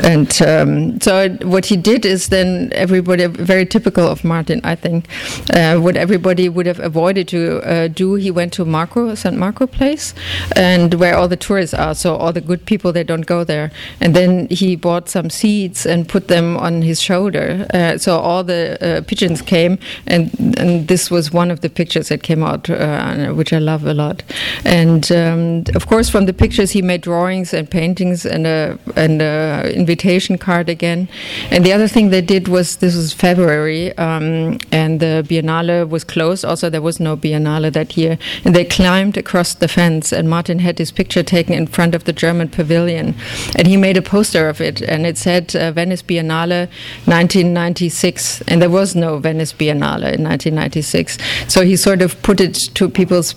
and 0.04 0.42
um, 0.42 1.00
so 1.02 1.30
what 1.44 1.66
he 1.66 1.78
did 1.78 2.06
is 2.06 2.30
then 2.30 2.72
everybody 2.74 3.26
very 3.28 3.66
typical 3.66 4.08
of 4.08 4.24
Martin, 4.24 4.62
I 4.64 4.76
think. 4.76 5.08
Uh, 5.54 5.78
what 5.78 5.96
everybody 5.98 6.50
would 6.50 6.66
have 6.66 6.80
avoided 6.80 7.28
to 7.30 7.62
uh, 7.64 7.88
do, 7.88 8.16
he 8.16 8.32
went 8.32 8.54
to 8.54 8.66
Marco, 8.66 9.16
St. 9.16 9.38
Marco 9.38 9.68
place, 9.68 10.14
and 10.56 10.94
where 10.96 11.16
all 11.18 11.28
the 11.28 11.36
tourists 11.38 11.74
are 11.74 11.87
so 11.94 12.16
all 12.16 12.34
the 12.34 12.42
good 12.42 12.66
people 12.66 12.92
they 12.92 13.04
don't 13.04 13.26
go 13.26 13.44
there. 13.44 13.72
And 14.02 14.16
then 14.16 14.48
he 14.50 14.76
bought 14.76 15.10
some 15.10 15.30
seeds 15.30 15.86
and 15.86 16.08
put 16.08 16.28
them 16.28 16.58
on 16.58 16.82
his 16.82 17.02
shoulder. 17.02 17.68
Uh, 17.74 17.98
so 17.98 18.18
all 18.18 18.44
the 18.44 18.78
uh, 18.82 19.02
pigeons 19.02 19.42
came, 19.42 19.80
and 20.06 20.32
and 20.58 20.88
this 20.88 21.12
was 21.12 21.32
one 21.32 21.52
of 21.52 21.62
the 21.62 21.70
pictures 21.70 22.10
that 22.10 22.24
came 22.24 22.44
out, 22.44 22.70
uh, 22.70 23.34
which 23.34 23.54
I 23.54 23.60
love 23.60 23.86
a 23.86 23.94
lot. 23.94 24.24
And 24.66 25.12
um, 25.12 25.64
of 25.76 25.88
course, 25.88 26.10
from 26.10 26.26
the 26.26 26.34
pictures 26.34 26.72
he 26.72 26.82
made 26.82 27.02
drawings 27.02 27.54
and 27.54 27.70
paintings 27.70 28.26
and 28.26 28.48
a 28.48 28.78
and 28.96 29.22
a 29.22 29.72
invitation 29.74 30.38
card 30.38 30.70
again. 30.70 31.08
And 31.52 31.66
the 31.66 31.74
other 31.74 31.88
thing 31.88 32.10
they 32.10 32.22
did 32.22 32.48
was 32.48 32.78
this 32.78 32.96
was 32.96 33.14
February, 33.14 33.98
um, 33.98 34.58
and 34.72 35.00
the 35.00 35.26
Biennale 35.28 35.88
was 35.88 36.04
closed. 36.04 36.46
Also, 36.46 36.70
there 36.70 36.82
was 36.82 37.00
no 37.00 37.16
Biennale 37.16 37.72
that 37.74 37.98
year, 37.98 38.18
and 38.44 38.56
they 38.56 38.66
climbed 38.66 39.18
across 39.18 39.54
the 39.54 39.68
fence, 39.68 40.12
and 40.12 40.30
Martin 40.30 40.60
had 40.60 40.78
his 40.80 40.92
picture 40.92 41.24
taken 41.24 41.54
in 41.54 41.68
front 41.78 41.94
of 41.94 42.04
the 42.06 42.14
German 42.14 42.48
pavilion. 42.50 43.14
And 43.56 43.68
he 43.68 43.78
made 43.78 43.98
a 43.98 44.02
poster 44.02 44.50
of 44.50 44.60
it, 44.60 44.82
and 44.82 45.06
it 45.06 45.18
said 45.18 45.56
uh, 45.56 45.72
Venice 45.72 46.04
Biennale 46.10 46.62
1996. 47.06 48.42
And 48.48 48.62
there 48.62 48.76
was 48.80 48.96
no 48.96 49.20
Venice 49.20 49.54
Biennale 49.54 50.10
in 50.16 50.24
1996. 50.24 51.20
So 51.48 51.64
he 51.64 51.76
sort 51.76 52.02
of 52.02 52.20
put 52.24 52.42
it 52.42 52.56
to 52.78 52.90
people's 52.90 53.34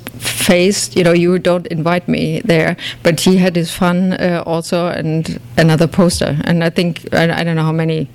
face, 0.46 0.96
you 0.96 1.04
know, 1.04 1.12
you 1.12 1.38
don't 1.38 1.66
invite 1.66 2.08
me 2.08 2.40
there. 2.52 2.76
But 3.02 3.20
he 3.20 3.36
had 3.36 3.56
his 3.56 3.70
fun 3.82 4.14
uh, 4.14 4.42
also, 4.46 4.88
and 4.88 5.38
another 5.58 5.86
poster. 5.86 6.38
And 6.44 6.64
I 6.64 6.70
think, 6.70 7.12
I, 7.12 7.24
I 7.40 7.44
don't 7.44 7.56
know 7.56 7.68
how 7.72 7.78
many 7.84 8.08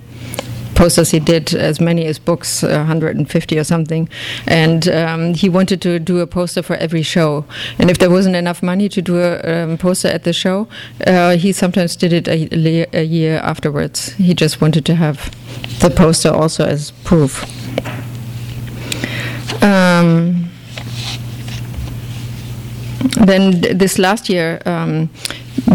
posters 0.75 1.11
he 1.11 1.19
did 1.19 1.53
as 1.53 1.79
many 1.79 2.05
as 2.05 2.19
books, 2.19 2.63
uh, 2.63 2.67
150 2.67 3.57
or 3.57 3.63
something. 3.63 4.09
And 4.45 4.87
um, 4.87 5.33
he 5.33 5.49
wanted 5.49 5.81
to 5.81 5.99
do 5.99 6.19
a 6.19 6.27
poster 6.27 6.61
for 6.61 6.75
every 6.75 7.01
show. 7.01 7.45
And 7.79 7.89
if 7.89 7.97
there 7.97 8.09
wasn't 8.09 8.35
enough 8.35 8.61
money 8.61 8.89
to 8.89 9.01
do 9.01 9.19
a 9.19 9.63
um, 9.63 9.77
poster 9.77 10.09
at 10.09 10.23
the 10.23 10.33
show, 10.33 10.67
uh, 11.07 11.37
he 11.37 11.51
sometimes 11.51 11.95
did 11.95 12.13
it 12.13 12.27
a, 12.27 12.97
a 12.97 13.03
year 13.03 13.37
afterwards. 13.37 14.13
He 14.13 14.33
just 14.33 14.61
wanted 14.61 14.85
to 14.85 14.95
have 14.95 15.31
the 15.79 15.89
poster 15.89 16.29
also 16.29 16.65
as 16.65 16.91
proof. 17.03 17.43
Um, 19.63 20.51
then 23.25 23.61
this 23.61 23.97
last 23.97 24.29
year, 24.29 24.61
um, 24.65 25.09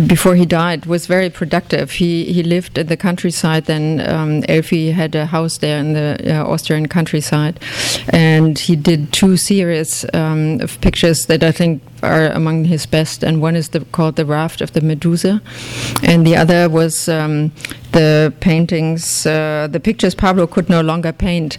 before 0.07 0.35
he 0.35 0.47
died 0.47 0.87
was 0.87 1.07
very 1.07 1.31
productive. 1.31 1.93
He 1.93 2.25
he 2.33 2.43
lived 2.43 2.79
in 2.79 2.87
the 2.87 2.97
countryside. 2.97 3.65
Then 3.65 4.01
um, 4.09 4.45
Elfie 4.49 4.91
had 4.91 5.15
a 5.15 5.27
house 5.27 5.59
there 5.59 5.79
in 5.79 5.93
the 5.93 6.19
uh, 6.27 6.45
Austrian 6.45 6.87
countryside, 6.87 7.59
and 8.11 8.59
he 8.59 8.77
did 8.77 9.13
two 9.13 9.37
series 9.37 10.05
um, 10.15 10.61
of 10.61 10.81
pictures 10.81 11.27
that 11.27 11.43
I 11.43 11.53
think 11.53 11.83
are 12.03 12.29
among 12.29 12.65
his 12.65 12.87
best. 12.87 13.23
And 13.23 13.41
one 13.41 13.57
is 13.57 13.71
the, 13.71 13.81
called 13.93 14.17
"The 14.17 14.27
Raft 14.27 14.61
of 14.61 14.73
the 14.73 14.81
Medusa," 14.81 15.43
and 16.03 16.27
the 16.27 16.37
other 16.37 16.69
was 16.69 17.09
um, 17.09 17.53
the 17.93 18.33
paintings, 18.41 19.27
uh, 19.27 19.69
the 19.71 19.81
pictures 19.81 20.15
Pablo 20.15 20.47
could 20.47 20.69
no 20.69 20.81
longer 20.81 21.13
paint. 21.13 21.59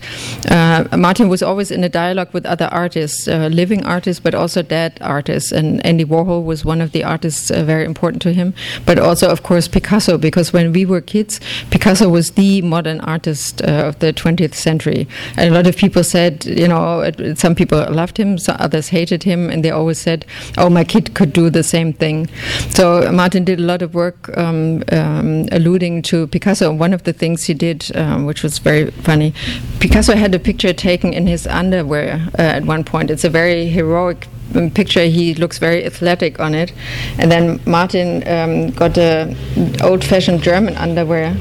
Uh, 0.49 0.85
Martin 0.97 1.29
was 1.29 1.43
always 1.43 1.71
in 1.71 1.83
a 1.83 1.89
dialogue 1.89 2.29
with 2.33 2.45
other 2.45 2.69
artists, 2.71 3.27
uh, 3.27 3.49
living 3.51 3.83
artists, 3.85 4.19
but 4.19 4.33
also 4.33 4.61
dead 4.61 4.97
artists. 5.01 5.51
And 5.51 5.85
Andy 5.85 6.05
Warhol 6.05 6.43
was 6.43 6.63
one 6.63 6.81
of 6.81 6.91
the 6.91 7.03
artists 7.03 7.51
uh, 7.51 7.63
very 7.63 7.85
important 7.85 8.21
to 8.23 8.33
him, 8.33 8.53
but 8.85 8.99
also, 8.99 9.29
of 9.29 9.43
course, 9.43 9.67
Picasso, 9.67 10.17
because 10.17 10.53
when 10.53 10.71
we 10.71 10.85
were 10.85 11.01
kids, 11.01 11.39
Picasso 11.69 12.09
was 12.09 12.31
the 12.31 12.61
modern 12.61 13.01
artist 13.01 13.61
uh, 13.61 13.87
of 13.87 13.99
the 13.99 14.13
20th 14.13 14.53
century. 14.53 15.07
And 15.37 15.51
a 15.51 15.53
lot 15.53 15.67
of 15.67 15.75
people 15.75 16.03
said, 16.03 16.45
you 16.45 16.67
know, 16.67 17.11
some 17.35 17.55
people 17.55 17.85
loved 17.91 18.17
him, 18.17 18.37
others 18.47 18.89
hated 18.89 19.23
him, 19.23 19.49
and 19.49 19.63
they 19.63 19.71
always 19.71 19.97
said, 19.97 20.25
oh, 20.57 20.69
my 20.69 20.83
kid 20.83 21.13
could 21.13 21.33
do 21.33 21.49
the 21.49 21.63
same 21.63 21.93
thing. 21.93 22.27
So 22.69 23.11
Martin 23.11 23.43
did 23.43 23.59
a 23.59 23.63
lot 23.63 23.81
of 23.81 23.93
work 23.93 24.35
um, 24.37 24.83
um, 24.91 25.47
alluding 25.51 26.01
to 26.03 26.27
Picasso, 26.27 26.71
one 26.73 26.93
of 26.93 27.03
the 27.03 27.13
things 27.13 27.45
he 27.45 27.53
did, 27.53 27.95
um, 27.95 28.25
which 28.25 28.43
was 28.43 28.59
very 28.59 28.91
funny, 28.91 29.33
Picasso 29.79 30.15
had 30.15 30.33
a 30.35 30.39
picture 30.39 30.73
taken 30.73 31.13
in 31.13 31.27
his 31.27 31.47
underwear 31.47 32.27
uh, 32.37 32.41
at 32.41 32.65
one 32.65 32.83
point. 32.83 33.09
It's 33.09 33.23
a 33.23 33.29
very 33.29 33.67
heroic 33.67 34.27
um, 34.55 34.69
picture. 34.69 35.05
He 35.05 35.33
looks 35.33 35.57
very 35.57 35.85
athletic 35.85 36.39
on 36.39 36.53
it, 36.53 36.73
and 37.17 37.31
then 37.31 37.59
Martin 37.65 38.27
um, 38.27 38.71
got 38.71 38.97
a 38.97 39.35
old-fashioned 39.83 40.41
German 40.41 40.75
underwear 40.77 41.35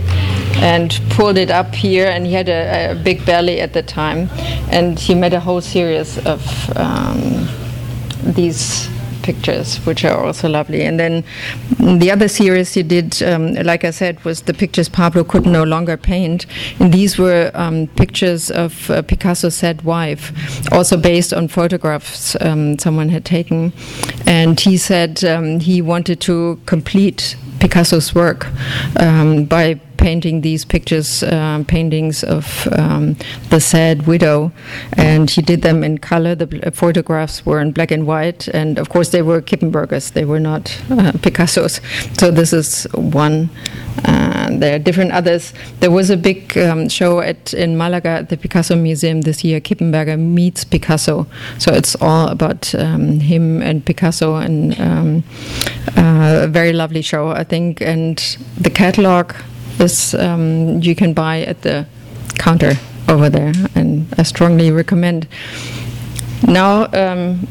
and 0.56 1.00
pulled 1.10 1.38
it 1.38 1.50
up 1.50 1.74
here, 1.74 2.06
and 2.06 2.26
he 2.26 2.32
had 2.32 2.48
a, 2.48 2.92
a, 2.92 2.94
big 2.94 3.24
belly 3.24 3.60
at 3.60 3.72
the 3.72 3.82
time, 3.82 4.28
and 4.70 4.98
he 4.98 5.14
made 5.14 5.32
a 5.32 5.40
whole 5.40 5.60
series 5.60 6.18
of 6.26 6.42
um, 6.76 7.48
these 8.22 8.88
pictures, 9.22 9.76
which 9.86 10.04
are 10.04 10.18
also 10.26 10.48
lovely. 10.48 10.82
And 10.82 10.98
then 10.98 11.24
the 11.78 12.10
other 12.10 12.28
series 12.28 12.74
he 12.74 12.82
did, 12.82 13.22
um, 13.22 13.54
like 13.54 13.84
I 13.84 13.90
said, 13.90 14.24
was 14.24 14.42
the 14.42 14.54
pictures 14.54 14.88
Pablo 14.88 15.24
could 15.24 15.46
no 15.46 15.62
longer 15.62 15.96
paint. 15.96 16.46
And 16.78 16.92
these 16.92 17.18
were 17.18 17.50
um, 17.54 17.86
pictures 17.88 18.50
of 18.50 18.90
uh, 18.90 19.02
Picasso's 19.02 19.56
sad 19.56 19.82
wife, 19.82 20.32
also 20.72 20.96
based 20.96 21.32
on 21.32 21.48
photographs 21.48 22.36
um, 22.40 22.78
someone 22.78 23.08
had 23.08 23.24
taken. 23.24 23.72
And 24.26 24.58
he 24.58 24.76
said 24.76 25.24
um, 25.24 25.60
he 25.60 25.82
wanted 25.82 26.20
to 26.22 26.58
complete 26.66 27.36
Picasso's 27.60 28.14
work 28.14 28.46
um, 28.96 29.44
by 29.44 29.80
painting 30.00 30.40
these 30.40 30.64
pictures, 30.64 31.22
um, 31.24 31.64
paintings 31.64 32.24
of 32.24 32.66
um, 32.72 33.16
the 33.50 33.60
sad 33.60 34.06
widow, 34.06 34.50
and 34.94 35.30
he 35.30 35.42
did 35.42 35.60
them 35.62 35.84
in 35.84 35.98
color. 35.98 36.34
The 36.34 36.70
photographs 36.72 37.44
were 37.44 37.60
in 37.60 37.72
black 37.72 37.90
and 37.90 38.06
white, 38.06 38.48
and 38.48 38.78
of 38.78 38.88
course 38.88 39.10
they 39.10 39.22
were 39.22 39.42
Kippenbergers. 39.42 40.12
They 40.14 40.24
were 40.24 40.40
not 40.40 40.64
uh, 40.90 41.12
Picasso's. 41.22 41.80
So 42.18 42.30
this 42.30 42.52
is 42.52 42.84
one. 42.94 43.50
Uh, 44.04 44.48
there 44.52 44.76
are 44.76 44.78
different 44.78 45.12
others. 45.12 45.52
There 45.80 45.90
was 45.90 46.08
a 46.08 46.16
big 46.16 46.56
um, 46.56 46.88
show 46.88 47.20
at 47.20 47.52
in 47.52 47.76
Malaga 47.76 48.08
at 48.08 48.28
the 48.30 48.36
Picasso 48.38 48.76
Museum 48.76 49.20
this 49.20 49.44
year. 49.44 49.60
Kippenberger 49.60 50.18
meets 50.18 50.64
Picasso. 50.64 51.26
So 51.58 51.72
it's 51.72 51.94
all 52.00 52.28
about 52.28 52.74
um, 52.74 53.20
him 53.20 53.60
and 53.60 53.84
Picasso, 53.84 54.36
and 54.36 54.80
um, 54.80 55.24
uh, 55.96 56.44
a 56.44 56.48
very 56.48 56.72
lovely 56.72 57.02
show, 57.02 57.28
I 57.28 57.44
think. 57.44 57.82
And 57.82 58.16
the 58.56 58.70
catalog 58.70 59.34
this 59.78 60.14
um, 60.14 60.80
you 60.82 60.94
can 60.94 61.12
buy 61.12 61.42
at 61.42 61.62
the 61.62 61.86
counter 62.38 62.74
over 63.08 63.28
there, 63.28 63.52
and 63.74 64.06
I 64.18 64.22
strongly 64.22 64.70
recommend. 64.70 65.26
Now, 66.46 66.86
um, 66.92 67.46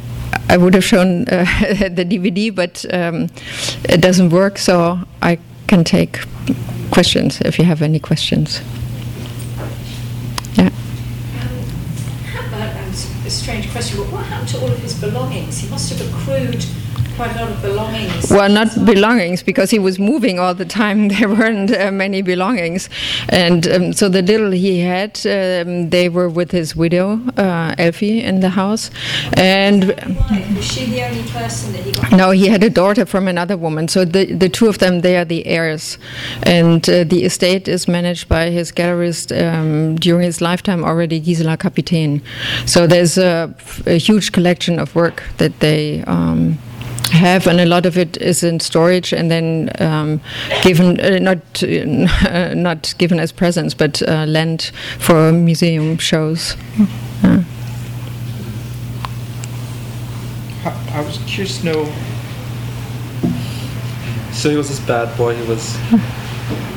I 0.49 0.57
would 0.57 0.73
have 0.73 0.83
shown 0.83 1.27
uh, 1.29 1.45
the 1.89 2.05
DVD, 2.05 2.53
but 2.53 2.85
um, 2.93 3.29
it 3.83 4.01
doesn't 4.01 4.29
work, 4.29 4.57
so 4.57 4.99
I 5.21 5.39
can 5.67 5.83
take 5.83 6.19
questions 6.91 7.41
if 7.41 7.59
you 7.59 7.65
have 7.65 7.81
any 7.81 7.99
questions. 7.99 8.61
Yeah. 10.55 10.69
a 13.29 13.29
strange 13.29 13.69
question, 13.71 13.99
but 13.99 14.11
what 14.11 14.25
happened 14.25 14.49
to 14.49 14.59
all 14.59 14.71
of 14.71 14.79
his 14.79 14.99
belongings? 14.99 15.59
He 15.59 15.69
must 15.69 15.93
have 15.93 16.01
accrued 16.01 16.65
quite 17.19 17.35
a 17.35 17.41
lot 17.41 17.51
of 17.51 17.61
belongings. 17.61 18.31
Well, 18.31 18.49
not 18.49 18.85
belongings 18.85 19.43
because 19.43 19.69
he 19.71 19.79
was 19.79 19.99
moving 19.99 20.39
all 20.39 20.53
the 20.53 20.69
time. 20.81 21.09
There 21.19 21.27
weren't 21.27 21.71
uh, 21.71 21.91
many 21.91 22.21
belongings, 22.21 22.89
and 23.27 23.67
um, 23.67 23.93
so 23.93 24.07
the 24.07 24.21
little 24.21 24.51
he 24.51 24.79
had, 24.79 25.13
um, 25.25 25.89
they 25.89 26.07
were 26.07 26.29
with 26.29 26.51
his 26.51 26.75
widow, 26.75 27.19
uh, 27.35 27.75
Elfie, 27.77 28.21
in 28.23 28.39
the 28.39 28.51
house. 28.61 28.89
And 29.33 29.79
was 30.55 30.65
she 30.71 30.85
the 30.85 31.01
only 31.07 31.23
person 31.29 31.73
that 31.73 31.83
he 31.83 31.91
got? 31.91 32.11
No, 32.11 32.31
he 32.31 32.47
had 32.47 32.63
a 32.63 32.69
daughter 32.69 33.05
from 33.05 33.27
another 33.27 33.57
woman. 33.57 33.87
So 33.89 34.05
the 34.05 34.23
the 34.43 34.49
two 34.57 34.67
of 34.67 34.77
them, 34.77 35.01
they 35.01 35.15
are 35.17 35.25
the 35.25 35.45
heirs, 35.45 35.97
and 36.43 36.87
uh, 36.87 37.03
the 37.03 37.25
estate 37.25 37.67
is 37.67 37.87
managed 37.87 38.29
by 38.29 38.49
his 38.51 38.71
gallerist 38.71 39.27
um, 39.35 39.95
during 39.95 40.25
his 40.25 40.39
lifetime 40.39 40.85
already, 40.85 41.19
Gisela 41.19 41.57
Capitain. 41.57 42.21
So 42.65 42.87
there's 42.87 43.17
a, 43.17 43.53
a 43.85 43.97
huge 44.07 44.31
collection 44.31 44.79
of 44.79 44.95
work 44.95 45.23
that 45.37 45.59
they 45.59 46.03
um, 46.07 46.57
have, 47.11 47.47
and 47.47 47.59
a 47.59 47.65
lot 47.65 47.85
of 47.85 47.97
it 47.97 48.17
is 48.17 48.43
in 48.43 48.59
storage 48.59 49.13
and 49.13 49.29
then 49.31 49.69
um, 49.79 50.21
given 50.63 50.99
uh, 50.99 51.19
not 51.19 51.63
uh, 51.63 52.53
not 52.55 52.93
given 52.97 53.19
as 53.19 53.31
presents, 53.31 53.73
but 53.73 54.01
uh, 54.07 54.25
lent 54.25 54.71
for 54.99 55.31
museum 55.31 55.97
shows. 55.97 56.55
I, 57.23 57.43
I 60.93 61.01
was 61.01 61.17
curious 61.25 61.59
to 61.59 61.65
know. 61.65 61.85
So 64.31 64.49
he 64.49 64.55
was 64.55 64.69
this 64.69 64.79
bad 64.79 65.15
boy. 65.17 65.35
He 65.35 65.47
was. 65.47 65.77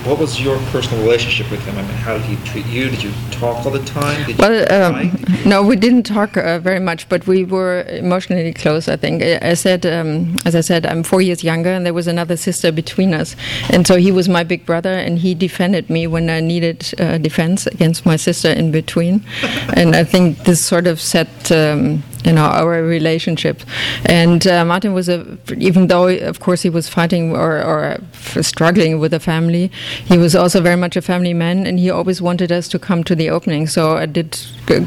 What 0.05 0.19
was 0.19 0.41
your 0.41 0.59
personal 0.71 1.03
relationship 1.03 1.51
with 1.51 1.65
him? 1.65 1.79
I 1.79 1.83
mean, 1.83 1.93
how 1.93 2.15
did 2.19 2.27
he 2.27 2.37
treat 2.45 2.67
you? 2.67 2.91
Did 2.91 3.03
you 3.03 3.13
talk 3.31 3.65
all 3.65 3.71
the 3.71 3.85
time? 3.85 4.27
Did 4.27 4.39
well, 4.39 4.73
um, 4.73 5.17
no, 5.47 5.63
we 5.63 5.77
didn't 5.77 6.03
talk 6.03 6.37
uh, 6.37 6.59
very 6.59 6.81
much, 6.81 7.09
but 7.09 7.27
we 7.27 7.45
were 7.45 7.83
emotionally 7.89 8.53
close. 8.53 8.89
I 8.89 8.97
think. 8.97 9.23
I 9.23 9.55
said, 9.55 9.87
um, 9.87 10.39
as 10.45 10.55
I 10.55 10.61
said, 10.61 10.87
I'm 10.87 11.03
four 11.03 11.23
years 11.23 11.45
younger, 11.45 11.71
and 11.71 11.87
there 11.87 11.95
was 11.95 12.07
another 12.07 12.37
sister 12.37 12.73
between 12.73 13.15
us, 13.15 13.37
and 13.71 13.87
so 13.87 13.97
he 13.97 14.11
was 14.13 14.29
my 14.29 14.45
big 14.45 14.67
brother, 14.67 14.93
and 14.93 15.19
he 15.19 15.35
defended 15.35 15.89
me 15.89 16.07
when 16.07 16.29
I 16.29 16.41
needed 16.41 16.93
uh, 16.99 17.19
defense 17.19 17.67
against 17.67 18.05
my 18.05 18.17
sister 18.17 18.51
in 18.51 18.73
between, 18.73 19.25
and 19.75 19.95
I 19.95 20.05
think 20.05 20.39
this 20.45 20.65
sort 20.65 20.87
of 20.87 21.01
set. 21.01 21.51
Um, 21.53 22.03
you 22.25 22.33
know 22.33 22.45
our 22.45 22.83
relationship. 22.83 23.63
And 24.07 24.47
uh, 24.47 24.65
martin 24.65 24.95
was 24.95 25.09
a 25.09 25.39
even 25.57 25.87
though 25.87 26.09
of 26.09 26.41
course 26.41 26.63
he 26.63 26.71
was 26.71 26.89
fighting 26.89 27.35
or, 27.37 27.63
or 27.63 27.99
struggling 28.43 28.99
with 28.99 29.11
the 29.11 29.21
family 29.21 29.71
he 30.05 30.19
was 30.19 30.35
also 30.35 30.61
very 30.61 30.77
much 30.77 30.97
a 30.97 31.03
family 31.03 31.35
man 31.35 31.67
and 31.67 31.79
he 31.79 31.91
always 31.91 32.21
wanted 32.23 32.53
us 32.53 32.69
to 32.69 32.79
come 32.79 33.05
to 33.05 33.15
the 33.15 33.31
opening. 33.31 33.67
So 33.67 33.97
i 33.97 34.07
did 34.07 34.39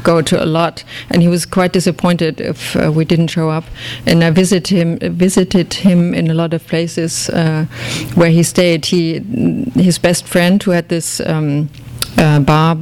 go 0.02 0.22
to 0.22 0.42
a 0.42 0.46
lot 0.46 0.84
and 1.10 1.22
he 1.22 1.28
was 1.28 1.46
quite 1.46 1.72
disappointed 1.72 2.40
if 2.40 2.76
uh, 2.76 2.90
we 2.92 3.04
didn't 3.04 3.28
show 3.28 3.50
up. 3.50 3.64
And 4.06 4.22
i 4.24 4.30
visited 4.30 4.68
him 4.68 4.98
visited 5.16 5.74
him 5.74 6.14
in 6.14 6.30
a 6.30 6.34
lot 6.34 6.54
of 6.54 6.66
places 6.66 7.28
uh, 7.30 7.66
where 8.14 8.30
he 8.30 8.42
stayed. 8.42 8.86
He 8.86 9.20
his 9.74 9.98
best 9.98 10.26
friend 10.26 10.62
who 10.62 10.70
had 10.72 10.88
this 10.88 11.20
um, 11.20 11.68
uh, 12.18 12.40
bar 12.40 12.76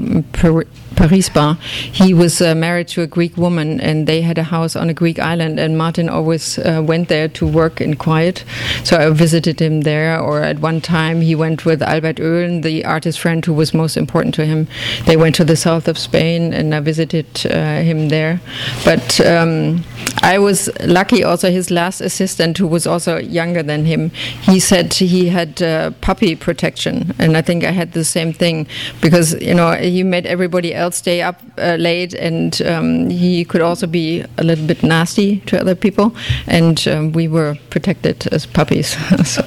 Paris 0.95 1.29
bar. 1.29 1.55
He 1.55 2.15
was 2.15 2.41
uh, 2.41 2.55
married 2.55 2.89
to 2.89 3.03
a 3.03 3.07
Greek 3.07 3.37
woman, 3.37 3.81
and 3.81 4.07
they 4.07 4.23
had 4.23 4.39
a 4.39 4.45
house 4.45 4.77
on 4.77 4.89
a 4.91 4.95
Greek 4.95 5.19
island. 5.19 5.59
And 5.59 5.77
Martin 5.77 6.09
always 6.09 6.59
uh, 6.59 6.83
went 6.85 7.09
there 7.09 7.29
to 7.29 7.47
work 7.47 7.81
in 7.81 7.97
quiet. 7.97 8.45
So 8.85 8.97
I 8.97 9.11
visited 9.11 9.61
him 9.61 9.83
there. 9.83 10.19
Or 10.21 10.43
at 10.43 10.59
one 10.61 10.81
time, 10.81 11.21
he 11.21 11.35
went 11.35 11.65
with 11.65 11.83
Albert 11.83 12.21
Oehlen, 12.21 12.63
the 12.63 12.85
artist 12.85 13.21
friend 13.21 13.45
who 13.45 13.53
was 13.53 13.75
most 13.75 13.97
important 13.97 14.35
to 14.35 14.47
him. 14.47 14.67
They 15.07 15.17
went 15.17 15.35
to 15.37 15.45
the 15.45 15.57
south 15.57 15.89
of 15.89 15.99
Spain, 15.99 16.53
and 16.53 16.75
I 16.75 16.81
visited 16.81 17.27
uh, 17.47 17.83
him 17.83 18.09
there. 18.09 18.41
But 18.85 19.21
um, 19.21 19.85
I 20.25 20.39
was 20.39 20.70
lucky. 20.81 21.22
Also, 21.22 21.51
his 21.51 21.70
last 21.70 22.01
assistant, 22.01 22.57
who 22.57 22.66
was 22.66 22.87
also 22.87 23.18
younger 23.18 23.62
than 23.62 23.85
him, 23.85 24.11
he 24.41 24.59
said 24.59 24.95
he 24.95 25.29
had 25.29 25.61
uh, 25.61 25.91
puppy 26.01 26.35
protection, 26.35 27.14
and 27.18 27.37
I 27.37 27.43
think 27.43 27.62
I 27.62 27.72
had 27.72 27.93
the 27.93 28.05
same 28.05 28.33
thing 28.33 28.66
because 29.03 29.39
you 29.43 29.55
know 29.55 29.72
he 29.72 30.03
made 30.03 30.25
everybody 30.25 30.75
else 30.75 30.97
stay 30.97 31.20
up 31.20 31.43
uh, 31.59 31.77
late, 31.79 32.14
and 32.14 32.62
um, 32.62 33.11
he 33.11 33.45
could 33.45 33.61
also 33.61 33.87
be 33.87 34.25
a 34.39 34.43
little 34.43 34.66
bit 34.66 34.83
nasty 34.83 35.41
to 35.41 35.61
other 35.61 35.75
people, 35.75 36.16
and 36.47 36.89
um, 36.89 37.12
we 37.12 37.29
were 37.29 37.59
protected 37.68 38.27
as 38.33 38.47
puppies. 38.47 38.97
so, 39.27 39.43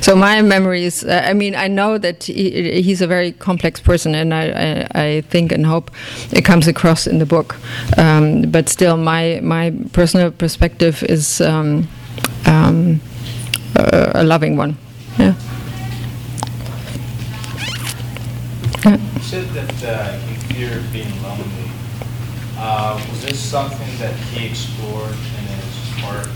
so 0.00 0.14
my 0.14 0.40
memories. 0.40 1.02
Uh, 1.02 1.24
I 1.26 1.32
mean, 1.32 1.56
I 1.56 1.66
know 1.66 1.98
that 1.98 2.24
he, 2.24 2.80
he's 2.80 3.02
a 3.02 3.08
very 3.08 3.32
complex 3.32 3.80
person, 3.80 4.14
and 4.14 4.32
I, 4.32 4.86
I, 4.94 5.02
I, 5.02 5.20
think 5.22 5.50
and 5.50 5.66
hope 5.66 5.90
it 6.30 6.44
comes 6.44 6.68
across 6.68 7.08
in 7.08 7.18
the 7.18 7.26
book. 7.26 7.56
Um, 7.98 8.42
but 8.42 8.68
still, 8.68 8.96
my 8.96 9.40
my 9.42 9.72
personal 9.96 10.30
perspective 10.30 11.02
is. 11.08 11.40
Um, 11.40 11.88
um, 12.46 13.00
a 14.14 14.24
loving 14.24 14.56
one. 14.56 14.76
Yeah. 15.18 15.34
Yeah. 18.84 18.96
You 19.14 19.20
said 19.20 19.48
that 19.48 19.84
uh, 19.84 20.18
he 20.18 20.54
feared 20.54 20.92
being 20.92 21.22
lonely. 21.22 21.70
Uh, 22.56 23.04
was 23.10 23.22
this 23.24 23.38
something 23.38 23.98
that 23.98 24.14
he 24.14 24.46
explored 24.46 25.10
in 25.10 25.44
his 25.44 26.04
art 26.04 26.28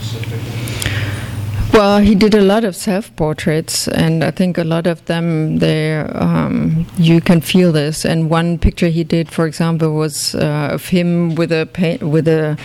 specifically? 0.00 1.35
Well, 1.76 1.98
he 1.98 2.14
did 2.14 2.34
a 2.34 2.40
lot 2.40 2.64
of 2.64 2.74
self-portraits, 2.74 3.86
and 3.86 4.24
I 4.24 4.30
think 4.30 4.56
a 4.56 4.64
lot 4.64 4.86
of 4.86 5.04
them, 5.04 5.58
they 5.58 5.98
um, 5.98 6.86
you 6.96 7.20
can 7.20 7.42
feel 7.42 7.70
this. 7.70 8.06
And 8.06 8.30
one 8.30 8.56
picture 8.56 8.88
he 8.88 9.04
did, 9.04 9.30
for 9.30 9.46
example, 9.46 9.92
was 9.92 10.34
uh, 10.34 10.70
of 10.72 10.88
him 10.88 11.34
with 11.34 11.52
a 11.52 11.66
pa- 11.66 12.02
with 12.02 12.28
a 12.28 12.56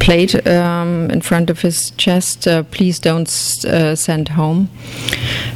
plate 0.00 0.46
um, 0.46 1.10
in 1.10 1.20
front 1.20 1.50
of 1.50 1.60
his 1.60 1.90
chest. 1.92 2.48
Uh, 2.48 2.62
Please 2.64 2.98
don't 2.98 3.28
uh, 3.64 3.94
send 3.94 4.30
home. 4.30 4.68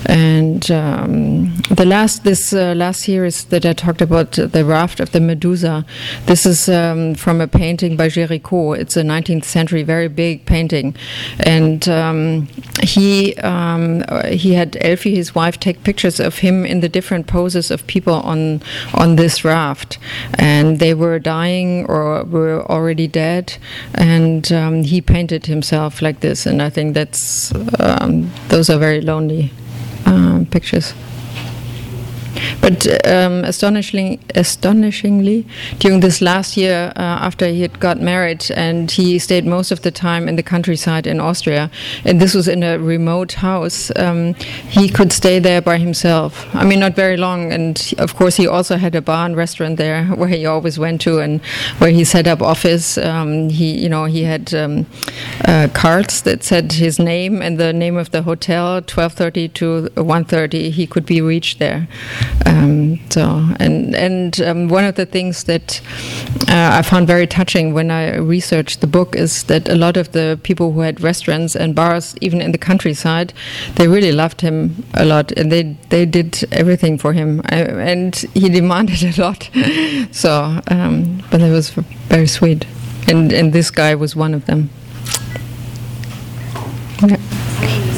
And 0.06 0.70
um, 0.70 1.56
the 1.70 1.84
last 1.84 2.24
this 2.24 2.52
uh, 2.52 2.74
last 2.76 3.02
series 3.02 3.44
that 3.46 3.64
I 3.64 3.72
talked 3.72 4.02
about, 4.02 4.32
the 4.32 4.64
raft 4.64 5.00
of 5.00 5.12
the 5.12 5.20
Medusa. 5.20 5.84
This 6.26 6.44
is 6.46 6.68
um, 6.68 7.14
from 7.14 7.40
a 7.40 7.48
painting 7.48 7.96
by 7.96 8.08
Géricault. 8.08 8.78
It's 8.78 8.96
a 8.96 9.02
19th 9.02 9.44
century, 9.44 9.82
very 9.82 10.08
big 10.08 10.44
painting, 10.44 10.94
and 11.40 11.88
um, 11.88 12.48
he 12.82 13.34
um, 13.36 14.04
he 14.28 14.52
had 14.52 14.76
Elfie, 14.80 15.14
his 15.14 15.34
wife, 15.34 15.58
take 15.58 15.82
pictures 15.84 16.20
of 16.20 16.38
him 16.38 16.66
in 16.66 16.80
the 16.80 16.88
different 16.88 17.26
poses 17.26 17.70
of 17.70 17.86
people 17.86 18.14
on 18.14 18.62
on 18.92 19.16
this 19.16 19.44
raft, 19.44 19.98
and 20.34 20.78
they 20.78 20.92
were 20.92 21.18
dying 21.18 21.86
or 21.86 22.24
were 22.24 22.62
already 22.70 23.08
dead, 23.08 23.56
and 23.94 24.33
um, 24.52 24.82
he 24.82 25.00
painted 25.00 25.46
himself 25.46 26.02
like 26.02 26.20
this, 26.20 26.46
and 26.46 26.62
I 26.62 26.70
think 26.70 26.94
that's 26.94 27.52
um, 27.78 28.30
those 28.48 28.70
are 28.70 28.78
very 28.78 29.00
lonely 29.00 29.50
um, 30.06 30.46
pictures. 30.46 30.94
But 32.60 32.86
um, 33.06 33.44
astonishingly, 33.44 34.20
astonishingly, 34.34 35.46
during 35.78 36.00
this 36.00 36.20
last 36.20 36.56
year, 36.56 36.92
uh, 36.96 37.00
after 37.00 37.46
he 37.46 37.62
had 37.62 37.78
got 37.80 38.00
married, 38.00 38.50
and 38.56 38.90
he 38.90 39.18
stayed 39.18 39.46
most 39.46 39.70
of 39.70 39.82
the 39.82 39.90
time 39.90 40.28
in 40.28 40.36
the 40.36 40.42
countryside 40.42 41.06
in 41.06 41.20
Austria, 41.20 41.70
and 42.04 42.20
this 42.20 42.34
was 42.34 42.48
in 42.48 42.62
a 42.62 42.78
remote 42.78 43.32
house, 43.34 43.90
um, 43.96 44.34
he 44.68 44.88
could 44.88 45.12
stay 45.12 45.38
there 45.38 45.60
by 45.60 45.78
himself. 45.78 46.46
I 46.54 46.64
mean, 46.64 46.80
not 46.80 46.94
very 46.94 47.16
long, 47.16 47.52
and 47.52 47.94
of 47.98 48.14
course, 48.16 48.36
he 48.36 48.46
also 48.46 48.76
had 48.76 48.94
a 48.94 49.02
bar 49.02 49.26
and 49.26 49.36
restaurant 49.36 49.76
there 49.76 50.04
where 50.18 50.28
he 50.28 50.46
always 50.46 50.78
went 50.78 51.00
to, 51.02 51.18
and 51.18 51.40
where 51.78 51.90
he 51.90 52.04
set 52.04 52.26
up 52.26 52.42
office. 52.42 52.98
Um, 52.98 53.50
he, 53.50 53.78
you 53.78 53.88
know, 53.88 54.04
he 54.04 54.24
had 54.24 54.54
um, 54.54 54.86
uh, 55.44 55.68
cards 55.74 56.22
that 56.22 56.42
said 56.42 56.72
his 56.72 56.98
name 56.98 57.42
and 57.42 57.58
the 57.58 57.72
name 57.72 57.96
of 57.96 58.10
the 58.10 58.22
hotel, 58.22 58.80
12:30 58.82 59.52
to 59.54 59.88
1:30. 59.96 60.70
He 60.70 60.86
could 60.86 61.06
be 61.06 61.20
reached 61.20 61.58
there. 61.58 61.88
Um, 62.46 63.00
so, 63.10 63.22
and 63.58 63.94
and 63.94 64.40
um, 64.40 64.68
one 64.68 64.84
of 64.84 64.94
the 64.94 65.06
things 65.06 65.44
that 65.44 65.80
uh, 66.48 66.78
I 66.78 66.82
found 66.82 67.06
very 67.06 67.26
touching 67.26 67.74
when 67.74 67.90
I 67.90 68.16
researched 68.16 68.80
the 68.80 68.86
book 68.86 69.16
is 69.16 69.44
that 69.44 69.68
a 69.68 69.74
lot 69.74 69.96
of 69.96 70.12
the 70.12 70.38
people 70.42 70.72
who 70.72 70.80
had 70.80 71.00
restaurants 71.00 71.56
and 71.56 71.74
bars, 71.74 72.14
even 72.20 72.40
in 72.40 72.52
the 72.52 72.58
countryside, 72.58 73.32
they 73.76 73.88
really 73.88 74.12
loved 74.12 74.40
him 74.40 74.84
a 74.94 75.04
lot, 75.04 75.32
and 75.32 75.50
they 75.50 75.76
they 75.88 76.06
did 76.06 76.44
everything 76.52 76.98
for 76.98 77.12
him, 77.12 77.40
I, 77.46 77.56
and 77.62 78.14
he 78.34 78.48
demanded 78.60 79.02
a 79.02 79.20
lot. 79.20 79.50
so, 80.10 80.60
um, 80.68 81.22
but 81.30 81.40
it 81.40 81.50
was 81.50 81.70
very 82.08 82.26
sweet, 82.26 82.66
and 83.08 83.32
and 83.32 83.52
this 83.52 83.70
guy 83.70 83.94
was 83.94 84.14
one 84.16 84.34
of 84.34 84.46
them. 84.46 84.70
Yeah. 87.02 87.93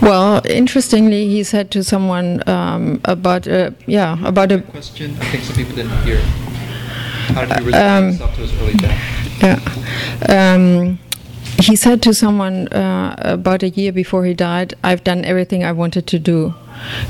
Well, 0.00 0.40
interestingly, 0.46 1.28
he 1.28 1.42
said 1.42 1.70
to 1.72 1.82
someone 1.82 2.42
um, 2.48 3.00
about 3.04 3.48
uh, 3.48 3.70
yeah 3.86 4.16
about 4.26 4.52
a 4.52 4.60
Question. 4.60 5.16
I 5.20 5.24
think 5.26 5.42
some 5.44 5.56
people 5.56 5.74
didn't 5.74 5.96
hear. 6.04 6.20
How 7.34 7.44
did 7.44 7.58
he 7.58 7.64
relate 7.66 7.80
Um, 7.80 8.04
himself 8.04 8.34
to 8.36 8.40
his 8.42 8.52
early 8.60 8.74
death? 8.74 9.42
Yeah. 9.42 10.54
Um, 10.54 10.98
he 11.60 11.74
said 11.76 12.00
to 12.02 12.14
someone 12.14 12.68
uh, 12.68 13.14
about 13.18 13.62
a 13.62 13.68
year 13.70 13.92
before 13.92 14.24
he 14.24 14.34
died, 14.34 14.74
"I've 14.84 15.02
done 15.04 15.24
everything 15.24 15.64
I 15.64 15.72
wanted 15.72 16.06
to 16.06 16.18
do," 16.18 16.54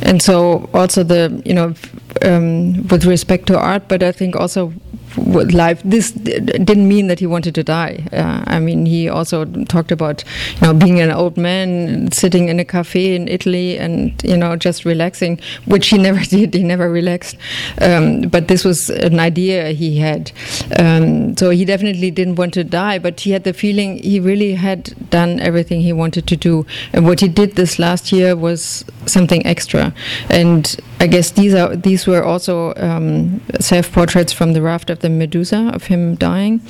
and 0.03 0.23
so 0.23 0.69
also 0.73 1.03
the 1.05 1.43
you 1.45 1.55
know 1.55 1.75
um, 2.23 2.87
with 2.89 3.05
respect 3.05 3.47
to 3.49 3.59
art, 3.59 3.89
but 3.89 4.03
I 4.03 4.13
think 4.13 4.35
also 4.37 4.73
life. 5.17 5.81
This 5.85 6.13
didn't 6.13 6.89
mean 6.89 7.07
that 7.09 7.21
he 7.21 7.27
wanted 7.27 7.55
to 7.55 7.65
die. 7.65 8.07
Uh, 8.13 8.43
I 8.47 8.59
mean, 8.59 8.87
he 8.87 9.09
also 9.09 9.45
talked 9.65 9.93
about 9.93 10.25
you 10.57 10.63
know 10.63 10.75
being 10.75 11.01
an 11.01 11.11
old 11.11 11.37
man 11.37 12.11
sitting 12.13 12.49
in 12.49 12.61
a 12.61 12.65
cafe 12.65 13.15
in 13.15 13.29
Italy 13.29 13.79
and 13.79 14.21
you 14.25 14.37
know 14.37 14.57
just 14.57 14.85
relaxing, 14.85 15.41
which 15.67 15.89
he 15.89 15.99
never 16.09 16.21
did. 16.21 16.55
He 16.55 16.63
never 16.63 16.91
relaxed. 16.91 17.37
Um, 17.81 18.23
but 18.23 18.49
this 18.49 18.65
was 18.65 18.91
an 18.91 19.19
idea 19.21 19.71
he 19.71 19.99
had. 19.99 20.33
Um, 20.79 21.37
so 21.37 21.51
he 21.51 21.65
definitely 21.65 22.11
didn't 22.11 22.37
want 22.37 22.55
to 22.55 22.65
die, 22.65 22.99
but 22.99 23.21
he 23.21 23.31
had 23.31 23.45
the 23.45 23.53
feeling 23.53 23.99
he 24.03 24.21
really 24.21 24.55
had 24.55 25.11
done 25.11 25.41
everything 25.41 25.81
he 25.81 25.93
wanted 25.93 26.27
to 26.27 26.37
do. 26.37 26.67
And 26.93 27.07
what 27.07 27.21
he 27.21 27.29
did 27.29 27.57
this 27.57 27.79
last 27.79 28.13
year 28.13 28.37
was 28.37 28.85
something 29.07 29.45
extra. 29.47 29.95
And 30.29 30.77
I 31.01 31.07
guess 31.07 31.31
these 31.31 31.55
are 31.55 31.77
these 31.77 32.07
were 32.07 32.25
also 32.25 32.75
um, 32.77 33.41
self-portraits 33.61 34.33
from 34.33 34.53
the 34.53 34.63
raft 34.63 34.91
of 34.91 34.98
the 35.01 35.09
Medusa 35.09 35.71
of 35.75 35.85
him 35.85 36.15
dying, 36.15 36.61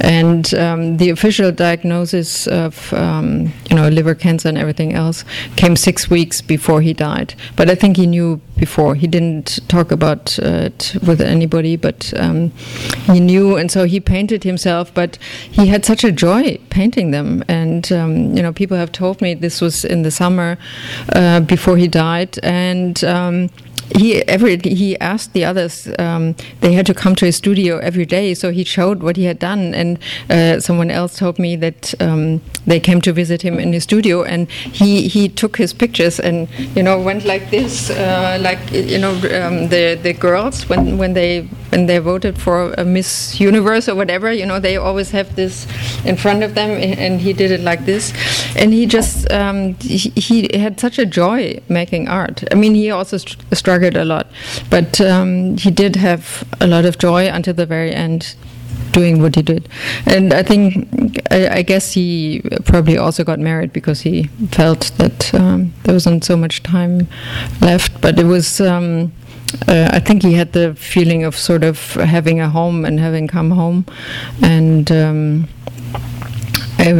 and 0.00 0.52
um, 0.54 0.96
the 0.96 1.10
official 1.10 1.52
diagnosis 1.52 2.46
of 2.46 2.92
um, 2.92 3.52
you 3.70 3.76
know 3.76 3.88
liver 3.88 4.14
cancer 4.14 4.48
and 4.48 4.58
everything 4.58 4.92
else 4.92 5.24
came 5.56 5.76
six 5.76 6.08
weeks 6.10 6.40
before 6.40 6.80
he 6.80 6.92
died. 6.92 7.34
But 7.56 7.70
I 7.70 7.74
think 7.74 7.96
he 7.96 8.06
knew 8.06 8.40
before. 8.56 8.94
He 8.94 9.06
didn't 9.06 9.58
talk 9.68 9.90
about 9.90 10.38
it 10.38 10.96
with 11.06 11.20
anybody, 11.20 11.76
but 11.76 12.12
um, 12.16 12.50
he 13.06 13.20
knew, 13.20 13.56
and 13.56 13.70
so 13.70 13.84
he 13.84 14.00
painted 14.00 14.44
himself. 14.44 14.92
But 14.94 15.18
he 15.50 15.66
had 15.66 15.84
such 15.84 16.04
a 16.04 16.12
joy 16.12 16.58
painting 16.70 17.10
them, 17.10 17.44
and 17.48 17.90
um, 17.92 18.36
you 18.36 18.42
know 18.42 18.52
people 18.52 18.76
have 18.76 18.92
told 18.92 19.20
me 19.20 19.34
this 19.34 19.60
was 19.60 19.84
in 19.84 20.02
the 20.02 20.10
summer 20.10 20.58
uh, 21.14 21.40
before 21.40 21.76
he 21.76 21.88
died, 21.88 22.38
and. 22.42 23.02
He 23.94 24.22
every 24.28 24.58
he 24.58 24.98
asked 25.00 25.32
the 25.32 25.44
others 25.44 25.88
um, 25.98 26.34
they 26.60 26.72
had 26.72 26.86
to 26.86 26.94
come 26.94 27.14
to 27.16 27.26
his 27.26 27.36
studio 27.36 27.78
every 27.78 28.06
day 28.06 28.34
so 28.34 28.50
he 28.50 28.64
showed 28.64 29.02
what 29.02 29.16
he 29.16 29.24
had 29.24 29.38
done 29.38 29.74
and 29.74 29.98
uh, 30.30 30.60
someone 30.60 30.90
else 30.90 31.16
told 31.18 31.38
me 31.38 31.56
that 31.56 31.94
um, 32.00 32.40
they 32.66 32.80
came 32.80 33.00
to 33.02 33.12
visit 33.12 33.42
him 33.42 33.58
in 33.58 33.72
his 33.72 33.82
studio 33.84 34.22
and 34.22 34.50
he 34.50 35.08
he 35.08 35.28
took 35.28 35.56
his 35.56 35.72
pictures 35.72 36.18
and 36.20 36.48
you 36.76 36.82
know 36.82 37.00
went 37.00 37.24
like 37.24 37.50
this 37.50 37.90
uh, 37.90 38.38
like 38.40 38.60
you 38.72 38.98
know 38.98 39.12
um, 39.40 39.68
the 39.68 39.98
the 40.02 40.12
girls 40.12 40.68
when 40.68 40.98
when 40.98 41.12
they 41.12 41.42
when 41.70 41.86
they 41.86 41.98
voted 41.98 42.38
for 42.38 42.72
a 42.74 42.84
Miss 42.84 43.40
Universe 43.40 43.88
or 43.88 43.94
whatever 43.94 44.32
you 44.32 44.46
know 44.46 44.60
they 44.60 44.76
always 44.76 45.10
have 45.10 45.34
this 45.36 45.66
in 46.04 46.16
front 46.16 46.42
of 46.42 46.54
them 46.54 46.70
and 46.70 47.20
he 47.20 47.32
did 47.32 47.50
it 47.50 47.60
like 47.60 47.84
this 47.84 48.12
and 48.56 48.72
he 48.72 48.86
just 48.86 49.30
um, 49.32 49.74
he, 49.74 50.10
he 50.10 50.58
had 50.58 50.78
such 50.78 50.98
a 50.98 51.06
joy 51.06 51.60
making 51.68 52.08
art. 52.08 52.44
I 52.50 52.54
mean 52.54 52.74
he 52.74 52.90
also 52.90 53.16
str- 53.16 53.38
struggled 53.52 53.96
a 53.96 54.04
lot 54.04 54.26
but 54.70 55.00
um, 55.00 55.56
he 55.56 55.70
did 55.70 55.96
have 55.96 56.44
a 56.60 56.66
lot 56.66 56.84
of 56.84 56.98
joy 56.98 57.28
until 57.28 57.54
the 57.54 57.66
very 57.66 57.92
end 57.92 58.34
doing 58.92 59.20
what 59.20 59.34
he 59.34 59.42
did. 59.42 59.68
And 60.06 60.32
I 60.32 60.42
think 60.42 61.18
I, 61.30 61.48
I 61.48 61.62
guess 61.62 61.92
he 61.92 62.42
probably 62.64 62.98
also 62.98 63.24
got 63.24 63.38
married 63.38 63.72
because 63.72 64.02
he 64.02 64.24
felt 64.50 64.92
that 64.98 65.34
um, 65.34 65.72
there 65.84 65.94
wasn't 65.94 66.24
so 66.24 66.36
much 66.36 66.62
time 66.62 67.08
left. 67.60 68.00
But 68.00 68.18
it 68.18 68.24
was 68.24 68.60
um, 68.60 69.12
uh, 69.66 69.88
I 69.92 69.98
think 69.98 70.22
he 70.22 70.34
had 70.34 70.52
the 70.52 70.74
feeling 70.74 71.24
of 71.24 71.36
sort 71.36 71.64
of 71.64 71.94
having 71.94 72.40
a 72.40 72.48
home 72.48 72.84
and 72.84 73.00
having 73.00 73.26
come 73.28 73.50
home, 73.50 73.86
and 74.42 74.90
um, 74.92 75.48
I, 76.82 76.92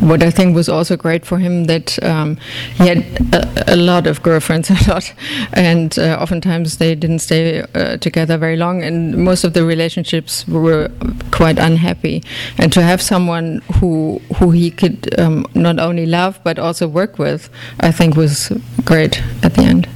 what 0.00 0.22
I 0.22 0.30
think 0.30 0.54
was 0.54 0.68
also 0.68 0.96
great 0.96 1.24
for 1.24 1.38
him 1.38 1.64
that 1.64 2.02
um, 2.04 2.36
he 2.74 2.88
had 2.88 2.98
a, 3.32 3.74
a 3.74 3.76
lot 3.76 4.06
of 4.06 4.22
girlfriends, 4.22 4.68
a 4.70 4.90
lot, 4.90 5.14
and 5.54 5.98
uh, 5.98 6.18
oftentimes 6.20 6.76
they 6.76 6.94
didn't 6.94 7.20
stay 7.20 7.62
uh, 7.74 7.96
together 7.96 8.36
very 8.36 8.56
long, 8.56 8.82
and 8.82 9.16
most 9.16 9.44
of 9.44 9.54
the 9.54 9.64
relationships 9.64 10.46
were 10.46 10.90
quite 11.30 11.58
unhappy. 11.58 12.22
And 12.58 12.70
to 12.74 12.82
have 12.82 13.00
someone 13.00 13.62
who 13.80 14.20
who 14.36 14.50
he 14.50 14.70
could 14.70 15.18
um, 15.18 15.46
not 15.54 15.78
only 15.78 16.04
love 16.04 16.38
but 16.44 16.58
also 16.58 16.86
work 16.86 17.18
with, 17.18 17.48
I 17.80 17.92
think 17.92 18.16
was 18.16 18.52
great 18.84 19.22
at 19.42 19.54
the 19.54 19.62
end. 19.62 19.88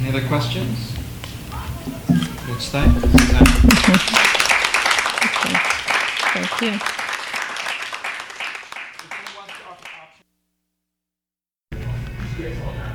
Any 0.00 0.08
other 0.08 0.26
questions? 0.26 0.96
Good 2.46 2.60
stuff. 2.60 4.36
Thank 6.40 6.62
you. 6.62 6.72